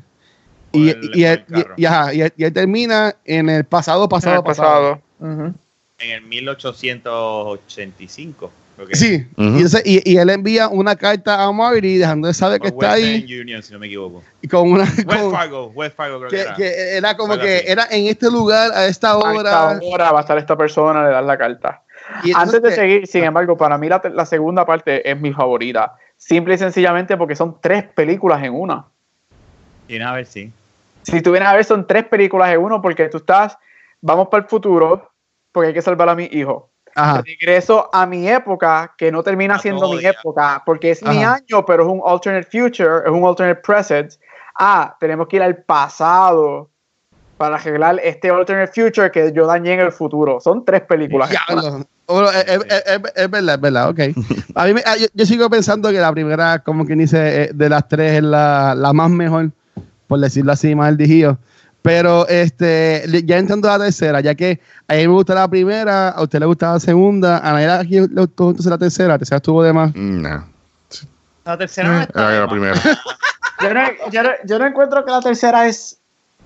Y, 0.71 0.89
el- 0.89 1.12
y, 1.13 1.23
el 1.23 1.45
y- 1.49 1.65
y 1.82 1.86
ajá, 1.86 2.13
y 2.13 2.21
él- 2.21 2.34
y 2.36 2.51
termina 2.51 3.15
en 3.25 3.49
el 3.49 3.63
pasado, 3.63 4.03
En 4.03 4.10
pasado, 4.10 4.36
el 4.38 4.43
pasado. 4.43 4.99
pasado. 5.19 5.34
Ujú. 5.34 5.53
En 5.99 6.12
el 6.12 6.21
1885. 6.23 8.51
creo 8.75 8.88
que 8.88 8.95
Sí, 8.95 9.25
Ujú. 9.36 9.43
y, 9.43 9.47
entonces- 9.56 9.82
y, 9.86 10.12
y 10.13 10.17
él 10.17 10.30
envía 10.30 10.67
una 10.67 10.95
carta 10.95 11.43
a 11.43 11.51
Marty 11.51 11.97
dejando 11.97 12.27
de 12.27 12.34
saber 12.36 12.60
que 12.62 12.67
está 12.67 12.91
ahí 12.93 13.25
Union, 13.41 13.63
si 13.63 13.73
no 13.73 13.80
me 13.80 13.88
equivoco. 13.88 14.21
y 14.41 14.47
con 14.47 14.71
una 14.71 14.84
West 14.84 15.06
con- 15.06 15.32
Fargo, 15.32 15.67
West 15.69 15.95
Fargo 15.95 16.19
creo 16.19 16.30
que, 16.30 16.36
que, 16.36 16.41
era. 16.43 16.56
que 16.56 16.97
era 16.97 17.17
como 17.17 17.34
Algo 17.34 17.45
que 17.45 17.56
así. 17.58 17.65
era 17.67 17.88
en 17.89 18.06
este 18.08 18.30
lugar 18.30 18.71
a 18.73 18.86
esta 18.86 19.10
A 19.12 19.17
hora. 19.17 19.73
esta 19.73 19.80
hora 19.84 20.12
va 20.12 20.19
a 20.19 20.21
estar 20.21 20.38
esta 20.38 20.56
persona, 20.56 21.03
le 21.03 21.10
das 21.10 21.25
la 21.25 21.38
carta. 21.38 21.82
Y 22.23 22.32
Antes 22.36 22.62
de 22.62 22.69
que- 22.69 22.75
seguir, 22.75 23.08
sin 23.08 23.23
embargo, 23.23 23.58
para 23.58 23.77
mí 23.80 23.89
la, 23.89 23.99
la 24.13 24.25
segunda 24.27 24.63
parte 24.65 25.10
es 25.10 25.19
mi 25.19 25.34
favorita. 25.34 25.95
Simple 26.15 26.53
y 26.53 26.58
sencillamente 26.60 27.17
porque 27.17 27.36
son 27.36 27.58
tres 27.62 27.84
películas 27.84 28.43
en 28.43 28.53
una. 28.53 28.86
Tienes 29.88 30.08
a 30.08 30.13
ver, 30.13 30.26
sí. 30.26 30.52
Si 31.04 31.21
tú 31.21 31.32
vienes 31.32 31.50
a 31.50 31.56
ver, 31.56 31.63
son 31.65 31.88
tres 31.88 32.06
películas 32.06 32.52
en 32.54 32.60
uno 32.60 32.82
porque 32.82 33.08
tú 33.10 33.17
estás, 33.17 33.58
vamos 34.02 34.28
para 34.30 34.43
el 34.43 34.50
futuro, 34.50 35.10
porque 35.52 35.69
hay 35.69 35.73
que 35.73 35.82
salvar 35.82 36.10
a 36.10 36.15
mi 36.15 36.26
hijo. 36.32 36.69
Ajá. 36.95 37.21
Regreso 37.21 37.89
a 37.93 38.06
mi 38.06 38.28
época, 38.28 38.93
que 38.97 39.12
no 39.12 39.23
termina 39.23 39.56
A 39.56 39.60
siendo 39.60 39.88
mi 39.89 40.02
ya. 40.02 40.10
época, 40.10 40.63
porque 40.65 40.91
es 40.91 41.04
mi 41.04 41.23
año, 41.23 41.65
pero 41.65 41.84
es 41.84 41.89
un 41.89 42.02
alternate 42.06 42.47
future, 42.52 43.04
es 43.06 43.12
un 43.12 43.23
alternate 43.23 43.62
present. 43.62 44.13
Ah, 44.60 44.95
tenemos 45.00 45.28
que 45.28 45.36
ir 45.38 45.43
al 45.43 45.58
pasado 45.58 46.69
para 47.38 47.56
arreglar 47.58 48.00
este 48.04 48.30
alternate 48.32 48.71
future 48.73 49.12
que 49.12 49.32
yo 49.32 49.45
dañé 49.45 49.73
en 49.73 49.82
el 49.82 49.91
futuro. 49.91 50.39
Son 50.41 50.65
tres 50.65 50.82
películas. 50.82 51.30
Diablo. 51.30 51.86
Bueno, 52.08 52.30
es, 52.32 52.47
es- 52.47 52.65
es- 52.65 52.84
es- 52.88 53.13
es 53.15 53.30
verdad, 53.30 53.56
es 53.56 53.62
verdad, 53.62 53.89
ok. 53.89 54.00
A 54.56 54.65
mí 54.65 54.73
me- 54.73 54.82
ah, 54.86 54.95
yo, 54.97 55.06
yo 55.13 55.26
sigo 55.26 55.47
pensando 55.50 55.89
que 55.91 56.00
la 56.00 56.12
primera, 56.12 56.60
como 56.63 56.86
quien 56.86 56.97
dice, 57.00 57.43
eh, 57.43 57.52
de 57.54 57.69
las 57.69 57.88
tres 57.88 58.13
es 58.17 58.23
la, 58.23 58.73
la 58.76 58.91
más 58.93 59.12
mejor, 59.12 59.52
por 60.07 60.19
decirlo 60.19 60.51
así, 60.51 60.73
más 60.75 60.89
el 60.89 60.97
dijío. 60.97 61.37
Pero 61.81 62.27
este, 62.27 63.03
ya 63.23 63.37
entrando 63.37 63.69
a 63.71 63.77
la 63.77 63.85
tercera, 63.85 64.19
ya 64.19 64.35
que 64.35 64.59
a 64.87 64.95
mí 64.95 65.01
me 65.07 65.13
gusta 65.13 65.35
la 65.35 65.47
primera, 65.47 66.09
a 66.09 66.21
usted 66.23 66.39
le 66.39 66.45
gusta 66.45 66.73
la 66.73 66.79
segunda, 66.79 67.37
a 67.37 67.53
nadie 67.53 67.69
aquí 67.69 67.93
le 67.99 68.07
gustó 68.21 68.49
entonces 68.49 68.65
la 68.69 68.77
tercera, 68.77 69.09
la 69.09 69.17
tercera 69.19 69.37
estuvo 69.37 69.63
de 69.63 69.71
más. 69.71 69.95
Nah, 69.95 70.41
La 71.45 71.57
tercera 71.57 71.87
no 71.89 72.01
está 72.01 72.19
era 72.19 72.29
de 72.29 72.35
la 72.39 72.45
más. 72.45 72.51
primera. 72.51 72.75
Yo, 73.61 73.73
no, 73.73 73.81
yo 74.11 74.21
no- 74.23 74.29
yo 74.45 74.59
no 74.59 74.65
encuentro 74.67 75.03
que 75.03 75.09
la 75.11 75.19
tercera 75.19 75.65
es 75.65 75.97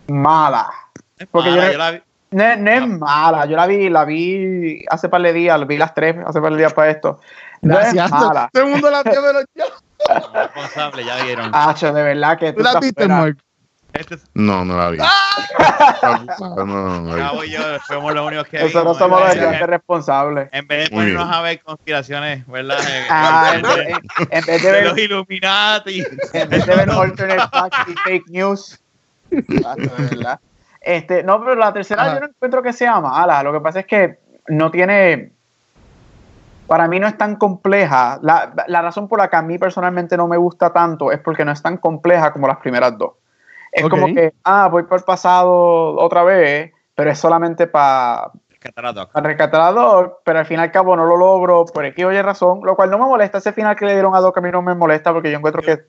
mala. 0.08 0.70
Es 1.18 1.28
Porque 1.30 1.50
mala, 1.50 1.66
yo- 1.66 1.72
yo 1.74 1.78
la 1.78 1.92
vi- 1.92 2.02
No, 2.32 2.56
no 2.56 2.72
es 2.72 2.88
mala. 2.88 3.46
Yo 3.48 3.58
la 3.58 3.68
vi, 3.68 3.90
la 3.90 4.06
vi 4.06 4.86
hace 4.90 5.10
par 5.10 5.22
de 5.22 5.34
días, 5.34 5.68
vi 5.68 5.78
las 5.78 5.94
tres 5.94 6.16
hace 6.26 6.40
par 6.40 6.52
de 6.54 6.58
días 6.60 6.74
para 6.74 6.92
esto. 6.92 7.20
No 7.64 7.76
Gracias. 7.76 8.06
es 8.06 8.12
mala. 8.12 8.50
Todo 8.54 8.64
el 8.64 8.70
mundo 8.70 8.90
la 8.90 9.04
vio, 9.04 9.14
pero 9.22 9.42
yo. 9.56 9.66
no, 10.08 10.34
responsable, 10.42 11.04
ya 11.04 11.22
vieron. 11.24 11.52
Hacho, 11.54 11.92
de 11.92 12.02
verdad 12.02 12.38
que 12.40 12.54
¿Tú 12.54 12.62
la 12.64 12.80
viste. 12.80 13.08
Mark? 13.10 13.38
Este 13.94 14.16
es- 14.16 14.24
No, 14.34 14.64
no 14.64 14.78
la 14.78 14.90
vi. 14.90 14.98
No, 14.98 15.06
no, 16.56 16.66
no, 16.66 17.02
no 17.02 17.16
Cabo 17.18 17.44
y 17.44 17.52
yo 17.52 17.60
fuimos 17.88 18.14
los 18.14 18.26
únicos 18.28 18.48
que 18.48 18.60
Nosotros 18.60 18.98
somos 18.98 19.20
los 19.20 19.30
estudiantes 19.30 19.68
responsables. 19.68 20.50
En 20.52 20.68
vez 20.68 20.90
de 20.90 20.96
ponernos 20.96 21.30
a 21.32 21.42
ver 21.42 21.62
conspiraciones, 21.62 22.48
¿verdad? 22.48 22.78
En- 22.80 23.04
Ah, 23.10 23.52
en 23.54 23.58
en, 23.58 23.62
vez 23.64 23.76
de- 23.76 23.92
en- 23.92 24.00
en 24.32 24.46
vez 24.46 24.64
de 24.64 24.72
de 24.72 24.82
los 24.84 24.96
ver, 24.96 25.04
Illuminati. 25.06 26.04
en 26.34 26.50
vez 26.50 26.66
de 26.66 26.76
ver 26.76 26.90
alternate 26.90 27.42
facts 27.52 27.78
y 27.90 27.94
fake 27.96 28.28
news. 28.30 28.80
Verdad. 29.30 30.40
Este, 30.80 31.24
no, 31.24 31.40
pero 31.40 31.56
la 31.56 31.72
tercera 31.74 32.02
Ajá. 32.04 32.14
yo 32.16 32.20
no 32.22 32.26
encuentro 32.28 32.64
que 32.64 32.74
sea 32.74 33.00
mala. 33.00 33.44
Lo 33.44 33.54
que 33.54 33.60
pasa 33.60 33.82
es 33.82 33.86
que 33.86 34.20
no 34.48 34.72
tiene. 34.72 35.32
Para 36.68 36.88
mí 36.88 37.00
no 37.00 37.08
es 37.08 37.18
tan 37.18 37.36
compleja. 37.36 38.18
La, 38.22 38.54
la 38.68 38.82
razón 38.82 39.08
por 39.10 39.20
la 39.20 39.30
que 39.30 39.36
a 39.36 39.42
mí 39.42 39.58
personalmente 39.58 40.16
no 40.16 40.28
me 40.28 40.38
gusta 40.38 40.72
tanto 40.72 41.12
es 41.12 41.20
porque 41.20 41.44
no 41.44 41.52
es 41.52 41.62
tan 41.62 41.78
compleja 41.78 42.32
como 42.32 42.48
las 42.48 42.58
primeras 42.58 42.98
dos. 42.98 43.12
Es 43.72 43.88
como 43.88 44.08
que, 44.08 44.34
ah, 44.44 44.68
voy 44.70 44.84
por 44.84 45.00
el 45.00 45.04
pasado 45.06 45.96
otra 45.96 46.24
vez, 46.24 46.72
pero 46.96 47.12
es 47.12 47.20
solamente 47.20 47.68
para 47.68 48.32
Rescatar 48.62 48.86
a 48.86 48.94
Doc. 48.94 49.12
rescatar 49.16 49.62
a 49.62 49.72
Doc, 49.72 50.20
pero 50.24 50.40
al 50.40 50.46
fin 50.46 50.60
y 50.60 50.62
al 50.62 50.72
cabo 50.72 50.96
no 50.96 51.06
lo 51.06 51.18
logro 51.18 51.66
por 51.66 51.84
X 51.86 52.06
o 52.06 52.12
Y 52.12 52.22
razón, 52.22 52.60
lo 52.64 52.76
cual 52.76 52.92
no 52.92 53.00
me 53.00 53.06
molesta. 53.06 53.40
Ese 53.40 53.54
final 53.54 53.76
que 53.76 53.86
le 53.86 53.94
dieron 53.94 54.14
a 54.14 54.20
Doc 54.20 54.38
a 54.38 54.42
mí 54.42 54.52
no 54.52 54.62
me 54.62 54.76
molesta 54.76 55.12
porque 55.12 55.32
yo 55.32 55.38
encuentro 55.38 55.64
que 55.64 55.80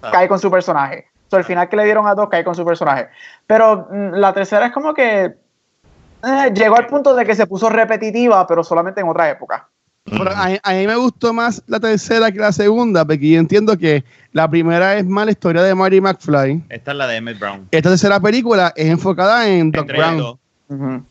cae 0.00 0.28
con 0.28 0.38
su 0.38 0.48
personaje. 0.48 1.08
O 1.26 1.30
sea, 1.30 1.40
el 1.40 1.44
final 1.44 1.68
que 1.68 1.76
le 1.76 1.84
dieron 1.84 2.06
a 2.06 2.14
Doc 2.14 2.30
cae 2.30 2.44
con 2.44 2.54
su 2.54 2.64
personaje. 2.64 3.08
Pero 3.46 3.88
mm, 3.90 4.12
la 4.12 4.32
tercera 4.32 4.66
es 4.66 4.72
como 4.72 4.94
que 4.94 5.24
eh, 5.24 6.52
llegó 6.54 6.76
al 6.76 6.86
punto 6.86 7.12
de 7.14 7.24
que 7.24 7.34
se 7.34 7.48
puso 7.48 7.68
repetitiva, 7.68 8.46
pero 8.46 8.62
solamente 8.62 9.00
en 9.00 9.08
otra 9.08 9.28
época. 9.28 9.68
Pero 10.08 10.30
a, 10.30 10.48
a 10.62 10.72
mí 10.74 10.86
me 10.86 10.96
gustó 10.96 11.32
más 11.32 11.62
la 11.66 11.80
tercera 11.80 12.30
que 12.30 12.38
la 12.38 12.52
segunda, 12.52 13.04
porque 13.04 13.28
yo 13.30 13.38
entiendo 13.40 13.76
que 13.76 14.04
la 14.32 14.48
primera 14.48 14.96
es 14.96 15.04
más 15.04 15.24
la 15.26 15.32
historia 15.32 15.62
de 15.62 15.74
Marty 15.74 16.00
McFly. 16.00 16.62
Esta 16.68 16.90
es 16.92 16.96
la 16.96 17.06
de 17.06 17.16
Emmett 17.16 17.38
Brown. 17.38 17.66
Esta 17.70 17.90
tercera 17.90 18.20
película 18.20 18.72
es 18.76 18.86
enfocada 18.86 19.48
en 19.48 19.72
Doc 19.72 19.82
Entre 19.82 19.98
Brown. 19.98 20.38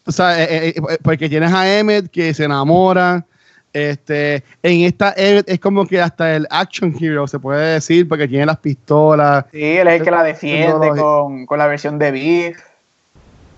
O 0.06 0.12
sea, 0.12 0.42
eh, 0.44 0.48
eh, 0.70 0.74
eh, 0.78 0.98
porque 1.02 1.28
tienes 1.30 1.52
a 1.54 1.78
Emmett 1.80 2.10
que 2.10 2.34
se 2.34 2.44
enamora. 2.46 3.26
Este, 3.74 4.36
en 4.64 4.82
esta 4.82 5.14
Emmett 5.18 5.50
es 5.50 5.60
como 5.60 5.86
que 5.86 6.00
hasta 6.02 6.34
el 6.34 6.48
action 6.50 6.96
hero 6.98 7.28
se 7.28 7.38
puede 7.40 7.74
decir, 7.74 8.08
porque 8.08 8.26
tiene 8.28 8.46
las 8.46 8.58
pistolas, 8.58 9.46
Sí, 9.52 9.62
él 9.62 9.88
es 9.90 10.00
el 10.00 10.04
que 10.06 10.12
la 10.12 10.24
defiende 10.24 10.90
con, 10.98 11.46
con 11.46 11.60
la 11.60 11.68
versión 11.68 12.00
de 12.00 12.12
Beef. 12.12 12.58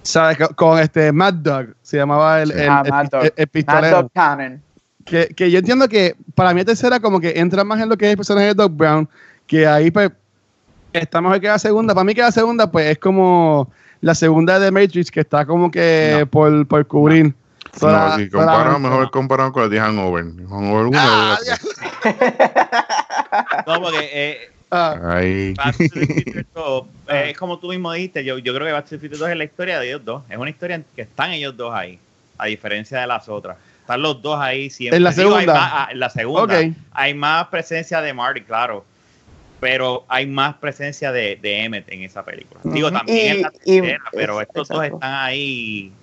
¿sabes? 0.02 0.38
Con, 0.38 0.48
con 0.56 0.80
este 0.80 1.12
Mad 1.12 1.34
Dog, 1.36 1.68
se 1.84 1.98
llamaba 1.98 2.42
el, 2.42 2.52
el, 2.52 2.70
Ah, 2.70 2.82
el- 2.84 2.90
Mad 2.92 3.06
Dog. 3.12 3.24
el- 3.26 3.34
el 3.36 3.66
Mad. 3.68 3.92
Dog 3.92 4.12
Cannon. 4.14 4.62
Que, 5.08 5.28
que 5.28 5.50
yo 5.50 5.60
entiendo 5.60 5.88
que 5.88 6.16
para 6.36 6.54
mí 6.54 6.60
la 6.62 6.66
tercera 6.66 7.00
como 7.00 7.20
que 7.20 7.34
entra 7.40 7.64
más 7.64 7.80
en 7.82 7.90
lo 7.90 7.98
que 7.98 8.06
es 8.06 8.12
el 8.12 8.18
personaje 8.18 8.48
de 8.48 8.54
Doc 8.54 8.74
Brown, 8.76 9.08
que 9.46 9.66
ahí 9.66 9.90
pues 9.90 10.12
está 10.94 11.22
mejor 11.22 11.40
que 11.40 11.48
la 11.48 11.60
segunda. 11.60 11.94
Para 11.94 12.04
mí 12.04 12.14
que 12.14 12.22
la 12.22 12.32
segunda 12.32 12.70
pues 12.70 12.88
es 12.92 12.98
como 12.98 13.72
la 14.02 14.14
segunda 14.14 14.60
de 14.60 14.70
Matrix 14.72 15.10
que 15.10 15.22
está 15.22 15.46
como 15.46 15.72
que 15.72 16.18
No. 16.20 16.28
por, 16.28 16.68
por 16.68 16.86
cubrir. 16.88 17.34
No, 17.82 18.16
si 18.16 18.30
mejor 18.80 19.12
comparado 19.12 19.52
con 19.52 19.64
la 19.64 19.70
de 19.70 19.80
Hangover. 19.80 20.26
Hangover 20.50 20.86
1 20.88 20.98
Ah, 21.00 21.38
No, 23.66 23.82
porque 23.82 24.10
eh, 24.12 24.52
Ah, 24.70 25.72
Future 25.72 26.46
2, 26.54 26.86
eh, 27.08 27.30
es 27.30 27.38
como 27.38 27.58
tú 27.58 27.70
mismo 27.70 27.92
dijiste, 27.94 28.24
yo, 28.26 28.38
yo 28.38 28.54
creo 28.54 28.68
que 28.68 28.74
Back 28.74 28.86
to 28.86 28.90
the 28.92 29.00
Future 29.00 29.18
2 29.18 29.30
es 29.30 29.38
la 29.38 29.44
historia 29.46 29.80
de 29.80 29.88
ellos 29.88 30.04
dos. 30.04 30.24
Es 30.30 30.38
una 30.38 30.50
historia 30.50 30.76
en 30.76 30.86
que 30.96 31.04
están 31.04 31.32
ellos 31.32 31.56
dos 31.56 31.74
ahí, 31.74 31.98
a 32.38 32.48
diferencia 32.48 33.00
de 33.00 33.08
las 33.08 33.30
otras. 33.30 33.56
Están 33.88 34.02
los 34.02 34.22
dos 34.22 34.38
ahí 34.38 34.70
siempre. 34.70 34.98
¿En 34.98 35.04
la 35.06 35.12
Digo, 35.12 35.30
hay 35.38 35.46
segunda? 35.46 35.54
más- 35.54 35.72
ah, 35.74 35.88
en 35.92 36.00
la 36.02 36.10
segunda. 36.10 36.60
Hay 36.92 37.14
más 37.14 37.48
presencia 37.48 38.02
de 38.02 38.14
Marty, 38.14 38.42
claro. 38.42 38.84
Pero 39.62 40.04
hay 40.10 40.28
más 40.28 40.56
presencia 40.56 41.14
de, 41.14 41.38
de 41.42 41.64
Emmett 41.64 41.90
en 41.90 42.04
esa 42.04 42.22
película. 42.26 42.60
Digo, 42.66 42.92
también 42.92 43.38
en 43.38 43.42
la 43.44 43.52
Y- 43.64 43.78
y- 43.78 43.82
tercera, 43.82 44.04
pero 44.12 44.42
es- 44.42 44.48
estos 44.50 44.68
dos 44.68 44.84
están 44.84 45.14
ahí 45.14 45.94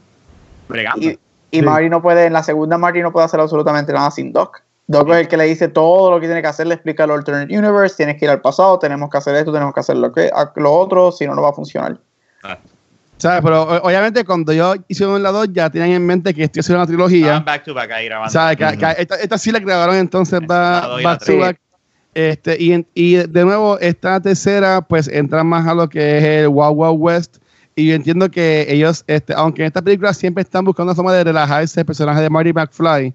bregando. 0.67 1.07
Y, 1.07 1.19
y 1.51 1.59
Sí. 1.59 1.63
Marty 1.63 1.91
no 1.91 2.01
puede, 2.01 2.25
en 2.25 2.33
la 2.33 2.43
segunda 2.43 2.79
Marty 2.79 3.03
no 3.03 3.13
puede 3.13 3.27
hacer 3.27 3.39
absolutamente 3.39 3.93
nada 3.93 4.11
sin 4.11 4.33
Doc. 4.33 4.63
Doc 4.87 5.11
es 5.11 5.17
el 5.19 5.29
que 5.29 5.37
le 5.37 5.45
dice 5.45 5.69
todo 5.69 6.11
lo 6.11 6.21
que 6.21 6.27
tiene 6.27 6.41
que 6.41 6.49
hacer, 6.49 6.67
le 6.67 6.75
explica 6.75 7.05
el 7.05 7.11
alternate 7.11 7.57
universe, 7.57 7.97
tienes 7.97 8.17
que 8.19 8.25
ir 8.25 8.31
al 8.31 8.41
pasado, 8.41 8.79
tenemos 8.79 9.11
que 9.11 9.19
hacer 9.19 9.37
esto, 9.37 9.53
tenemos 9.53 9.75
que 9.75 9.81
hacer 9.81 9.97
lo, 9.99 10.11
que, 10.11 10.31
lo 10.57 10.73
otro, 10.73 11.13
si 11.13 11.27
no, 11.27 11.35
no 11.35 11.43
va 11.43 11.51
a 11.51 11.53
funcionar. 11.53 11.99
¿Sabes? 13.25 13.41
Pero 13.43 13.63
obviamente 13.83 14.23
cuando 14.23 14.53
yo 14.53 14.75
hicieron 14.87 15.23
la 15.23 15.31
2 15.31 15.49
ya 15.55 15.71
tenían 15.71 15.93
en 15.93 16.05
mente 16.05 16.35
que 16.35 16.45
esto 16.45 16.59
iba 16.59 16.61
a 16.61 16.65
ser 16.65 16.77
una 16.77 16.87
trilogía. 16.87 17.27
Estaban 17.39 17.45
back 17.47 17.65
to 17.65 17.73
back 17.73 17.91
ahí 17.91 18.05
grabando. 18.05 18.31
¿Sabes? 18.31 18.59
Que, 18.59 18.65
Ujú. 18.65 18.79
que 18.79 19.03
esta, 19.03 19.17
esta 19.17 19.39
sí 19.39 19.51
la 19.51 19.61
grabaron 19.61 19.97
entonces 19.97 20.43
la 20.47 20.99
back 21.03 21.25
to 21.25 21.39
back. 21.39 21.59
Este, 22.13 22.63
y, 22.63 22.87
y 22.95 23.15
de 23.15 23.45
nuevo, 23.47 23.79
esta 23.79 24.21
tercera, 24.21 24.83
pues 24.83 25.09
entra 25.09 25.43
más 25.43 25.67
a 25.67 25.75
lo 25.75 25.89
que 25.89 26.19
es 26.19 26.25
el 26.25 26.49
Wild 26.49 26.97
West. 26.99 27.39
Y 27.75 27.89
yo 27.89 27.95
entiendo 27.95 28.31
que 28.31 28.67
ellos, 28.69 29.03
este, 29.07 29.33
aunque 29.33 29.63
en 29.63 29.69
esta 29.69 29.81
película 29.81 30.13
siempre 30.13 30.43
están 30.43 30.67
buscando 30.67 30.93
una 30.93 30.95
forma 30.95 31.15
de 31.15 31.25
relajarse 31.25 31.81
el 31.81 31.87
personaje 31.87 32.21
de 32.21 32.29
Marty 32.29 32.53
McFly, 32.53 33.15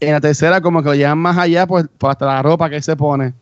en 0.00 0.12
la 0.12 0.20
tercera, 0.20 0.60
como 0.60 0.82
que 0.82 0.88
lo 0.88 0.94
llevan 0.96 1.18
más 1.18 1.38
allá, 1.38 1.64
pues, 1.64 1.86
pues 1.96 2.10
hasta 2.10 2.26
la 2.26 2.42
ropa 2.42 2.68
que 2.68 2.76
él 2.76 2.82
se 2.82 2.96
pone, 2.96 3.32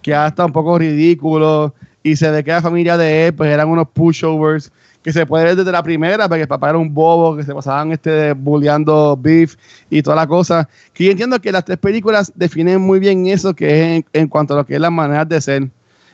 que 0.00 0.14
hasta 0.14 0.46
un 0.46 0.52
poco 0.52 0.78
ridículo. 0.78 1.74
Y 2.02 2.16
se 2.16 2.30
ve 2.30 2.42
que 2.42 2.52
la 2.52 2.62
familia 2.62 2.96
de 2.96 3.26
él, 3.26 3.34
pues 3.34 3.50
eran 3.50 3.68
unos 3.68 3.88
pushovers 3.90 4.72
que 5.08 5.12
se 5.14 5.24
puede 5.24 5.44
ver 5.44 5.56
desde 5.56 5.72
la 5.72 5.82
primera, 5.82 6.28
porque 6.28 6.42
el 6.42 6.48
papá 6.48 6.68
era 6.68 6.76
un 6.76 6.92
bobo, 6.92 7.34
que 7.34 7.42
se 7.42 7.54
pasaban 7.54 7.92
este 7.92 8.34
bulleando 8.34 9.16
beef 9.16 9.56
y 9.88 10.02
toda 10.02 10.16
la 10.16 10.26
cosa. 10.26 10.68
Que 10.92 11.04
yo 11.04 11.12
entiendo 11.12 11.40
que 11.40 11.50
las 11.50 11.64
tres 11.64 11.78
películas 11.78 12.30
definen 12.34 12.82
muy 12.82 12.98
bien 13.00 13.26
eso, 13.26 13.54
que 13.54 13.70
es 13.70 13.96
en, 13.96 14.06
en 14.12 14.28
cuanto 14.28 14.52
a 14.52 14.58
lo 14.58 14.66
que 14.66 14.74
es 14.74 14.80
las 14.80 14.92
maneras 14.92 15.26
de 15.26 15.40
ser. 15.40 15.70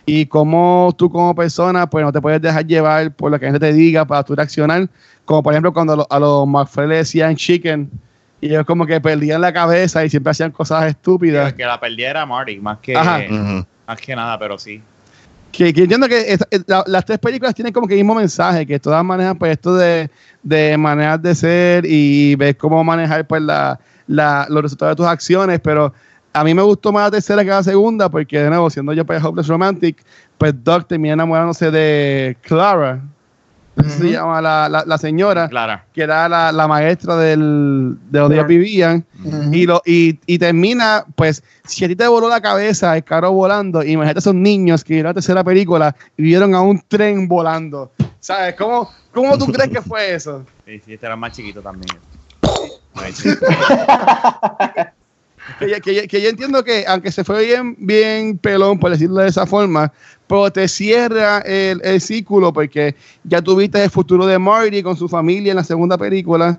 Y 0.07 0.27
cómo 0.27 0.95
tú 0.97 1.11
como 1.11 1.35
persona, 1.35 1.91
pues 1.91 2.05
no 2.05 2.13
te 2.13 2.21
puedes 2.21 2.41
dejar 2.41 2.65
llevar 2.69 3.11
por 3.11 3.33
lo 3.33 3.41
que 3.41 3.47
la 3.47 3.53
gente 3.53 3.67
te 3.67 3.73
diga 3.73 4.05
para 4.05 4.23
tú 4.23 4.37
reaccionar. 4.37 4.89
Como 5.25 5.43
por 5.43 5.53
ejemplo 5.53 5.73
cuando 5.73 5.95
a 5.95 5.97
los, 5.97 6.07
a 6.09 6.21
los 6.21 6.47
McFly 6.47 6.87
le 6.87 6.97
decían 6.99 7.35
chicken, 7.35 7.91
y 8.41 8.47
ellos 8.47 8.65
como 8.65 8.87
que 8.87 9.01
perdían 9.01 9.41
la 9.41 9.53
cabeza 9.53 10.05
y 10.05 10.11
siempre 10.11 10.31
hacían 10.31 10.53
cosas 10.53 10.85
estúpidas. 10.85 11.53
Que 11.55 11.65
la 11.65 11.81
perdiera 11.81 12.25
Marty, 12.27 12.61
más 12.61 12.79
que, 12.79 12.95
más 12.95 14.01
que 14.01 14.15
nada, 14.15 14.39
pero 14.39 14.57
sí. 14.57 14.81
Que, 15.57 15.73
que 15.73 15.83
entiendo 15.83 16.09
que 16.09 16.33
esta- 16.33 16.49
la- 16.67 16.85
las 16.87 17.05
tres 17.05 17.19
películas 17.19 17.55
tienen 17.55 17.73
como 17.73 17.87
que 17.87 17.95
el 17.95 18.01
mismo 18.01 18.15
mensaje, 18.15 18.67
que 18.67 18.79
todas 18.79 19.05
manejan 19.05 19.39
pues 19.39 19.53
esto 19.53 19.75
de, 19.77 20.11
de 20.43 20.77
maneras 20.77 21.21
de 21.23 21.35
ser 21.35 21.85
y 21.87 22.35
ver 22.37 22.57
cómo 22.57 22.83
manejar 22.83 23.27
pues 23.27 23.43
la, 23.43 23.79
la- 24.07 24.47
los 24.51 24.63
resultados 24.63 24.93
de 24.93 24.97
tus 24.97 25.07
acciones, 25.07 25.61
pero 25.61 25.93
a 26.33 26.43
mí 26.43 26.53
me 26.53 26.63
gustó 26.63 26.91
más 26.93 27.05
la 27.05 27.11
tercera 27.13 27.45
que 27.45 27.51
la 27.51 27.63
segunda, 27.63 28.09
porque 28.09 28.41
de 28.41 28.49
nuevo, 28.49 28.69
siendo 28.69 28.93
yo 28.93 29.05
pues 29.07 29.23
Hopeless 29.23 29.47
Romantic, 29.47 30.03
pues 30.39 30.53
Doc 30.65 30.89
termina 30.89 31.15
enamorándose 31.15 31.71
de 31.71 32.37
Clara, 32.43 33.01
así 33.77 33.91
se 33.91 34.11
llama 34.13 34.41
la, 34.41 34.69
la, 34.69 34.85
la 34.87 34.99
señora, 34.99 35.49
Clara. 35.49 35.85
que 35.93 36.03
era 36.03 36.29
la, 36.29 36.53
la 36.53 36.69
maestra 36.69 37.17
del, 37.17 37.97
de 38.11 38.19
donde 38.19 38.37
ellos 38.37 38.47
vivían. 38.47 39.05
Y, 39.53 39.67
lo, 39.67 39.83
y, 39.85 40.19
y 40.27 40.39
termina, 40.39 41.05
pues, 41.17 41.43
si 41.65 41.85
a 41.85 41.89
ti 41.89 41.97
te 41.97 42.07
voló 42.07 42.29
la 42.29 42.41
cabeza 42.41 42.97
el 42.97 43.05
carro 43.05 43.33
volando, 43.33 43.83
imagínate 43.83 44.21
esos 44.21 44.35
niños 44.35 44.85
que 44.85 44.95
vieron 44.95 45.11
la 45.11 45.15
tercera 45.15 45.43
película 45.43 45.95
y 46.17 46.23
vieron 46.23 46.55
a 46.55 46.61
un 46.61 46.81
tren 46.87 47.27
volando. 47.27 47.91
¿Sabes? 48.21 48.55
¿Cómo, 48.57 48.91
cómo 49.13 49.37
tú 49.39 49.47
crees 49.47 49.71
que 49.71 49.83
fue 49.83 50.15
eso? 50.15 50.45
Sí, 50.65 50.81
sí, 50.85 50.95
este 50.95 51.07
era 51.07 51.17
más 51.17 51.33
chiquito 51.33 51.61
también. 51.61 51.99
Que, 55.59 55.81
que 55.81 56.09
que 56.09 56.23
yo 56.23 56.31
entiendo 56.31 56.65
que, 56.65 56.85
aunque 56.87 57.13
se 57.13 57.23
fue 57.23 57.45
bien, 57.45 57.77
bien 57.79 58.39
pelón, 58.39 58.79
por 58.79 58.91
decirlo 58.91 59.17
de 59.17 59.29
esa 59.29 59.47
forma, 59.47 59.93
pero 60.27 60.51
te 60.51 60.67
cierra 60.69 61.41
el, 61.41 61.81
el 61.85 62.01
círculo 62.01 62.53
porque 62.53 62.95
ya 63.25 63.43
tuviste 63.43 63.83
el 63.83 63.91
futuro 63.91 64.27
de 64.27 64.39
Marty 64.39 64.83
con 64.83 64.97
su 64.97 65.09
familia 65.09 65.51
en 65.51 65.57
la 65.57 65.65
segunda 65.65 65.99
película. 65.99 66.59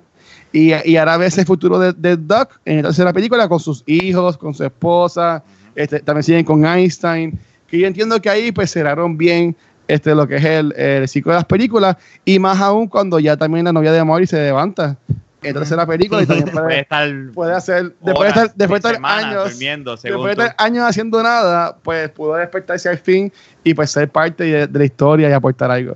Y, 0.52 0.72
y 0.88 0.96
ahora 0.96 1.16
ves 1.16 1.36
el 1.36 1.44
futuro 1.44 1.78
de, 1.78 1.92
de 1.92 2.16
Doc 2.16 2.60
en 2.64 2.76
la 2.76 2.82
tercera 2.84 3.12
película 3.12 3.48
con 3.48 3.58
sus 3.58 3.82
hijos, 3.86 4.38
con 4.38 4.54
su 4.54 4.64
esposa, 4.64 5.42
este, 5.74 6.00
también 6.00 6.22
siguen 6.22 6.44
con 6.44 6.64
Einstein, 6.64 7.38
que 7.66 7.78
yo 7.78 7.86
entiendo 7.86 8.22
que 8.22 8.30
ahí 8.30 8.52
pues 8.52 8.70
cerraron 8.70 9.18
bien 9.18 9.56
este, 9.88 10.14
lo 10.14 10.26
que 10.26 10.36
es 10.36 10.44
el, 10.44 10.72
el 10.76 11.08
ciclo 11.08 11.32
de 11.32 11.38
las 11.38 11.44
películas, 11.44 11.96
y 12.24 12.38
más 12.38 12.60
aún 12.60 12.86
cuando 12.86 13.18
ya 13.18 13.36
también 13.36 13.64
la 13.64 13.72
novia 13.72 13.92
de 13.92 14.02
Maury 14.04 14.26
se 14.26 14.36
levanta 14.36 14.96
en 15.42 15.76
la 15.76 15.86
película 15.86 16.22
y 16.22 16.26
también 16.26 16.48
Puede 16.52 16.80
estar 16.80 17.10
puede 17.34 17.54
hacer, 17.54 17.94
después 18.00 18.34
de 18.34 18.40
estar, 18.40 18.54
después 18.56 18.82
de 18.82 18.88
estar 18.90 19.04
años, 19.04 19.50
durmiendo, 19.50 19.96
después 19.96 20.36
de 20.36 20.44
estar 20.44 20.54
años 20.58 20.84
haciendo 20.88 21.22
nada, 21.22 21.76
pues 21.82 22.10
pudo 22.10 22.34
despertarse 22.34 22.88
al 22.88 22.98
fin 22.98 23.32
y 23.62 23.74
pues 23.74 23.90
ser 23.90 24.08
parte 24.08 24.44
de, 24.44 24.66
de 24.66 24.78
la 24.78 24.84
historia 24.84 25.28
y 25.28 25.32
aportar 25.32 25.70
algo 25.70 25.94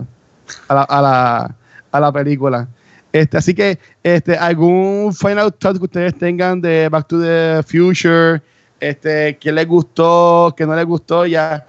a 0.69 0.75
la, 0.75 0.83
a 0.83 1.03
la, 1.03 1.57
a 1.93 2.01
la 2.01 2.13
película. 2.13 2.69
Este, 3.13 3.37
así 3.37 3.55
que, 3.55 3.79
este, 4.03 4.37
algún 4.37 5.13
final 5.13 5.53
thought 5.55 5.79
que 5.79 5.85
ustedes 5.85 6.15
tengan 6.17 6.61
de 6.61 6.89
Back 6.89 7.09
to 7.09 7.21
the 7.21 7.63
Future, 7.67 8.41
este, 8.79 9.37
que 9.37 9.51
les 9.51 9.67
gustó, 9.67 10.55
que 10.57 10.65
no 10.65 10.77
les 10.77 10.87
gustó, 10.87 11.27
ya 11.27 11.67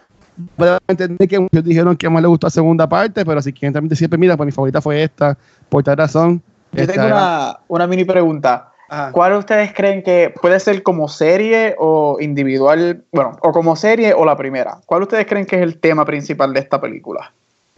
puedo 0.55 0.77
entender 0.87 1.27
que 1.27 1.39
muchos 1.39 1.63
dijeron 1.63 1.95
que 1.95 2.09
más 2.09 2.21
les 2.21 2.29
gustó 2.29 2.47
la 2.47 2.51
segunda 2.51 2.87
parte, 2.87 3.25
pero 3.25 3.41
si 3.41 3.51
quieren 3.51 3.73
también 3.73 3.89
decir, 3.89 4.07
pues 4.07 4.19
mira, 4.19 4.37
pues 4.37 4.45
mi 4.45 4.51
favorita 4.51 4.81
fue 4.81 5.03
esta, 5.03 5.37
por 5.69 5.83
tal 5.83 5.97
razón. 5.97 6.43
Yo 6.73 6.87
tengo 6.87 7.05
una, 7.07 7.59
una 7.67 7.87
mini 7.87 8.05
pregunta. 8.05 8.71
ajá. 8.87 9.11
¿Cuál 9.11 9.33
ustedes 9.33 9.73
creen 9.73 10.03
que 10.03 10.33
puede 10.41 10.59
ser 10.59 10.83
como 10.83 11.07
serie 11.07 11.75
o 11.79 12.17
individual? 12.19 13.03
Bueno, 13.11 13.37
o 13.41 13.51
como 13.51 13.75
serie 13.75 14.13
o 14.13 14.25
la 14.25 14.35
primera. 14.37 14.77
¿Cuál 14.85 15.03
ustedes 15.03 15.25
creen 15.25 15.45
que 15.45 15.57
es 15.57 15.61
el 15.63 15.79
tema 15.79 16.05
principal 16.05 16.53
de 16.53 16.59
esta 16.61 16.79
película? 16.79 17.31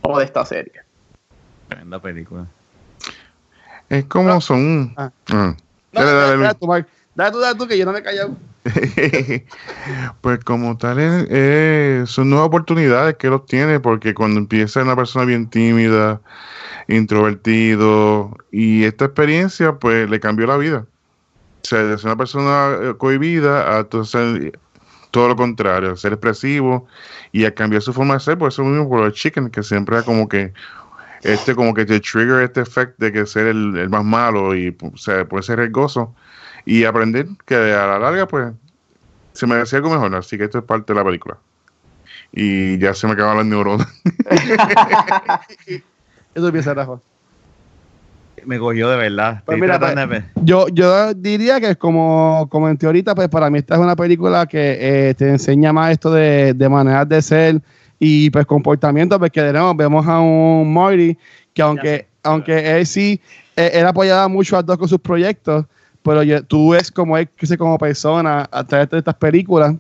O 0.04 0.18
de 0.20 0.26
esta 0.26 0.46
serie. 0.46 0.74
Tremenda 1.68 2.00
película. 2.00 2.46
Es 3.90 4.06
como 4.06 4.40
son. 4.42 4.94
Ah. 4.98 5.12
Ah. 5.32 5.56
No, 5.92 6.00
Dale, 6.02 6.12
dale, 6.14 6.44
dale 6.44 6.56
tú, 6.56 6.68
Mark. 6.68 6.88
Dale 7.16 7.32
tú, 7.32 7.40
dale 7.40 7.58
tú, 7.58 7.68
que 7.68 7.78
yo 7.78 7.86
no 7.86 7.92
me 7.94 8.00
he 8.00 8.04
callado. 8.04 8.32
pues 10.22 10.40
como 10.44 10.78
tal, 10.78 11.00
es- 11.00 11.30
es- 11.30 12.10
son 12.10 12.30
nuevas 12.30 12.48
oportunidades 12.48 13.16
que 13.18 13.28
él 13.28 13.34
obtiene 13.34 13.80
porque 13.80 14.14
cuando 14.14 14.40
empieza 14.40 14.82
una 14.82 14.96
persona 14.96 15.26
bien 15.26 15.50
tímida, 15.50 16.22
introvertido, 16.88 18.36
y 18.52 18.84
esta 18.84 19.06
experiencia 19.06 19.74
pues 19.74 20.10
le 20.10 20.20
cambió 20.20 20.48
la 20.48 20.58
vida. 20.58 20.86
O 21.64 21.66
sea, 21.66 21.84
de 21.84 21.98
ser 21.98 22.08
una 22.08 22.18
persona 22.18 22.78
eh, 22.82 22.94
cohibida 22.98 23.78
a 23.78 23.80
entonces 23.82 24.52
todo 25.12 25.30
lo 25.30 25.36
contrario, 25.36 25.96
ser 25.96 26.14
expresivo 26.14 26.88
y 27.32 27.46
a 27.46 27.54
cambiar 27.54 27.82
su 27.82 27.94
forma 27.94 28.16
de 28.16 28.20
ser, 28.20 28.38
por 28.38 28.50
eso 28.50 28.64
mismo 28.64 28.90
por 28.90 29.02
los 29.02 29.14
chicken, 29.14 29.50
que 29.50 29.64
siempre 29.64 29.96
era 29.96 30.04
como 30.04 30.28
que 30.28 30.54
este 31.22 31.56
como 31.56 31.74
que 31.74 31.86
te 31.86 32.00
trigger 32.00 32.42
este 32.42 32.62
efecto 32.62 33.06
de 33.06 33.12
que 33.14 33.26
ser 33.26 33.48
el, 33.48 33.78
el 33.78 33.90
más 33.90 34.04
malo 34.04 34.56
y 34.56 34.76
o 34.82 34.98
sea, 34.98 35.26
puede 35.26 35.44
ser 35.44 35.60
riesgoso 35.60 36.14
y 36.66 36.84
aprender 36.84 37.28
que 37.46 37.56
a 37.56 37.88
la 37.88 38.00
larga 38.00 38.28
pues 38.28 38.54
se 39.34 39.48
me 39.48 39.56
decía 39.56 39.78
algo 39.78 39.92
mejor, 39.92 40.16
así 40.16 40.38
que 40.38 40.46
esto 40.46 40.60
es 40.60 40.66
parte 40.66 40.94
de 40.94 41.00
la 41.00 41.06
película. 41.06 41.38
Y 42.32 42.78
ya 42.80 42.94
se 42.94 43.08
me 43.08 43.14
acaban 43.14 43.38
las 43.38 43.46
neuronas. 43.46 43.88
Eso 46.36 46.48
empieza, 46.48 46.74
Rafa. 46.74 47.00
Me 48.46 48.60
cogió 48.60 48.90
de 48.90 48.98
verdad. 48.98 49.42
Pues 49.46 49.58
mira, 49.62 49.78
de- 49.78 49.96
Yo, 50.44 50.68
yo 50.70 51.14
diría 51.14 51.62
que 51.62 51.76
como 51.76 52.48
comenté 52.50 52.86
ahorita, 52.88 53.16
pues 53.16 53.30
para 53.30 53.50
mí 53.50 53.60
esta 53.60 53.76
es 53.76 53.80
una 53.80 53.96
película 53.96 54.46
que 54.46 55.10
eh, 55.10 55.14
te 55.14 55.30
enseña 55.30 55.72
más 55.72 55.92
esto 55.92 56.12
de, 56.12 56.54
de 56.54 56.70
maneras 56.70 57.08
de 57.08 57.22
ser 57.22 57.62
y 58.00 58.30
pues 58.32 58.46
comportamiento, 58.46 59.18
porque 59.20 59.42
de 59.42 59.54
nuevo 59.54 59.74
vemos 59.76 60.06
a 60.08 60.20
un 60.20 60.74
Marty 60.74 61.18
que 61.54 61.62
aunque, 61.62 62.08
aunque 62.24 62.78
él 62.80 62.86
sí, 62.86 63.22
eh, 63.56 63.72
él 63.76 63.86
apoyaba 63.86 64.28
mucho 64.28 64.58
a 64.58 64.64
Doc 64.64 64.80
con 64.80 64.90
sus 64.90 65.00
proyectos, 65.00 65.66
pero 66.02 66.22
yo- 66.24 66.44
tú 66.44 66.72
ves 66.72 66.92
como 66.92 67.18
él 67.18 67.30
crece 67.34 67.58
como 67.58 67.78
persona 67.78 68.46
a 68.52 68.64
través 68.66 68.90
de 68.90 68.98
estas 68.98 69.16
películas. 69.16 69.76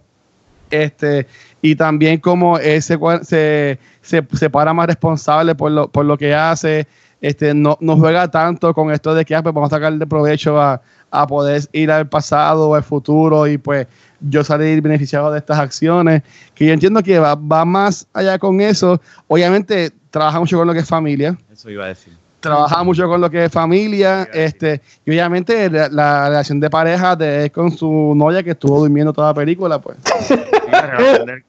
Este, 0.70 1.28
y 1.61 1.76
también 1.76 2.20
como 2.20 2.57
él 2.57 2.82
se, 2.82 2.97
se, 3.24 3.80
se, 4.01 4.28
se 4.34 4.49
para 4.49 4.74
más 4.74 4.88
responsable 4.88 5.55
por 5.55 5.72
lo, 5.72 5.88
por 5.88 6.05
lo 6.05 6.18
que 6.18 6.34
hace, 6.34 6.88
este, 7.22 7.53
no, 7.53 7.78
no 7.80 7.95
juega 7.97 8.30
tanto 8.30 8.74
con 8.74 8.91
esto 8.91 9.16
de 9.16 9.24
que 9.24 9.34
ah, 9.34 9.41
pues 9.41 9.55
vamos 9.55 9.72
a 9.72 9.78
sacar 9.78 9.93
de 9.93 10.05
provecho 10.05 10.59
a, 10.59 10.82
a 11.09 11.28
poder 11.28 11.64
ir 11.72 11.89
al 11.89 12.09
pasado 12.09 12.70
o 12.70 12.76
al 12.76 12.84
futuro 12.84 13.47
y 13.47 13.57
pues 13.57 13.88
yo 14.20 14.43
salir 14.43 14.82
beneficiado 14.82 15.32
de 15.32 15.39
estas 15.39 15.59
acciones, 15.59 16.24
que 16.55 16.66
yo 16.66 16.74
entiendo 16.74 17.01
que 17.03 17.20
va, 17.20 17.36
va 17.36 17.66
más 17.66 18.07
allá 18.14 18.39
con 18.39 18.59
eso. 18.61 19.01
Obviamente 19.28 19.91
trabaja 20.09 20.39
mucho 20.39 20.57
con 20.57 20.68
lo 20.68 20.74
que 20.74 20.80
es 20.80 20.88
familia, 20.88 21.38
Eso 21.51 21.70
iba 21.70 21.86
a 21.86 21.89
decir. 21.89 22.22
Trabaja 22.43 22.83
mucho 22.83 23.07
con 23.07 23.19
lo 23.21 23.29
que 23.29 23.45
es 23.45 23.51
familia, 23.51 24.27
este, 24.33 24.81
y 25.05 25.11
obviamente 25.11 25.69
la, 25.69 25.87
la 25.89 26.29
relación 26.29 26.59
de 26.59 26.69
pareja 26.69 27.15
de 27.15 27.45
él 27.45 27.51
con 27.51 27.71
su 27.71 28.13
novia 28.15 28.43
que 28.43 28.51
estuvo 28.51 28.79
durmiendo 28.79 29.11
toda 29.13 29.29
la 29.29 29.33
película, 29.33 29.79
pues. 29.79 29.97
La 30.71 30.81
relación 30.81 31.25
de 31.27 31.33
él 31.33 31.43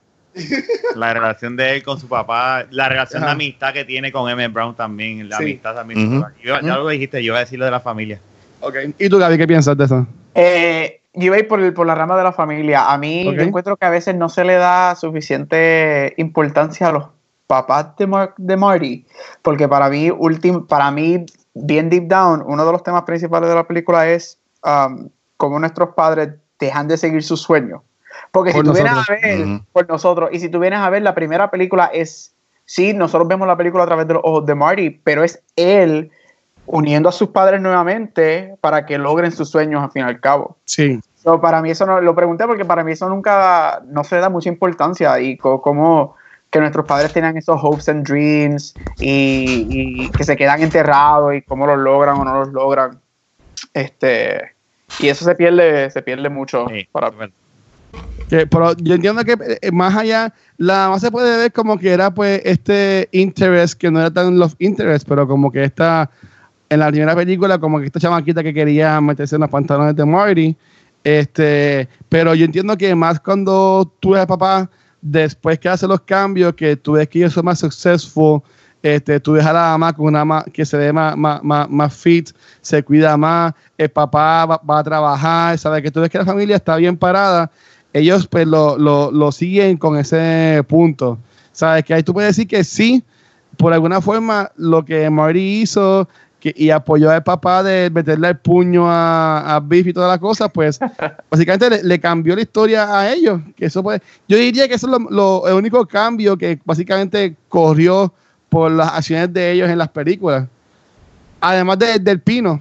La 0.97 1.15
relación 1.15 1.57
de 1.57 1.77
él 1.77 1.83
con 1.83 1.99
su 2.01 2.09
papá, 2.09 2.65
la 2.71 2.89
relación 2.89 3.23
Ajá. 3.23 3.31
de 3.31 3.33
amistad 3.33 3.73
que 3.73 3.85
tiene 3.85 4.11
con 4.11 4.29
Emmett 4.31 4.53
Brown 4.53 4.75
también, 4.75 5.29
la 5.29 5.37
Sí. 5.39 5.45
amistad 5.45 5.75
también. 5.75 6.21
Yo- 6.43 6.61
ya 6.61 6.77
lo 6.77 6.89
dijiste, 6.89 7.23
yo 7.23 7.33
iba 7.33 7.37
a 7.37 7.41
decir 7.41 7.59
lo 7.59 7.65
de 7.67 7.71
la 7.71 7.81
familia. 7.81 8.19
Ok. 8.61 8.75
¿Y 8.99 9.09
tú, 9.09 9.19
Gaby, 9.19 9.37
qué 9.37 9.47
piensas 9.47 9.77
de 9.77 9.85
eso? 9.85 10.07
Eh, 10.35 11.01
yo 11.13 11.27
iba 11.27 11.37
a 11.37 11.39
ir 11.39 11.47
por, 11.47 11.61
el- 11.61 11.73
por 11.73 11.87
la 11.87 11.95
rama 11.95 12.17
de 12.17 12.25
la 12.25 12.33
familia. 12.33 12.91
A 12.93 12.99
mí 12.99 13.29
Ok. 13.29 13.35
yo 13.37 13.43
encuentro 13.43 13.77
que 13.77 13.87
a 13.87 13.91
veces 13.91 14.15
no 14.17 14.29
se 14.29 14.43
le 14.45 14.55
da 14.55 14.97
suficiente 14.97 16.15
importancia 16.17 16.89
a 16.89 16.93
los 16.93 17.05
papás 17.47 17.97
de, 17.97 18.07
Mar- 18.07 18.35
de 18.37 18.57
Marty, 18.57 19.07
porque 19.43 19.69
para 19.69 19.89
mí, 19.89 20.11
ultim- 20.11 20.67
para 20.67 20.91
mí, 20.91 21.25
bien 21.55 21.91
deep 21.91 22.09
down, 22.09 22.43
uno 22.47 22.65
de 22.65 22.73
los 22.73 22.83
temas 22.83 23.03
principales 23.03 23.49
de 23.49 23.55
la 23.55 23.67
película 23.67 24.09
es 24.09 24.39
um, 24.65 25.09
cómo 25.37 25.59
nuestros 25.59 25.91
padres 25.91 26.31
dejan 26.59 26.89
de 26.89 26.97
seguir 26.97 27.23
sus 27.23 27.43
sueños. 27.43 27.83
Porque 28.31 28.51
si 28.53 28.57
Por 28.59 28.67
tú 28.67 28.73
vienes 28.73 28.93
a 28.93 29.05
ver, 29.13 29.47
Ujú. 29.47 29.65
por 29.73 29.89
nosotros, 29.89 30.31
y 30.33 30.41
si 30.41 30.49
tú 30.49 30.59
vienes 30.59 30.79
a 30.81 30.89
ver, 30.91 31.03
la 31.03 31.15
primera 31.15 31.51
película 31.51 31.91
es, 31.93 32.35
sí, 32.65 32.95
nosotros 32.95 33.29
vemos 33.29 33.47
la 33.47 33.57
película 33.57 33.85
a 33.85 33.87
través 33.87 34.07
de 34.07 34.15
los 34.15 34.23
ojos 34.25 34.47
de 34.47 34.55
Marty, 34.55 34.91
pero 34.91 35.23
es 35.23 35.43
él 35.57 36.11
uniendo 36.67 37.09
a 37.09 37.13
sus 37.13 37.29
padres 37.29 37.61
nuevamente 37.61 38.57
para 38.61 38.87
que 38.87 38.97
logren 38.97 39.33
sus 39.33 39.51
sueños 39.51 39.83
al 39.83 39.91
fin 39.91 40.03
y 40.03 40.09
al 40.09 40.21
cabo. 40.21 40.57
Sí. 40.65 41.01
So, 41.17 41.41
para 41.41 41.61
mí 41.61 41.71
eso 41.71 41.85
no, 41.87 42.01
lo 42.01 42.15
pregunté 42.15 42.47
porque 42.47 42.65
para 42.65 42.85
mí 42.85 42.93
eso 42.93 43.09
nunca, 43.09 43.83
no 43.87 44.05
se 44.05 44.17
da 44.17 44.31
mucha 44.31 44.49
importancia 44.49 45.19
y 45.21 45.37
como 45.37 46.17
que 46.55 46.61
nuestros 46.61 46.87
padres 46.87 47.13
tenían 47.13 47.37
esos 47.37 47.59
hopes 47.61 47.89
and 47.89 48.07
dreams 48.07 48.77
y, 49.01 49.67
y 49.69 50.09
que 50.11 50.23
se 50.23 50.37
quedan 50.37 50.63
enterrados 50.63 51.35
y 51.35 51.43
cómo 51.43 51.67
los 51.67 51.79
logran 51.79 52.17
o 52.17 52.25
no 52.25 52.33
los 52.33 52.53
logran. 52.53 53.01
Este, 53.73 54.53
y 55.01 55.09
eso 55.09 55.25
se 55.25 55.35
pierde, 55.35 55.91
se 55.91 56.01
pierde 56.01 56.29
mucho. 56.29 56.67
Sí, 56.69 56.87
para, 56.93 57.11
bueno. 57.11 57.33
Que, 58.29 58.47
pero 58.47 58.73
yo 58.77 58.95
entiendo 58.95 59.25
que 59.25 59.37
eh, 59.61 59.73
más 59.73 59.97
allá, 59.97 60.33
la 60.57 60.91
más 60.91 61.01
se 61.01 61.11
puede 61.11 61.37
ver 61.39 61.53
como 61.53 61.77
que 61.77 61.93
era 61.93 62.15
pues 62.15 62.41
este 62.45 63.09
interest, 63.11 63.75
que 63.75 63.91
no 63.91 63.99
era 63.99 64.13
tan 64.13 64.39
love 64.39 64.55
interest, 64.61 65.09
pero 65.09 65.27
como 65.27 65.51
que 65.51 65.65
esta, 65.65 66.09
en 66.69 66.79
la 66.79 66.89
primera 66.89 67.17
película, 67.17 67.59
como 67.59 67.81
que 67.81 67.87
esta 67.87 67.99
chamaquita 67.99 68.45
que 68.45 68.55
quería 68.55 69.01
meterse 69.01 69.35
en 69.35 69.41
los 69.41 69.51
pantalones 69.51 69.97
de 69.97 70.05
Marty, 70.05 70.57
este, 71.03 71.89
pero 72.09 72.33
yo 72.37 72.45
entiendo 72.45 72.77
que 72.77 72.95
más 72.95 73.19
cuando 73.19 73.93
tú 73.99 74.15
eres 74.15 74.27
papá, 74.29 74.71
después 75.05 75.59
que 75.59 75.69
hace 75.69 75.87
los 75.87 76.01
cambios, 76.01 76.55
que 76.55 76.77
tú 76.77 76.93
ves 76.93 77.07
que 77.09 77.19
ellos 77.19 77.35
son 77.35 77.45
más 77.45 77.59
successful, 77.59 78.41
este, 78.83 79.21
tú 79.21 79.35
dejas 79.35 79.51
a 79.51 79.53
la 79.55 79.61
mamá 79.73 79.93
con 79.93 80.07
una 80.07 80.25
ma- 80.25 80.45
que 80.45 80.65
se 80.65 80.77
ve 80.79 80.93
más, 80.93 81.17
más, 81.17 81.43
más, 81.45 81.69
más 81.69 81.95
fit, 81.95 82.31
se 82.63 82.83
cuida 82.83 83.17
más, 83.17 83.53
el 83.77 83.91
papá 83.91 84.47
va, 84.47 84.61
va 84.69 84.79
a 84.79 84.85
trabajar, 84.85 85.59
sabe 85.59 85.83
que 85.83 85.91
tú 85.91 86.01
ves 86.01 86.09
que 86.09 86.19
la 86.19 86.25
familia 86.25 86.57
está 86.57 86.77
bien 86.77 86.97
parada, 86.97 87.51
ellos 87.93 88.27
pues 88.27 88.47
lo, 88.47 88.79
lo, 88.79 89.11
lo 89.11 89.31
siguen 89.31 89.77
con 89.77 89.97
ese 89.99 90.65
punto. 90.67 91.19
Sabes 91.53 91.85
que 91.85 91.95
ahí 91.95 92.03
tú 92.03 92.13
puedes 92.15 92.35
decir 92.35 92.49
que 92.49 92.65
sí, 92.65 93.05
por 93.59 93.73
alguna 93.73 94.01
forma, 94.01 94.51
lo 94.57 94.85
que 94.85 95.09
Marty 95.11 95.63
hizo 95.63 96.09
que, 96.45 96.53
y 96.55 96.69
apoyó 96.69 97.11
al 97.11 97.23
papá 97.23 97.63
de 97.63 97.89
meterle 97.89 98.29
el 98.29 98.37
puño 98.37 98.85
a, 98.87 99.57
a 99.57 99.61
Biff 99.61 99.87
y 99.87 99.95
todas 99.95 100.11
las 100.11 100.19
cosas, 100.19 100.51
pues 100.53 100.79
básicamente 101.31 101.71
le, 101.71 101.83
le 101.83 101.99
cambió 101.99 102.37
la 102.37 102.43
historia 102.43 102.99
a 102.99 103.11
ellos. 103.11 103.41
Que 103.57 103.65
eso 103.65 103.83
pues, 103.83 104.03
yo 104.29 104.37
diría 104.37 104.69
que 104.69 104.75
eso 104.75 104.87
es 104.87 104.91
lo, 104.93 104.99
lo- 105.11 105.49
el 105.49 105.55
único 105.55 105.87
cambio 105.87 106.37
que 106.37 106.61
básicamente 106.63 107.35
corrió 107.49 108.13
por 108.51 108.71
las 108.71 108.93
acciones 108.93 109.33
de 109.33 109.53
ellos 109.53 109.71
en 109.71 109.79
las 109.79 109.89
películas. 109.89 110.47
Además 111.41 111.79
de- 111.79 111.99
del 111.99 112.21
pino, 112.21 112.61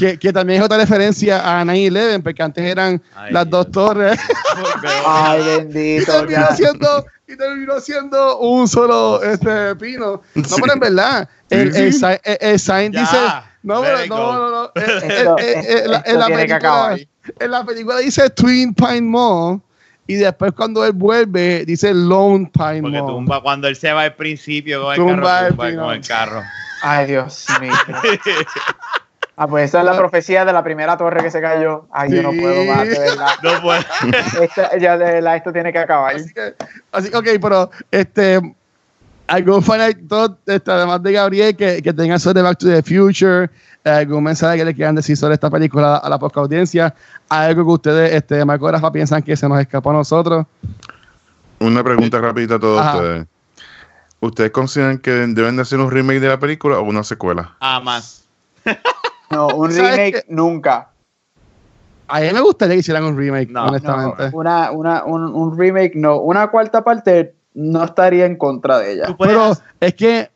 que, 0.00 0.18
que 0.18 0.32
también 0.32 0.60
es 0.60 0.64
otra 0.64 0.78
referencia 0.78 1.60
a 1.60 1.62
9-11, 1.64 2.22
porque 2.22 2.42
antes 2.42 2.64
eran 2.64 3.02
Ay, 3.14 3.32
las 3.32 3.48
dos 3.50 3.70
torres. 3.70 4.18
Ay, 5.06 5.40
y 5.42 5.44
bendito. 5.44 6.12
terminó 6.12 6.40
ya. 6.48 6.56
siendo 6.56 7.06
y 7.28 7.36
terminó 7.36 7.78
siendo 7.80 8.38
un 8.38 8.66
solo 8.66 9.22
este 9.22 9.76
pino 9.76 10.20
no 10.34 10.44
Sí. 10.44 10.54
pero 10.60 10.72
en 10.72 10.80
verdad 10.80 11.28
el, 11.48 11.76
el, 11.76 11.94
el- 11.94 12.38
el 12.40 12.58
sign 12.58 12.90
dice 12.90 13.16
no 13.62 13.82
pero 13.82 13.98
no 14.08 14.32
no 14.32 14.50
no 14.50 14.72
Eh, 14.74 15.34
eh, 15.38 15.84
eh, 15.86 16.02
en 17.36 17.50
la 17.52 17.64
película 17.64 17.98
dice 17.98 18.28
Twin 18.30 18.74
Pine 18.74 19.02
Mall 19.02 19.60
y 20.08 20.14
después 20.16 20.50
cuando 20.56 20.84
él 20.84 20.90
vuelve 20.92 21.64
dice 21.64 21.94
Lone 21.94 22.50
Pine 22.52 22.82
Porque 22.82 23.00
Mall 23.00 23.06
tumba, 23.12 23.40
cuando 23.42 23.68
él 23.68 23.76
se 23.76 23.92
va 23.92 24.02
al 24.02 24.14
principio 24.16 24.82
con 24.82 24.92
el 24.94 24.98
Tumba 24.98 25.22
carro, 25.22 25.46
el 25.46 25.50
tumba 25.54 25.66
pino. 25.68 25.82
con 25.84 25.94
el 25.94 26.06
carro. 26.08 26.42
Ay, 26.82 27.06
Dios 27.06 27.46
mío. 27.60 27.72
Ah, 29.42 29.46
pues 29.48 29.70
esa 29.70 29.78
es 29.78 29.86
la 29.86 29.96
profecía 29.96 30.44
de 30.44 30.52
la 30.52 30.62
primera 30.62 30.98
torre 30.98 31.22
que 31.22 31.30
se 31.30 31.40
cayó. 31.40 31.86
Ay, 31.90 32.10
yo 32.14 32.22
no 32.22 32.28
puedo 32.30 32.62
más, 32.66 32.86
de 32.86 32.98
verdad. 32.98 33.28
No 33.42 33.62
puede. 33.62 33.80
Esta- 34.44 34.76
ya 34.76 34.98
de 34.98 35.04
verdad, 35.14 35.36
esto 35.36 35.50
tiene 35.50 35.72
que 35.72 35.78
acabar. 35.78 36.14
así 36.14 36.34
que 36.34 36.54
así 36.92 37.08
ok 37.14 37.26
pero 37.40 37.70
este 37.90 38.38
algún 39.26 39.62
fanático 39.62 40.36
este, 40.44 40.70
además 40.70 41.02
de 41.02 41.12
Gabriel 41.12 41.56
que, 41.56 41.80
que 41.82 41.90
tenga 41.94 42.18
sobre 42.18 42.42
Back 42.42 42.58
to 42.58 42.66
the 42.66 42.82
Future 42.82 43.48
algún 43.82 44.24
mensaje 44.24 44.58
que 44.58 44.64
le 44.66 44.74
quieran 44.74 44.94
decir 44.96 45.16
sobre 45.16 45.32
esta 45.34 45.48
película 45.48 45.96
a 45.96 46.08
la 46.10 46.18
poca 46.18 46.40
audiencia 46.40 46.94
algo 47.30 47.64
que 47.64 47.70
ustedes 47.72 48.12
este 48.12 48.44
Rafa 48.44 48.92
piensan 48.92 49.22
que 49.22 49.34
se 49.38 49.48
nos 49.48 49.58
escapó 49.58 49.88
a 49.88 49.94
nosotros 49.94 50.44
Una 51.60 51.82
pregunta 51.82 52.18
rapidita 52.20 52.56
a 52.56 52.60
todos 52.60 52.78
Ajá. 52.82 52.96
ustedes. 52.96 53.26
¿Ustedes 54.20 54.50
consideran 54.50 54.98
que 54.98 55.12
deben 55.12 55.56
de 55.56 55.62
hacer 55.62 55.78
un 55.78 55.90
remake 55.90 56.20
de 56.20 56.28
la 56.28 56.38
película 56.38 56.78
o 56.78 56.82
una 56.82 57.02
secuela? 57.04 57.56
Ah, 57.58 57.80
más. 57.80 58.26
No, 59.30 59.48
un 59.48 59.72
¿Sabes 59.72 59.96
remake 59.96 60.24
nunca. 60.28 60.88
a 62.08 62.20
mí 62.20 62.28
me 62.32 62.40
gustaría 62.40 62.74
que 62.74 62.80
hicieran 62.80 63.04
un 63.04 63.16
remake 63.16 63.48
No, 63.50 63.66
honestamente 63.66 64.30
Una, 64.32 64.70
una, 64.72 65.04
un, 65.04 65.24
un 65.34 65.58
remake 65.58 65.92
no. 65.94 66.18
Una 66.18 66.48
cuarta 66.48 66.82
parte 66.82 67.34
no 67.54 67.84
estaría 67.84 68.26
en 68.26 68.36
contra 68.36 68.78
de 68.78 68.92
ella. 68.92 69.16
Pero 69.18 69.52
es 69.80 69.94
que 69.94 70.30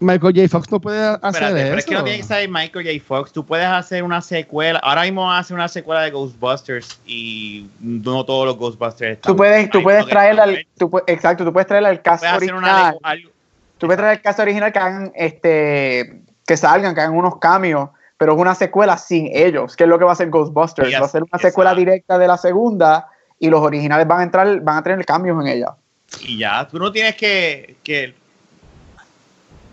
Michael 0.00 0.34
J. 0.36 0.48
Fox 0.48 0.70
no 0.70 0.80
puede 0.80 0.98
hacer 1.02 1.24
Espérate, 1.24 1.54
pero 1.54 1.72
es 1.74 1.78
eso 1.78 1.88
que 1.88 1.94
no 1.94 2.04
tiene 2.04 2.18
que 2.18 2.24
ser 2.24 2.48
Michael 2.48 2.86
J. 2.86 3.04
Fox. 3.06 3.32
Tú 3.32 3.46
puedes 3.46 3.66
hacer 3.66 4.02
una 4.02 4.20
secuela. 4.20 4.78
Ahora 4.80 5.02
mismo 5.02 5.32
hacer 5.32 5.54
una 5.54 5.68
secuela 5.68 6.02
de 6.02 6.10
Ghostbusters 6.10 7.00
y 7.06 7.68
no 7.80 8.24
todos 8.24 8.46
los 8.46 8.56
Ghostbusters 8.58 9.12
están. 9.12 9.32
Tú 9.32 9.36
puedes, 9.36 9.70
tú 9.70 9.82
puedes 9.82 10.04
traer 10.06 10.38
al, 10.40 10.66
tú 10.76 10.90
exacto, 11.06 11.44
tú 11.44 11.52
puedes 11.52 11.66
traer 11.66 11.86
al 11.86 12.00
Puedes 12.00 12.22
una 12.22 12.36
original. 12.36 12.98
algo- 13.02 13.30
Tú 13.78 13.86
puedes 13.86 13.98
traer 13.98 14.16
el 14.16 14.22
cast 14.22 14.38
original 14.40 14.72
que 14.72 14.78
hagan 14.78 15.12
este 15.14 16.22
que 16.46 16.56
salgan, 16.56 16.94
que 16.94 17.00
hagan 17.00 17.16
unos 17.16 17.38
cambios, 17.38 17.88
pero 18.16 18.34
es 18.34 18.38
una 18.38 18.54
secuela 18.54 18.96
sin 18.96 19.28
ellos, 19.32 19.76
que 19.76 19.84
es 19.84 19.88
lo 19.90 19.98
que 19.98 20.04
va 20.04 20.10
a 20.10 20.14
hacer 20.14 20.30
Ghostbusters. 20.30 20.88
Y 20.90 20.92
va 20.94 21.06
a 21.06 21.08
ser 21.08 21.22
una 21.22 21.28
exacto. 21.28 21.48
secuela 21.48 21.74
directa 21.74 22.18
de 22.18 22.28
la 22.28 22.36
segunda 22.38 23.08
y 23.38 23.48
los 23.50 23.60
originales 23.60 24.06
van 24.06 24.20
a 24.20 24.22
entrar, 24.22 24.60
van 24.60 24.78
a 24.78 24.82
tener 24.82 25.04
cambios 25.04 25.40
en 25.40 25.48
ella. 25.48 25.74
Y 26.22 26.38
ya, 26.38 26.66
tú 26.68 26.78
no 26.78 26.92
tienes 26.92 27.16
que, 27.16 27.76
que 27.82 28.14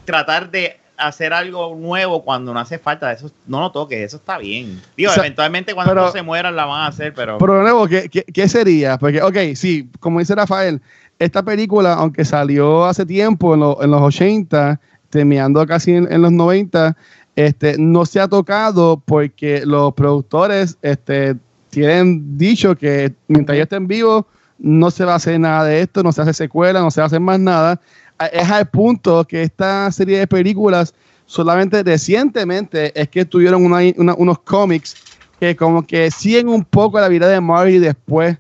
tratar 0.06 0.50
de 0.50 0.78
hacer 0.98 1.34
algo 1.34 1.76
nuevo 1.76 2.24
cuando 2.24 2.54
no 2.54 2.60
hace 2.60 2.78
falta. 2.80 3.12
Eso 3.12 3.32
no 3.48 3.60
lo 3.60 3.72
toques, 3.72 4.00
eso 4.00 4.18
está 4.18 4.38
bien. 4.38 4.82
Digo, 4.96 5.12
O 5.12 5.14
sea, 5.14 5.24
eventualmente 5.24 5.74
cuando 5.74 5.92
pero- 5.94 6.02
todos 6.04 6.14
se 6.14 6.22
mueran 6.22 6.56
la 6.56 6.66
van 6.66 6.82
a 6.82 6.88
hacer, 6.88 7.14
pero. 7.14 7.38
Pero 7.38 7.56
de 7.56 7.62
nuevo, 7.62 7.88
¿qué, 7.88 8.10
qué, 8.10 8.24
qué 8.24 8.48
sería? 8.50 8.98
Porque, 8.98 9.22
ok, 9.22 9.38
sí, 9.56 9.90
como 10.00 10.20
dice 10.20 10.36
Rafael, 10.36 10.82
esta 11.20 11.44
película, 11.44 11.94
aunque 11.94 12.26
salió 12.26 12.86
hace 12.86 13.06
tiempo, 13.06 13.54
en, 13.54 13.60
lo- 13.62 13.82
en 13.84 13.92
los 13.92 14.02
80, 14.02 14.80
terminando 15.10 15.66
casi 15.68 15.94
en, 15.94 16.12
en 16.12 16.22
los 16.22 16.32
90, 16.32 16.96
este, 17.36 17.78
no 17.78 18.06
se 18.06 18.20
ha 18.20 18.28
tocado 18.28 19.02
porque 19.06 19.66
los 19.66 19.94
productores 19.94 20.78
este, 20.82 21.36
tienen 21.70 22.38
dicho 22.38 22.76
que 22.76 23.14
mientras 23.28 23.58
yo 23.58 23.64
esté 23.64 23.78
en 23.78 23.88
vivo, 23.88 24.28
no 24.60 24.92
se 24.92 25.06
va 25.06 25.14
a 25.14 25.16
hacer 25.16 25.40
nada 25.40 25.64
de 25.66 25.82
esto, 25.82 26.04
no 26.04 26.12
se 26.12 26.22
hace 26.22 26.34
secuela, 26.34 26.82
no 26.82 26.92
se 26.92 27.02
hace 27.02 27.20
más 27.20 27.40
nada. 27.40 27.80
Es 28.32 28.50
al 28.50 28.70
punto 28.70 29.26
que 29.26 29.42
esta 29.42 29.92
serie 29.92 30.20
de 30.20 30.28
películas 30.28 30.94
solamente 31.26 31.82
recientemente 31.82 32.92
es 33.00 33.10
que 33.10 33.26
tuvieron 33.26 33.66
unos 33.66 34.40
cómics 34.40 34.96
que 35.40 35.56
como 35.56 35.88
que 35.88 36.12
siguen 36.12 36.50
un 36.50 36.64
poco 36.64 37.00
la 37.00 37.08
vida 37.08 37.28
de 37.28 37.42
Marty 37.42 37.80
después 37.80 38.38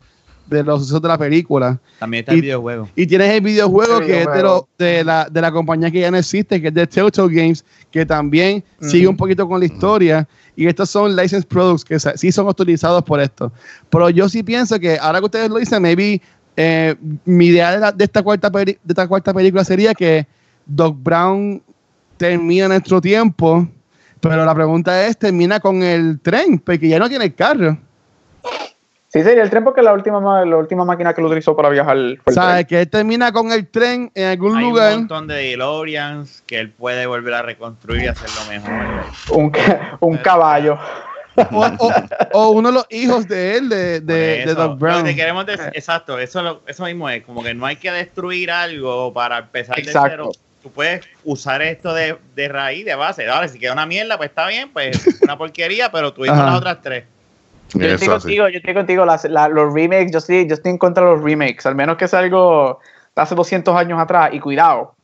de 0.51 0.63
los 0.63 0.79
sucesos 0.81 1.01
de 1.01 1.07
la 1.07 1.17
película. 1.17 1.79
También 1.99 2.21
está 2.21 2.33
el 2.33 2.37
y- 2.39 2.41
videojuego. 2.41 2.89
Y 2.95 3.07
tienes 3.07 3.29
el 3.31 3.41
videojuego 3.41 3.97
El 3.99 4.05
que 4.05 4.19
es 4.21 4.25
de, 4.27 4.31
videojuego. 4.33 4.67
lo- 4.77 4.85
de, 4.85 5.03
la, 5.03 5.27
de 5.31 5.41
la 5.41 5.51
compañía 5.51 5.89
que 5.89 5.99
ya 6.01 6.11
no 6.11 6.17
existe, 6.17 6.61
que 6.61 6.67
es 6.67 6.73
de 6.73 6.85
Telltale 6.87 7.33
Games, 7.35 7.65
que 7.89 8.05
también 8.05 8.63
sigue 8.81 9.07
un 9.07 9.17
poquito 9.17 9.47
con 9.47 9.59
la 9.59 9.65
historia. 9.65 10.27
Y 10.55 10.67
estos 10.67 10.89
son 10.89 11.15
licensed 11.15 11.47
products 11.47 11.85
que 11.85 11.97
sí 11.99 12.31
son 12.31 12.47
autorizados 12.47 13.03
por 13.03 13.19
esto. 13.19 13.51
Pero 13.89 14.09
yo 14.09 14.27
sí 14.29 14.43
pienso 14.43 14.79
que 14.79 14.97
ahora 14.99 15.19
que 15.19 15.25
ustedes 15.25 15.49
lo 15.49 15.57
dicen, 15.57 15.81
maybe 15.81 16.21
eh, 16.57 16.95
mi 17.25 17.47
idea 17.47 17.71
de, 17.71 17.79
la- 17.79 17.91
de 17.91 18.03
esta 18.03 18.21
cuarta 18.21 18.49
de 18.49 18.77
esta 18.87 19.07
cuarta 19.07 19.33
película 19.33 19.63
sería 19.63 19.93
que 19.93 20.27
Doc 20.65 20.95
Brown 21.01 21.61
termina 22.17 22.67
nuestro 22.67 22.99
tiempo, 23.01 23.67
pero 24.19 24.45
la 24.45 24.53
pregunta 24.53 25.07
es, 25.07 25.17
termina 25.17 25.59
con 25.59 25.81
el 25.81 26.19
tren, 26.19 26.59
porque 26.59 26.87
ya 26.89 26.99
no 26.99 27.09
tiene 27.09 27.25
el 27.25 27.33
carro. 27.33 27.77
Sí, 29.13 29.21
sería 29.23 29.43
el 29.43 29.49
tren 29.49 29.63
porque 29.65 29.81
la 29.81 29.91
última, 29.93 30.21
ma- 30.21 30.45
la 30.45 30.55
última 30.55 30.85
máquina 30.85 31.13
que 31.13 31.21
lo 31.21 31.27
utilizó 31.27 31.53
para 31.55 31.67
viajar 31.69 31.97
fue 32.23 32.31
el 32.31 32.33
¿Sabes? 32.33 32.53
tren. 32.55 32.65
Que 32.67 32.81
él 32.81 32.89
termina 32.89 33.31
con 33.33 33.51
el 33.51 33.67
tren 33.67 34.09
en 34.15 34.27
algún 34.29 34.57
Hay 34.57 34.63
lugar. 34.63 34.91
un 34.93 34.99
montón 34.99 35.27
de 35.27 35.35
DeLoreans 35.35 36.43
que 36.47 36.59
él 36.59 36.69
puede 36.71 37.05
volver 37.07 37.33
a 37.33 37.41
reconstruir 37.41 38.03
y 38.03 38.07
hacerlo 38.07 38.41
mejor. 38.49 39.03
Un, 39.31 39.51
un 39.99 40.17
caballo. 40.17 40.77
O, 41.51 41.65
o- 41.65 41.93
o 42.33 42.49
uno 42.51 42.69
de 42.69 42.73
los 42.75 42.85
hijos 42.89 43.27
de 43.27 43.57
él, 43.57 43.69
de, 43.69 43.99
de, 43.99 43.99
Por 43.99 44.05
de 44.07 44.43
eso, 44.43 44.55
Doc 44.55 44.79
Brown. 44.79 44.99
lo 44.99 45.03
que 45.05 45.15
queremos 45.15 45.45
decir- 45.45 45.71
exacto, 45.73 46.17
eso, 46.19 46.41
lo- 46.41 46.61
eso 46.67 46.83
mismo 46.85 47.09
es, 47.09 47.23
como 47.23 47.41
que 47.43 47.53
no 47.53 47.65
hay 47.65 47.75
que 47.77 47.91
destruir 47.91 48.49
algo 48.51 49.11
para 49.13 49.39
empezar 49.39 49.77
Exacto. 49.79 50.03
de 50.03 50.09
cero. 50.09 50.31
Tú 50.61 50.71
puedes 50.71 51.01
usar 51.23 51.61
esto 51.61 51.93
de, 51.93 52.17
de 52.35 52.47
raíz, 52.47 52.85
de 52.85 52.95
base. 52.95 53.27
Ahora, 53.27 53.47
si 53.47 53.57
queda 53.59 53.73
una 53.73 53.85
mierda, 53.85 54.15
pues 54.17 54.29
está 54.29 54.47
bien, 54.47 54.69
pues 54.71 54.91
una 55.23 55.37
porquería, 55.37 55.91
pero 55.91 56.13
tú 56.13 56.23
las 56.23 56.55
otras 56.55 56.79
tres. 56.81 57.05
Yo 57.73 57.87
estoy 57.87 57.99
sí. 57.99 58.07
contigo, 58.07 58.49
yo 58.49 58.57
estoy 58.57 58.73
contigo. 58.73 59.05
Las- 59.05 59.25
la- 59.25 59.47
los 59.47 59.73
remakes, 59.73 60.11
yo 60.11 60.17
estoy, 60.19 60.47
yo 60.47 60.55
estoy 60.55 60.71
en 60.71 60.77
contra 60.77 61.05
de 61.05 61.11
los 61.11 61.23
remakes, 61.23 61.65
al 61.65 61.75
menos 61.75 61.97
que 61.97 62.07
sea 62.07 62.19
algo 62.19 62.79
de 63.15 63.21
hace 63.21 63.35
200 63.35 63.75
años 63.75 63.99
atrás. 63.99 64.29
Y 64.33 64.39
cuidado, 64.39 64.95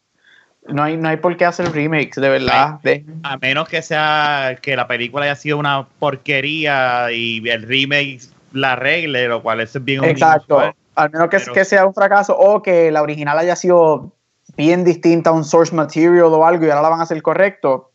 no 0.68 0.84
hay, 0.84 0.98
no 0.98 1.08
hay 1.10 1.18
por 1.18 1.36
qué 1.38 1.46
hacer 1.46 1.72
remakes, 1.72 2.16
de 2.16 2.30
verdad. 2.30 2.80
De- 2.84 3.06
A 3.24 3.38
menos 3.38 3.70
que 3.70 3.82
sea 3.82 4.58
que 4.62 4.76
la 4.76 4.88
película 4.88 5.26
haya 5.26 5.36
sido 5.36 5.58
una 5.58 5.88
porquería 6.00 7.12
y 7.12 7.48
el 7.50 7.64
remake 7.64 8.20
la 8.54 8.74
arregle, 8.74 9.28
lo 9.28 9.42
cual 9.42 9.62
es 9.62 9.84
bien 9.84 10.04
exacto. 10.04 10.56
inusual. 10.56 10.76
Al 10.96 11.10
menos 11.12 11.30
que, 11.30 11.38
Pero- 11.40 11.54
que 11.54 11.64
sea 11.66 11.86
un 11.86 11.94
fracaso 11.94 12.36
o 12.38 12.62
que 12.62 12.92
la 12.92 13.02
original 13.02 13.38
haya 13.38 13.56
sido 13.56 14.12
bien 14.56 14.84
distinta 14.84 15.30
a 15.30 15.34
un 15.34 15.44
source 15.44 15.76
material 15.76 16.24
o 16.24 16.46
algo 16.46 16.66
y 16.66 16.70
ahora 16.70 16.82
la 16.82 16.90
van 16.90 17.00
a 17.00 17.04
hacer 17.04 17.22
correcto. 17.22 17.92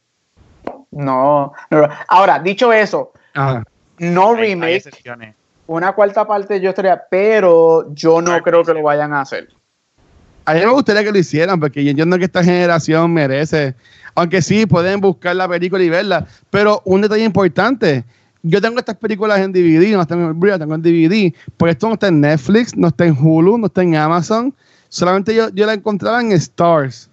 No, 0.93 1.53
no. 1.71 1.89
Ahora, 2.09 2.39
dicho 2.39 2.73
eso, 2.73 3.13
Ajá. 3.35 3.65
No 3.99 4.35
Hay- 4.35 4.55
remake, 4.55 5.35
una 5.67 5.93
cuarta 5.93 6.27
parte 6.27 6.61
yo 6.61 6.71
estaría, 6.71 7.03
pero 7.11 7.93
yo 7.95 8.21
no 8.21 8.33
Dark 8.33 8.45
creo 8.45 8.65
que 8.65 8.75
lo 8.75 8.83
vayan 8.83 9.13
a 9.13 9.21
hacer. 9.23 9.49
A 10.45 10.55
mí 10.55 10.61
me 10.61 10.73
gustaría 10.73 11.05
que 11.05 11.13
lo 11.13 11.19
hicieran, 11.19 11.61
porque 11.61 11.85
yo 11.85 11.91
entiendo 11.91 12.19
que 12.19 12.25
esta 12.25 12.43
generación 12.43 13.13
merece, 13.13 13.75
aunque 14.15 14.43
sí, 14.43 14.67
pueden 14.67 15.01
buscar 15.01 15.37
la 15.37 15.49
película 15.49 15.83
y 15.83 15.89
verla, 15.89 16.27
pero 16.51 16.83
un 16.85 17.01
detalle 17.01 17.25
importante, 17.25 18.05
yo 18.43 18.61
tengo 18.61 18.81
estas 18.81 18.97
películas 18.97 19.39
en 19.39 19.53
DVD, 19.53 19.93
no 19.97 20.05
tengo 20.05 20.31
en 20.31 20.41
Blu-ray, 20.41 20.59
tengo 20.59 20.75
en 20.75 20.83
DVD, 20.83 21.33
porque 21.57 21.73
esto 21.73 21.87
no 21.87 21.95
está 21.95 22.09
en 22.09 22.21
Netflix, 22.21 22.77
no 22.77 22.89
está 22.89 23.07
en 23.07 23.17
Hulu, 23.17 23.57
no 23.57 23.67
está 23.67 23.83
en 23.83 23.95
Amazon, 23.95 24.53
solamente 24.89 25.33
yo, 25.33 25.49
yo 25.51 25.65
la 25.65 25.75
encontraba 25.75 26.21
en 26.21 26.33
Stars, 26.33 27.09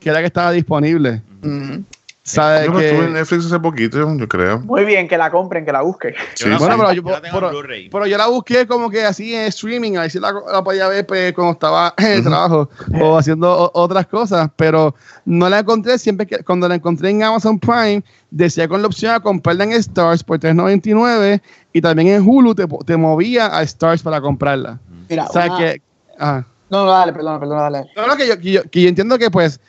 que 0.00 0.08
era 0.08 0.18
la 0.18 0.22
que 0.22 0.28
estaba 0.28 0.50
disponible. 0.52 1.20
Ujú. 1.42 1.84
¿Sabes 2.28 2.66
Yo 2.66 2.72
que- 2.76 2.88
estuve 2.90 3.04
en 3.06 3.12
Netflix 3.12 3.46
hace 3.46 3.60
poquito, 3.60 3.98
yo 4.18 4.28
creo. 4.28 4.58
Muy 4.58 4.84
bien, 4.84 5.06
que 5.06 5.16
la 5.16 5.30
compren, 5.30 5.64
que 5.64 5.70
la 5.70 5.82
busquen. 5.82 6.12
Yo 6.12 6.18
Sí, 6.34 6.44
sí. 6.44 6.56
Bueno, 6.58 6.76
pero 6.76 6.92
yo, 6.92 7.02
yo 7.02 7.10
la 7.10 7.20
tengo 7.22 7.38
pero- 7.38 7.50
pero 7.92 8.06
yo 8.08 8.18
la 8.18 8.26
busqué 8.26 8.66
como 8.66 8.90
que 8.90 9.04
así 9.04 9.32
en 9.32 9.42
streaming, 9.42 9.96
a 9.96 10.00
ver 10.00 10.10
si 10.10 10.18
la, 10.18 10.32
la 10.52 10.64
podía 10.64 10.88
ver 10.88 11.06
pues, 11.06 11.32
cuando 11.34 11.52
estaba 11.52 11.94
en 11.98 12.06
el 12.12 12.22
trabajo 12.24 12.68
o 13.00 13.16
haciendo 13.16 13.48
o- 13.52 13.70
otras 13.80 14.08
cosas, 14.08 14.50
pero 14.56 14.92
no 15.24 15.48
la 15.48 15.60
encontré. 15.60 15.98
Siempre 15.98 16.26
que 16.26 16.38
cuando 16.42 16.68
la 16.68 16.74
encontré 16.74 17.10
en 17.10 17.22
Amazon 17.22 17.60
Prime, 17.60 18.02
decía 18.28 18.66
con 18.66 18.80
la 18.82 18.88
opción 18.88 19.14
a 19.14 19.20
comprarla 19.20 19.62
en 19.62 19.72
Stars 19.72 20.24
por 20.24 20.40
$3.99 20.40 21.40
y 21.72 21.80
también 21.80 22.08
en 22.08 22.28
Hulu 22.28 22.56
te, 22.56 22.66
te 22.84 22.96
movía 22.96 23.56
a 23.56 23.62
Stars 23.62 24.02
para 24.02 24.20
comprarla. 24.20 24.80
Mira, 25.08 25.26
O 25.26 25.32
sea 25.32 25.46
una- 25.46 25.58
que. 25.58 25.82
ajá. 26.18 26.44
No, 26.68 26.84
no, 26.84 26.90
dale, 26.90 27.12
perdón, 27.12 27.38
perdón, 27.38 27.58
dale. 27.58 27.84
No, 27.96 28.08
no, 28.08 28.16
que 28.16 28.26
yo, 28.26 28.36
que 28.40 28.50
yo- 28.50 28.62
que 28.68 28.82
yo 28.82 28.88
entiendo 28.88 29.16
que 29.18 29.30
pues 29.30 29.60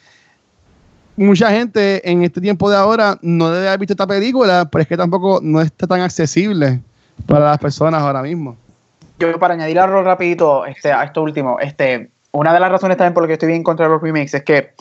mucha 1.17 1.49
gente 1.51 2.09
en 2.09 2.23
este 2.23 2.39
tiempo 2.39 2.69
de 2.69 2.77
ahora 2.77 3.17
no 3.21 3.49
debe 3.49 3.67
haber 3.67 3.79
visto 3.79 3.93
esta 3.93 4.07
película, 4.07 4.69
pero 4.71 4.83
es 4.83 4.87
que 4.87 4.95
tampoco 4.95 5.39
no 5.41 5.59
está 5.61 5.87
tan 5.87 6.01
accesible 6.01 6.79
para 7.25 7.45
las 7.45 7.57
personas 7.57 8.01
ahora 8.01 8.21
mismo. 8.21 8.55
Yo 9.19 9.37
para 9.39 9.55
añadir 9.55 9.79
algo 9.79 10.03
rapidito 10.03 10.65
este, 10.65 10.91
a 10.91 11.03
esto 11.03 11.23
último, 11.23 11.59
este, 11.59 12.11
una 12.31 12.53
de 12.53 12.59
las 12.59 12.71
razones 12.71 12.97
también 12.97 13.15
por 13.15 13.23
lo 13.23 13.27
que 13.27 13.33
estoy 13.33 13.49
bien 13.49 13.63
contra 13.63 13.87
los 13.87 14.01
remakes 14.01 14.35
es 14.35 14.43
que 14.43 14.73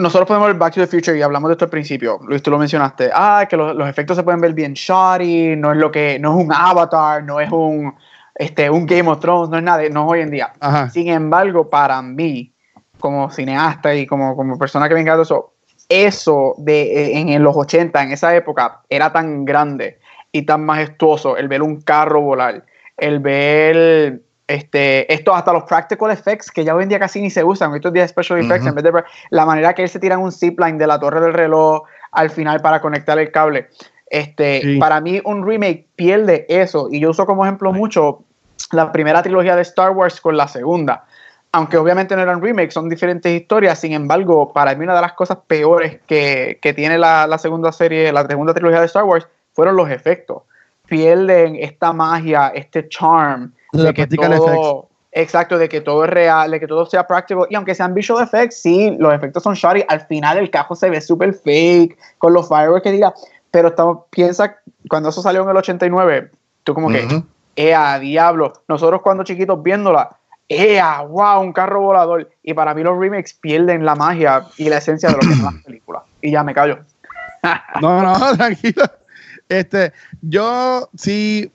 nosotros 0.00 0.26
podemos 0.26 0.48
ver 0.48 0.56
Back 0.56 0.74
to 0.74 0.80
the 0.80 0.86
Future 0.86 1.16
y 1.16 1.22
hablamos 1.22 1.48
de 1.48 1.52
esto 1.52 1.66
al 1.66 1.70
principio, 1.70 2.18
Luis, 2.26 2.42
tú 2.42 2.50
lo 2.50 2.58
mencionaste, 2.58 3.10
ah, 3.14 3.46
que 3.48 3.56
los, 3.56 3.76
los 3.76 3.88
efectos 3.88 4.16
se 4.16 4.22
pueden 4.22 4.40
ver 4.40 4.52
bien 4.54 4.72
shoddy, 4.72 5.56
no 5.56 5.72
es 5.72 5.78
lo 5.78 5.90
que, 5.90 6.18
no 6.18 6.38
es 6.38 6.44
un 6.44 6.52
Avatar, 6.52 7.22
no 7.22 7.38
es 7.38 7.50
un, 7.52 7.94
este, 8.34 8.68
un 8.68 8.86
Game 8.86 9.08
of 9.08 9.20
Thrones, 9.20 9.50
no 9.50 9.58
es 9.58 9.62
nada, 9.62 9.82
no 9.90 10.04
es 10.04 10.12
hoy 10.12 10.20
en 10.20 10.30
día. 10.30 10.52
Ajá. 10.60 10.90
Sin 10.90 11.08
embargo, 11.08 11.70
para 11.70 12.00
mí, 12.02 12.52
como 12.98 13.30
cineasta 13.30 13.94
y 13.94 14.06
como, 14.06 14.36
como 14.36 14.58
persona 14.58 14.88
que 14.88 14.94
venga 14.94 15.16
de 15.16 15.22
eso, 15.22 15.52
eso 15.88 16.54
de 16.58 16.82
eh, 16.82 17.18
en, 17.18 17.28
en 17.28 17.42
los 17.42 17.56
80, 17.56 18.02
en 18.02 18.12
esa 18.12 18.34
época, 18.34 18.82
era 18.88 19.12
tan 19.12 19.44
grande 19.44 19.98
y 20.32 20.42
tan 20.42 20.64
majestuoso 20.64 21.36
el 21.36 21.48
ver 21.48 21.62
un 21.62 21.80
carro 21.80 22.20
volar, 22.20 22.64
el 22.96 23.20
ver 23.20 24.20
este, 24.48 25.12
esto 25.12 25.34
hasta 25.34 25.52
los 25.52 25.64
practical 25.64 26.10
effects 26.10 26.50
que 26.50 26.64
ya 26.64 26.74
hoy 26.74 26.84
en 26.84 26.88
día 26.88 26.98
casi 26.98 27.20
ni 27.20 27.30
se 27.30 27.42
usan, 27.42 27.74
estos 27.74 27.92
días 27.92 28.10
special 28.10 28.38
effects, 28.38 28.66
en 28.66 28.74
vez 28.74 28.84
de 28.84 28.92
la 29.30 29.46
manera 29.46 29.74
que 29.74 29.82
él 29.82 29.88
se 29.88 29.98
tira 29.98 30.14
en 30.14 30.20
un 30.20 30.32
zipline 30.32 30.78
de 30.78 30.86
la 30.86 31.00
torre 31.00 31.20
del 31.20 31.32
reloj 31.32 31.82
al 32.12 32.30
final 32.30 32.60
para 32.60 32.80
conectar 32.80 33.18
el 33.18 33.32
cable. 33.32 33.68
Este, 34.08 34.60
Sí. 34.60 34.78
Para 34.78 35.00
mí 35.00 35.20
un 35.24 35.44
remake 35.44 35.88
pierde 35.96 36.46
eso 36.48 36.88
y 36.90 37.00
yo 37.00 37.10
uso 37.10 37.26
como 37.26 37.44
ejemplo 37.44 37.72
mucho 37.72 38.22
la 38.70 38.92
primera 38.92 39.22
trilogía 39.22 39.56
de 39.56 39.62
Star 39.62 39.90
Wars 39.90 40.20
con 40.20 40.36
la 40.36 40.46
segunda. 40.46 41.05
Aunque 41.56 41.78
obviamente 41.78 42.14
no 42.14 42.20
eran 42.20 42.42
remakes, 42.42 42.74
son 42.74 42.86
diferentes 42.90 43.32
historias. 43.32 43.78
Sin 43.78 43.94
embargo, 43.94 44.52
para 44.52 44.74
mí 44.74 44.84
una 44.84 44.94
de 44.94 45.00
las 45.00 45.14
cosas 45.14 45.38
peores 45.46 46.00
que, 46.06 46.58
que 46.60 46.74
tiene 46.74 46.98
la, 46.98 47.26
la 47.26 47.38
segunda 47.38 47.72
serie, 47.72 48.12
la 48.12 48.26
segunda 48.26 48.52
trilogía 48.52 48.80
de 48.80 48.84
Star 48.84 49.04
Wars, 49.04 49.26
fueron 49.54 49.74
los 49.74 49.88
efectos. 49.88 50.42
Pierden 50.86 51.56
esta 51.56 51.94
magia, 51.94 52.48
este 52.48 52.86
charm 52.90 53.54
De 53.72 53.94
que 53.94 54.06
todo, 54.06 54.90
exacto, 55.12 55.56
de 55.56 55.70
que 55.70 55.80
todo 55.80 56.04
es 56.04 56.10
real, 56.10 56.50
de 56.50 56.60
que 56.60 56.66
todo 56.66 56.84
sea 56.84 57.06
práctico. 57.06 57.46
Y 57.48 57.54
aunque 57.54 57.74
sean 57.74 57.94
visual 57.94 58.22
effects, 58.22 58.60
sí, 58.60 58.94
los 58.98 59.14
efectos 59.14 59.42
son 59.42 59.54
shoddy. 59.54 59.82
Al 59.88 60.02
final 60.02 60.36
el 60.36 60.50
cajo 60.50 60.76
se 60.76 60.90
ve 60.90 61.00
súper 61.00 61.32
fake, 61.32 61.96
con 62.18 62.34
los 62.34 62.48
fireworks 62.48 62.82
que 62.82 62.92
diga. 62.92 63.14
Pero 63.50 63.68
estamos, 63.68 64.00
piensa, 64.10 64.58
cuando 64.90 65.08
eso 65.08 65.22
salió 65.22 65.42
en 65.42 65.48
el 65.48 65.56
89, 65.56 66.30
tú 66.64 66.74
como 66.74 66.90
que, 66.90 67.06
Ujú. 67.06 67.24
¡ea, 67.56 67.98
diablo! 67.98 68.52
Nosotros 68.68 69.00
cuando 69.00 69.24
chiquitos 69.24 69.62
viéndola, 69.62 70.18
¡ea, 70.48 71.02
wow! 71.02 71.40
Un 71.40 71.52
carro 71.52 71.80
volador. 71.80 72.30
Y 72.42 72.54
para 72.54 72.74
mí 72.74 72.82
los 72.82 72.98
remakes 72.98 73.34
pierden 73.34 73.84
la 73.84 73.94
magia 73.94 74.44
y 74.56 74.68
la 74.68 74.78
esencia 74.78 75.08
de 75.10 75.14
lo 75.16 75.20
que 75.20 75.32
es 75.32 75.40
la 75.40 75.52
película. 75.64 76.02
Y 76.20 76.32
ya 76.32 76.42
me 76.42 76.54
callo. 76.54 76.78
No, 77.80 78.02
no, 78.02 78.36
tranquilo. 78.36 78.82
Este, 79.48 79.92
yo 80.20 80.88
sí, 80.96 81.48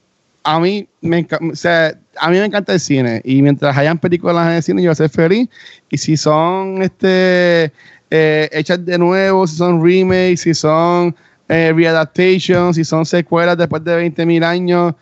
a 0.43 0.59
mí 0.59 0.87
me 1.01 1.27
o 1.51 1.55
sea, 1.55 1.93
a 2.17 2.29
mí 2.29 2.37
me 2.37 2.45
encanta 2.45 2.73
el 2.73 2.79
cine 2.79 3.21
y 3.25 3.41
mientras 3.41 3.75
hayan 3.77 3.97
películas 3.97 4.47
en 4.47 4.53
el 4.53 4.63
cine 4.63 4.81
yo 4.81 4.87
voy 4.87 4.93
a 4.93 4.95
ser 4.95 5.09
feliz 5.09 5.49
y 5.89 5.97
si 5.97 6.15
son 6.15 6.81
este 6.81 7.71
eh, 8.09 8.49
hechas 8.51 8.85
de 8.85 8.97
nuevo, 8.97 9.45
si 9.47 9.55
son 9.55 9.83
remakes, 9.83 10.41
si 10.41 10.53
son 10.53 11.15
eh, 11.49 11.73
readaptations, 11.75 12.75
si 12.75 12.83
son 12.83 13.05
secuelas 13.05 13.57
después 13.57 13.83
de 13.83 13.95
20 13.95 14.25
mil 14.25 14.43
años, 14.43 14.95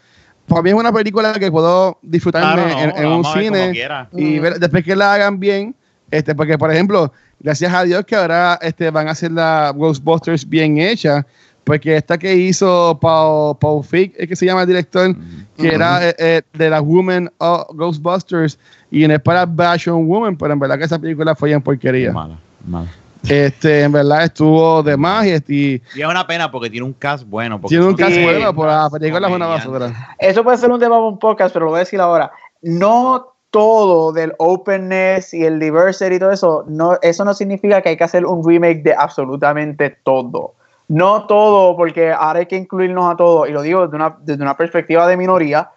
para 0.50 0.62
mí 0.64 0.70
es 0.72 0.76
una 0.76 0.92
película 0.92 1.32
que 1.34 1.50
puedo 1.52 1.98
disfrutarme 2.02 2.64
Claro, 2.64 2.76
no, 2.76 2.98
en, 2.98 2.98
en 3.06 3.08
un 3.08 3.24
cine 3.26 3.72
y 4.14 4.40
ver- 4.40 4.60
después 4.60 4.84
que 4.84 4.96
la 4.96 5.14
hagan 5.14 5.40
bien, 5.40 5.76
este, 6.12 6.36
porque 6.36 6.58
por 6.58 6.72
ejemplo, 6.72 7.14
gracias 7.40 7.74
a 7.74 7.84
Dios 7.84 8.04
que 8.06 8.16
ahora 8.16 8.60
este, 8.62 8.90
van 8.90 9.08
a 9.08 9.12
hacer 9.12 9.32
la 9.32 9.72
Ghostbusters 9.76 10.48
bien 10.48 10.78
hecha, 10.80 11.26
porque 11.64 11.96
esta 11.98 12.18
que 12.18 12.36
hizo 12.36 12.98
Paul, 13.00 13.56
Paul 13.60 13.84
Feig, 13.84 14.12
es 14.18 14.28
que 14.28 14.36
se 14.36 14.46
llama 14.46 14.62
el 14.62 14.68
director, 14.68 15.16
que 15.56 15.68
era 15.68 16.10
eh, 16.10 16.16
eh, 16.18 16.42
de 16.54 16.70
la 16.70 16.82
Woman 16.82 17.32
of 17.38 17.68
Ghostbusters, 17.76 18.58
y 18.90 19.08
no 19.08 19.14
es 19.14 19.22
para 19.22 19.46
Bash 19.46 19.88
on 19.88 20.08
Woman, 20.08 20.36
pero 20.36 20.54
en 20.54 20.60
verdad 20.60 20.80
que 20.80 20.86
esa 20.86 20.98
película 20.98 21.36
fue 21.36 21.52
en 21.52 21.62
porquería. 21.62 22.12
Mala, 22.12 22.40
mala. 22.66 22.88
Este, 23.28 23.84
en 23.84 23.92
verdad 23.92 24.24
estuvo 24.24 24.82
de 24.82 24.96
más 24.96 25.26
y, 25.26 25.32
y 25.48 25.82
Y 25.96 26.02
es 26.02 26.08
una 26.08 26.26
pena 26.26 26.50
porque 26.50 26.70
tiene 26.70 26.86
un 26.86 26.94
cast 26.94 27.26
bueno. 27.28 27.60
porque 27.60 27.76
tiene 27.76 27.86
un 27.90 27.96
caso 27.96 28.12
Sí. 28.14 28.24
bueno, 28.24 28.54
pero 28.56 28.68
la 28.68 28.90
película 28.90 29.28
es 29.28 29.36
una 29.36 29.48
basura. 29.48 30.16
Eso 30.18 30.44
puede 30.44 30.58
ser 30.58 30.72
un 30.72 30.80
tema 30.80 30.96
para 30.96 31.08
un 31.08 31.20
podcast, 31.20 31.54
pero 31.54 31.66
lo 31.66 31.72
voy 31.72 31.78
a 31.78 31.80
decir 31.80 32.00
ahora. 32.00 32.32
No 32.62 33.34
todo 33.52 34.12
del 34.14 34.34
openness 34.38 35.34
y 35.34 35.44
el 35.44 35.60
diversity 35.60 36.16
y 36.16 36.20
todo 36.20 36.32
eso, 36.32 36.64
no, 36.68 36.98
eso 37.02 37.26
no 37.26 37.34
significa 37.34 37.82
que 37.82 37.90
hay 37.90 37.98
que 37.98 38.04
hacer 38.04 38.26
un 38.26 38.48
remake 38.48 38.84
de 38.84 38.94
absolutamente 38.94 39.90
todo. 40.04 40.54
No 40.88 41.26
todo, 41.28 41.76
porque 41.76 42.12
ahora 42.12 42.40
hay 42.40 42.46
que 42.46 42.56
incluirnos 42.56 43.12
a 43.14 43.16
todos, 43.18 43.50
y 43.50 43.52
lo 43.52 43.62
digo 43.62 43.84
desde 43.84 43.96
una, 43.96 44.18
desde 44.22 44.42
una 44.44 44.56
perspectiva 44.58 45.08
de 45.08 45.18
minoría, 45.18 45.70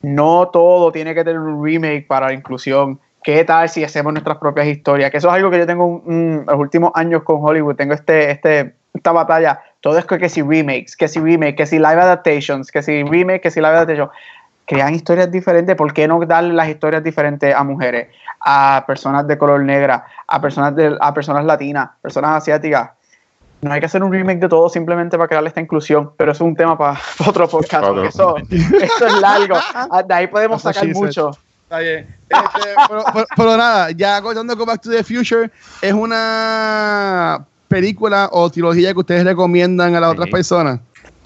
no 0.00 0.48
todo 0.48 0.92
tiene 0.92 1.14
que 1.14 1.24
tener 1.24 1.38
un 1.40 1.64
remake 1.64 2.06
para 2.06 2.26
la 2.28 2.32
inclusión. 2.34 3.00
¿Qué 3.22 3.44
tal 3.44 3.68
si 3.68 3.84
hacemos 3.84 4.12
nuestras 4.12 4.38
propias 4.38 4.66
historias? 4.66 5.10
Que 5.10 5.18
eso 5.18 5.28
es 5.28 5.34
algo 5.34 5.50
que 5.50 5.58
yo 5.58 5.66
tengo 5.66 5.84
un- 5.86 6.02
un- 6.06 6.44
los 6.46 6.56
últimos 6.58 6.92
años 6.94 7.22
con 7.24 7.38
Hollywood. 7.40 7.76
Tengo 7.76 7.94
este, 7.94 8.30
este, 8.30 8.74
esta 8.94 9.12
batalla. 9.12 9.60
Todo 9.80 9.98
es 9.98 10.04
que, 10.06 10.18
que 10.18 10.28
si 10.28 10.42
remakes, 10.42 10.96
que 10.96 11.08
si 11.08 11.20
remake, 11.20 11.56
que 11.56 11.66
si 11.66 11.78
live 11.78 12.00
adaptations, 12.00 12.70
que 12.70 12.82
si 12.82 13.02
remake, 13.04 13.40
que 13.42 13.50
si 13.50 13.60
live 13.60 13.72
adaptation. 13.72 14.08
Crean 14.66 14.94
historias 14.94 15.30
diferentes. 15.30 15.74
¿Por 15.76 15.92
qué 15.92 16.06
no 16.06 16.20
dar 16.26 16.44
las 16.44 16.68
historias 16.68 17.02
diferentes 17.02 17.54
a 17.54 17.64
mujeres, 17.64 18.08
a 18.40 18.84
personas 18.86 19.26
de 19.26 19.36
color 19.38 19.62
negra, 19.62 20.04
a 20.26 20.40
personas, 20.40 20.76
de, 20.76 20.96
a 21.00 21.12
personas 21.14 21.44
latinas, 21.44 21.90
personas 22.02 22.32
asiáticas? 22.36 22.90
No 23.62 23.72
hay 23.72 23.80
que 23.80 23.86
hacer 23.86 24.02
un 24.04 24.12
remake 24.12 24.38
de 24.38 24.48
todo 24.48 24.68
simplemente 24.68 25.16
para 25.16 25.26
crearle 25.26 25.48
esta 25.48 25.60
inclusión, 25.60 26.12
pero 26.16 26.32
eso 26.32 26.44
es 26.44 26.48
un 26.48 26.54
tema 26.54 26.76
para 26.78 26.98
otro 27.26 27.48
podcast. 27.48 27.82
Porque 27.88 28.08
Eso, 28.08 28.36
eso 28.80 29.06
es 29.06 29.20
largo. 29.20 29.56
Ah, 29.90 30.02
De 30.02 30.14
ahí 30.14 30.26
podemos 30.28 30.62
sacar 30.62 30.84
mucho. 31.00 31.30
Está 31.68 31.80
bien. 31.80 32.16
Este, 32.30 32.68
pero, 32.88 33.04
pero- 33.12 33.26
pero 33.36 33.56
nada, 33.56 33.90
ya 33.90 34.22
contando 34.22 34.56
con 34.56 34.66
Back 34.66 34.80
to 34.82 34.90
the 34.90 35.04
Future, 35.04 35.50
es 35.82 35.92
una 35.92 37.44
película 37.68 38.28
o 38.32 38.48
trilogía 38.50 38.92
que 38.94 39.00
ustedes 39.00 39.24
recomiendan 39.24 39.94
a 39.94 40.00
las 40.00 40.10
Sí. 40.10 40.16
otras 40.16 40.30
personas. 40.30 40.80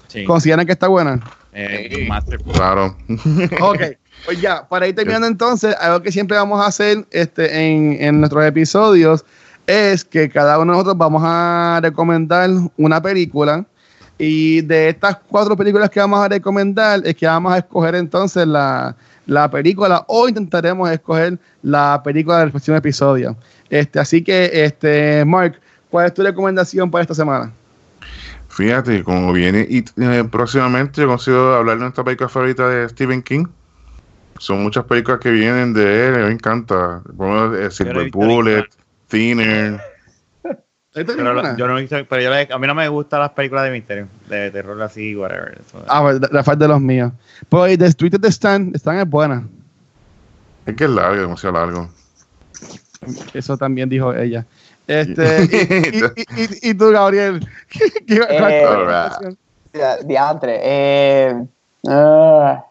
Sí. 0.07 0.23
¿Consideran 0.25 0.65
que 0.65 0.73
está 0.73 0.87
buena? 0.89 1.19
Eh. 1.53 2.07
Claro. 2.53 2.97
Ok, 3.61 3.79
pues 4.25 4.41
ya, 4.41 4.67
para 4.67 4.87
ir 4.87 4.95
terminando 4.95 5.27
entonces, 5.27 5.75
algo 5.79 6.01
que 6.01 6.11
siempre 6.11 6.35
vamos 6.37 6.59
a 6.61 6.67
hacer 6.67 7.05
este, 7.11 7.65
en, 7.71 7.97
en 8.01 8.19
nuestros 8.19 8.43
episodios 8.45 9.23
es 9.65 10.03
que 10.03 10.29
cada 10.29 10.57
uno 10.59 10.71
de 10.73 10.77
nosotros 10.77 10.97
vamos 10.97 11.23
a 11.25 11.79
recomendar 11.81 12.49
una 12.77 13.01
película 13.01 13.65
y 14.17 14.61
de 14.61 14.89
estas 14.89 15.17
cuatro 15.29 15.55
películas 15.55 15.89
que 15.89 15.99
vamos 15.99 16.19
a 16.23 16.27
recomendar 16.27 17.01
es 17.05 17.15
que 17.15 17.25
vamos 17.25 17.53
a 17.53 17.59
escoger 17.59 17.95
entonces 17.95 18.45
la, 18.45 18.95
la 19.25 19.49
película 19.49 20.03
o 20.07 20.27
intentaremos 20.27 20.89
escoger 20.89 21.37
la 21.61 22.01
película 22.03 22.39
del 22.39 22.51
próximo 22.51 22.77
episodio. 22.77 23.35
Este, 23.69 23.99
así 23.99 24.23
que, 24.23 24.49
este, 24.53 25.23
Mark, 25.25 25.59
¿cuál 25.89 26.07
es 26.07 26.13
tu 26.13 26.23
recomendación 26.23 26.91
para 26.91 27.03
esta 27.03 27.15
semana? 27.15 27.51
Fíjate, 28.49 29.03
como 29.03 29.33
viene 29.33 29.65
y 29.67 29.83
eh, 29.97 30.23
próximamente 30.29 31.01
yo 31.01 31.07
consigo 31.07 31.53
hablar 31.53 31.77
de 31.77 31.83
nuestra 31.83 32.03
película 32.03 32.29
favorita 32.29 32.69
de 32.69 32.87
Stephen 32.89 33.23
King. 33.23 33.45
Son 34.37 34.61
muchas 34.61 34.85
películas 34.85 35.19
que 35.19 35.31
vienen 35.31 35.73
de 35.73 36.07
él, 36.07 36.13
me 36.25 36.31
encanta. 36.31 37.01
Como, 37.17 37.53
eh, 37.55 37.71
Silver 37.71 38.11
Bullet, 38.11 38.65
Thinner. 39.07 39.92
¿Esta 40.95 41.13
Pero 41.15 41.33
la- 41.33 41.55
yo 41.57 41.67
no 41.67 41.77
he 41.77 41.81
visto, 41.81 41.97
pero 42.07 42.21
yo 42.21 42.29
le- 42.29 42.47
a 42.53 42.57
mí 42.59 42.67
no 42.67 42.75
me 42.75 42.87
gustan 42.87 43.19
las 43.21 43.31
películas 43.31 43.63
de 43.65 43.71
misterio, 43.71 44.07
de 44.29 44.51
terror 44.51 44.79
así, 44.81 45.15
whatever. 45.15 45.59
eso. 45.59 45.83
Ah, 45.87 46.01
pues, 46.03 46.21
Rafael 46.31 46.59
de 46.59 46.67
los 46.67 46.79
míos. 46.79 47.11
Pues 47.49 47.77
The 47.79 47.87
Street 47.87 48.13
of 48.15 48.21
the 48.21 48.31
Stand, 48.31 48.75
Stand 48.75 48.99
es 49.01 49.09
buena. 49.09 49.47
Es 50.67 50.75
que 50.75 50.83
es 50.83 50.89
largo, 50.91 51.21
demasiado 51.21 51.55
largo. 51.57 51.89
Eso 53.33 53.57
también 53.57 53.89
dijo 53.89 54.13
ella. 54.13 54.45
Este, 54.85 55.43
y, 55.93 56.21
y- 56.21 56.43
y- 56.43 56.69
y 56.69 56.73
tú, 56.75 56.91
Gabriel, 56.91 57.39
¿qué? 58.07 59.35
Ya, 59.73 59.97
Diantre. 59.97 60.59
Eh, 60.63 61.43
ah, 61.89 62.65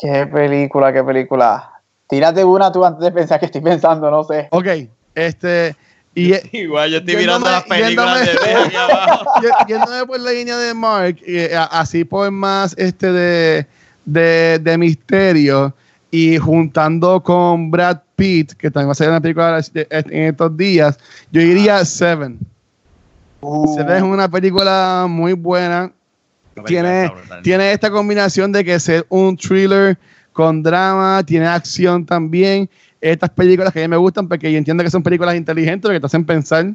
qué 0.00 0.26
película, 0.26 0.92
qué 0.92 1.02
película. 1.02 1.72
Tírate 2.08 2.44
una 2.44 2.70
tú 2.70 2.84
antes 2.84 3.02
de 3.04 3.12
pensar 3.12 3.40
que 3.40 3.46
estoy 3.46 3.60
pensando, 3.60 4.10
no 4.10 4.22
sé. 4.24 4.48
Ok, 4.50 4.66
este, 5.14 5.74
y 6.14 6.32
Igual 6.58 6.90
yo 6.90 6.98
estoy 6.98 7.16
mirando 7.16 7.48
las 7.50 7.62
películas 7.64 8.20
de 8.26 8.32
yéndome- 8.32 8.70
de 8.70 8.76
abajo. 8.76 9.24
yéndome 9.68 10.06
por 10.06 10.20
la 10.20 10.32
línea 10.32 10.56
de 10.56 10.74
Mark, 10.74 11.16
eh, 11.26 11.54
a- 11.56 11.64
así 11.80 12.04
por 12.04 12.30
más 12.30 12.74
este 12.76 13.12
de, 13.12 13.66
de, 14.04 14.58
de 14.60 14.78
misterio 14.78 15.74
y 16.10 16.36
juntando 16.38 17.22
con 17.22 17.70
Brad 17.70 17.98
Pitt, 18.16 18.52
que 18.54 18.70
también 18.70 18.88
va 18.88 18.92
a 18.92 18.94
ser 18.96 19.08
una 19.08 19.20
película 19.20 19.60
en 19.74 20.22
estos 20.24 20.56
días, 20.56 20.98
yo 21.30 21.40
diría 21.40 21.84
Seven. 21.84 22.38
Uh, 23.40 23.74
Seven 23.76 23.96
es 23.96 24.02
una 24.02 24.28
película 24.28 25.06
muy 25.08 25.32
buena. 25.34 25.92
Tiene, 26.66 27.10
tiene 27.42 27.72
esta 27.72 27.90
combinación 27.90 28.52
de 28.52 28.64
que 28.64 28.78
ser 28.80 29.06
un 29.08 29.36
thriller 29.36 29.96
con 30.32 30.62
drama, 30.62 31.22
tiene 31.24 31.46
acción 31.46 32.04
también. 32.04 32.68
Estas 33.00 33.30
películas 33.30 33.72
que 33.72 33.80
a 33.80 33.82
mí 33.82 33.88
me 33.88 33.96
gustan 33.96 34.28
porque 34.28 34.52
yo 34.52 34.58
entiendo 34.58 34.84
que 34.84 34.90
son 34.90 35.02
películas 35.02 35.34
inteligentes 35.34 35.90
que 35.90 36.00
te 36.00 36.06
hacen 36.06 36.24
pensar. 36.24 36.66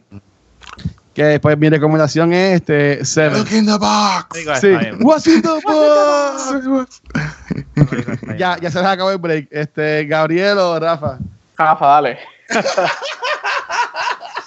Que 1.13 1.39
pues 1.39 1.57
mi 1.57 1.69
recomendación 1.69 2.34
es 2.34 2.55
este 2.55 3.05
Seven. 3.05 3.39
Look 3.39 3.51
in 3.51 3.65
the 3.65 3.78
box. 3.78 4.59
Sí. 4.59 4.73
What's 4.99 5.28
in 5.28 5.41
the 5.41 5.61
box? 5.63 7.01
Ya, 8.38 8.57
ya 8.59 8.71
se 8.71 8.80
les 8.80 8.88
acabó 8.88 9.11
el 9.11 9.17
break. 9.17 9.47
Este, 9.49 10.05
Gabriel 10.05 10.57
o 10.57 10.80
Rafa. 10.80 11.19
Rafa, 11.57 11.86
dale. 11.86 12.17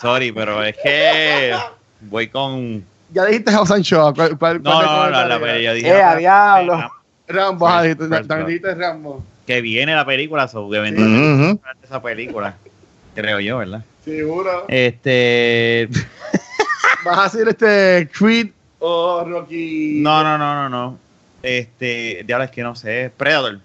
Sorry, 0.01 0.31
pero 0.31 0.63
es 0.63 0.77
que 0.83 1.55
voy 2.03 2.29
con. 2.29 2.85
Ya 3.13 3.25
dijiste 3.25 3.51
House 3.53 3.71
and. 3.71 3.87
¿Cuál, 4.15 4.39
cuál, 4.39 4.63
No, 4.63 4.71
cuál 4.71 4.87
no, 4.87 5.05
no, 5.05 5.11
la, 5.11 5.27
la 5.27 5.41
película. 5.41 5.63
Yo 5.63 5.73
dije. 5.75 5.89
Eh, 5.89 6.03
a 6.03 6.17
diablo. 6.17 6.91
Rambo, 7.29 7.83
dijiste 7.83 8.75
Rambo. 8.75 9.23
Que 9.49 9.63
viene 9.63 9.95
la 9.95 10.05
película, 10.05 10.47
so, 10.47 10.67
obviamente. 10.67 11.01
Ujú. 11.01 11.59
esa 11.83 12.03
película. 12.03 12.55
Creo 13.15 13.41
yo, 13.41 13.57
¿verdad? 13.57 13.83
Seguro. 14.05 14.67
Este. 14.69 15.89
¿Vas 17.03 17.19
a 17.19 17.25
hacer 17.25 17.49
este 17.49 18.11
Creed 18.13 18.51
o 18.79 19.25
Rocky? 19.25 20.01
No, 20.03 20.23
no, 20.23 20.37
no, 20.37 20.55
no, 20.55 20.69
no. 20.69 20.99
Este. 21.43 22.25
Diablo, 22.27 22.45
es 22.45 22.51
que 22.51 22.63
no 22.63 22.77
sé. 22.77 23.11
Predator. 23.17 23.59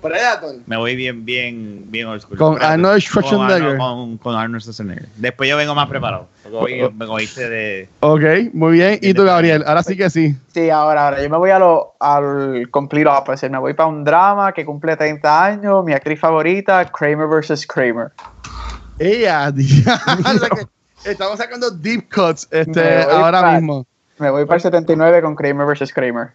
Predator. 0.00 0.54
Me 0.66 0.76
voy 0.76 0.94
bien, 0.94 1.24
bien, 1.24 1.82
bien 1.86 2.06
old 2.06 2.20
school. 2.22 2.38
Con 2.38 2.54
Predator. 2.54 2.72
Arnold 2.74 3.00
Schwarzenegger. 3.00 3.48
Con, 3.48 3.70
Arnold- 3.70 3.78
con, 3.78 4.18
con 4.18 4.34
Arnold 4.36 4.62
Schwarzenegger. 4.62 5.08
Después 5.16 5.50
yo 5.50 5.56
vengo 5.56 5.74
más 5.74 5.88
preparado. 5.88 6.28
Hoy 6.52 6.88
me 6.94 7.06
cogiste 7.06 7.48
de. 7.48 7.88
Ok, 8.00 8.22
muy 8.52 8.72
bien. 8.74 8.98
¿Y 9.02 9.12
tú, 9.14 9.24
Gabriel? 9.24 9.64
Ahora 9.66 9.82
sí 9.82 9.96
que 9.96 10.08
sí. 10.10 10.36
Sí, 10.54 10.70
ahora, 10.70 11.06
ahora. 11.06 11.22
Yo 11.22 11.28
me 11.28 11.36
voy 11.36 11.50
a 11.50 11.58
lo, 11.58 11.94
al 12.00 12.68
complete 12.70 13.08
opposite. 13.08 13.50
Me 13.50 13.58
voy 13.58 13.74
para 13.74 13.88
un 13.88 14.04
drama 14.04 14.52
que 14.52 14.64
cumple 14.64 14.96
30 14.96 15.44
años. 15.44 15.84
Mi 15.84 15.92
actriz 15.92 16.18
favorita, 16.20 16.84
Kramer 16.90 17.26
vs. 17.26 17.66
Kramer. 17.66 18.12
Ella, 18.98 19.52
estamos 21.04 21.38
sacando 21.38 21.70
deep 21.70 22.08
cuts 22.12 22.48
este, 22.50 23.02
ahora 23.04 23.52
mismo. 23.52 23.86
Me 24.18 24.30
voy 24.30 24.44
para 24.46 24.56
el 24.56 24.62
79 24.62 25.22
con 25.22 25.36
Kramer 25.36 25.66
vs. 25.66 25.92
Kramer. 25.92 26.30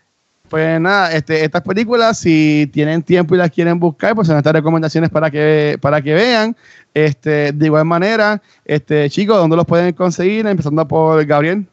Pues 0.54 0.80
nada, 0.80 1.12
este, 1.12 1.44
estas 1.44 1.64
películas, 1.64 2.20
si 2.20 2.70
tienen 2.72 3.02
tiempo 3.02 3.34
y 3.34 3.40
las 3.40 3.50
quieren 3.50 3.80
buscar, 3.80 4.14
pues 4.14 4.28
son 4.28 4.38
estas 4.38 4.54
recomendaciones 4.54 5.10
para 5.10 5.32
que, 5.32 5.80
para 5.82 6.00
que 6.00 6.14
vean. 6.14 6.56
Este, 6.94 7.52
de 7.52 7.66
igual 7.66 7.86
manera, 7.86 8.40
este, 8.64 9.10
chicos, 9.10 9.36
¿dónde 9.38 9.56
los 9.56 9.66
pueden 9.66 9.92
conseguir? 9.94 10.46
Empezando 10.46 10.88
por 10.88 11.26
Gabriel. 11.26 11.66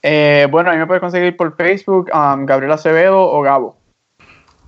Eh, 0.00 0.46
bueno, 0.48 0.70
a 0.70 0.74
mí 0.74 0.78
me 0.78 0.86
puedes 0.86 1.00
conseguir 1.00 1.36
por 1.36 1.56
Facebook, 1.56 2.08
um, 2.14 2.46
Gabriel 2.46 2.70
Acevedo 2.70 3.20
o 3.20 3.42
Gabo. 3.42 3.76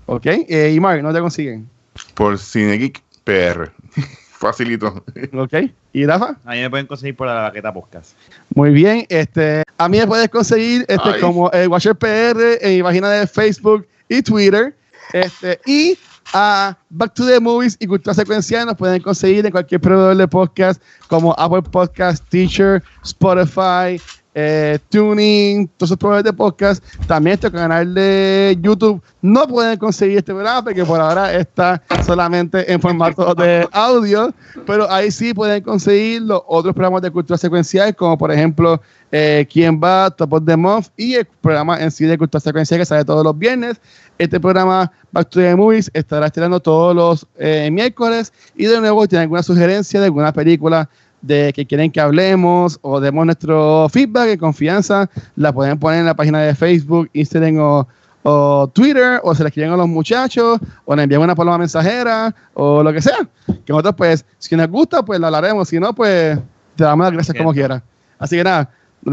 Ok, 0.07 0.27
eh, 0.27 0.73
y 0.75 0.81
Mark, 0.81 1.01
¿dónde 1.01 1.17
te 1.17 1.23
consiguen? 1.23 1.71
Por 2.15 2.41
Cinegeek 2.41 3.01
PR. 3.23 3.71
Facilito. 4.39 5.03
Ok, 5.33 5.55
y 5.93 6.07
Rafa. 6.07 6.37
A 6.45 6.53
mí 6.53 6.61
me 6.61 6.71
pueden 6.71 6.87
conseguir 6.87 7.17
por 7.17 7.27
la 7.27 7.35
baqueta 7.35 7.73
podcast. 7.73 8.17
Muy 8.55 8.71
bien, 8.71 9.07
este, 9.09 9.63
a 9.79 9.89
mí 9.89 9.99
me 9.99 10.07
puedes 10.07 10.29
conseguir 10.29 10.85
este, 10.89 11.09
Ay. 11.09 11.21
como 11.21 11.51
el 11.53 11.69
Watcher 11.69 11.95
PR 11.97 12.59
en 12.61 12.77
mi 12.77 12.83
página 12.83 13.11
de 13.11 13.27
Facebook 13.27 13.87
y 14.09 14.23
Twitter. 14.23 14.75
Este, 15.13 15.59
y 15.65 15.99
a 16.33 16.77
Back 16.91 17.15
to 17.15 17.27
the 17.27 17.41
Movies 17.41 17.77
y 17.79 17.87
Cultura 17.87 18.13
Secuencial 18.13 18.67
nos 18.67 18.77
pueden 18.77 19.01
conseguir 19.01 19.47
en 19.47 19.53
cualquier 19.53 19.81
proveedor 19.81 20.17
de 20.17 20.29
podcast 20.29 20.83
como 21.09 21.35
Apple 21.39 21.63
Podcast, 21.63 22.25
Teacher, 22.29 22.83
Spotify, 23.05 24.01
eh, 24.39 24.79
Tuning, 24.91 25.67
todos 25.67 25.89
esos 25.89 25.97
proveedores 25.97 26.25
de 26.25 26.33
podcast. 26.35 26.85
También 27.07 27.35
este 27.35 27.51
canal 27.51 27.95
de 27.95 28.59
YouTube 28.61 29.03
no 29.23 29.49
pueden 29.49 29.79
conseguir 29.79 30.19
este 30.19 30.35
programa 30.35 30.63
porque 30.63 30.85
por 30.85 31.01
ahora 31.01 31.35
está 31.35 31.83
solamente 32.05 32.71
en 32.71 32.79
formato 32.79 33.35
de 33.35 33.67
audio, 33.73 34.35
pero 34.67 34.91
ahí 34.91 35.11
sí 35.11 35.33
pueden 35.33 35.63
conseguir 35.63 36.21
los 36.23 36.43
otros 36.47 36.75
programas 36.75 37.01
de 37.01 37.11
cultura 37.11 37.39
secuencial, 37.39 37.97
como 37.97 38.19
por 38.19 38.31
ejemplo 38.31 38.79
eh, 39.11 39.49
Quién 39.51 39.81
va, 39.83 40.11
Top 40.11 40.35
of 40.35 40.45
the 40.45 40.57
Month 40.57 40.89
y 40.99 41.15
el 41.15 41.25
programa 41.41 41.81
en 41.81 41.91
sí 41.91 42.05
de 42.05 42.19
cultura 42.19 42.41
secuencial 42.41 42.79
que 42.79 42.85
sale 42.85 43.07
todos 43.07 43.25
los 43.25 43.39
viernes. 43.39 43.81
Este 44.19 44.39
programa 44.39 44.93
Back 45.13 45.31
to 45.31 45.41
the 45.41 45.57
Movies 45.57 45.91
estará 45.95 46.27
estrenando 46.27 46.61
todos 46.61 46.95
los 46.95 47.27
eh, 47.39 47.71
miércoles 47.73 48.35
y 48.55 48.67
de 48.67 48.81
nuevo 48.81 49.01
si 49.03 49.09
tienen 49.09 49.23
alguna 49.23 49.43
sugerencia 49.43 49.99
de 49.99 50.07
alguna 50.07 50.31
película 50.31 50.91
de 51.23 51.53
que 51.53 51.67
quieren 51.67 51.91
que 51.91 52.01
hablemos 52.01 52.79
o 52.83 53.01
demos 53.01 53.27
nuestro 53.27 53.89
feedback 53.89 54.35
y 54.35 54.37
confianza, 54.37 55.11
la 55.35 55.53
pueden 55.53 55.79
poner 55.79 56.01
en 56.01 56.07
la 56.07 56.15
página 56.15 56.41
de 56.41 56.55
Facebook, 56.55 57.11
Instagram 57.13 57.59
o, 57.59 57.89
o 58.23 58.69
Twitter, 58.69 59.21
o 59.23 59.35
se 59.35 59.43
la 59.43 59.49
escriben 59.49 59.73
a 59.73 59.77
los 59.77 59.89
muchachos, 59.89 60.59
o 60.85 60.97
le 60.97 61.03
envían 61.03 61.23
una 61.23 61.35
paloma 61.35 61.59
mensajera, 61.59 62.35
o 62.55 62.83
lo 62.83 62.93
que 62.93 63.01
sea. 63.01 63.29
Que 63.47 63.73
nosotros, 63.73 63.95
pues, 63.97 64.25
si 64.39 64.57
nos 64.57 64.69
gusta, 64.69 65.05
pues 65.05 65.21
la 65.21 65.29
hablaremos, 65.29 65.69
si 65.69 65.79
no, 65.79 65.95
pues, 65.95 66.39
te 66.75 66.85
damos 66.85 67.05
las 67.05 67.13
gracias 67.13 67.37
como 67.37 67.53
quieras. 67.53 67.83
Así 68.19 68.37
que 68.37 68.45
nada, 68.45 68.71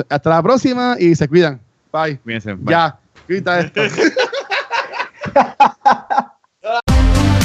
hasta 0.09 0.29
la 0.29 0.41
próxima 0.41 0.95
y 0.99 1.15
se 1.15 1.27
cuidan. 1.27 1.59
Bye. 1.91 2.19
Fíjense. 2.25 2.53
bye. 2.53 2.71
Ya, 2.71 2.97
quita 3.27 3.59
esto. 3.59 3.81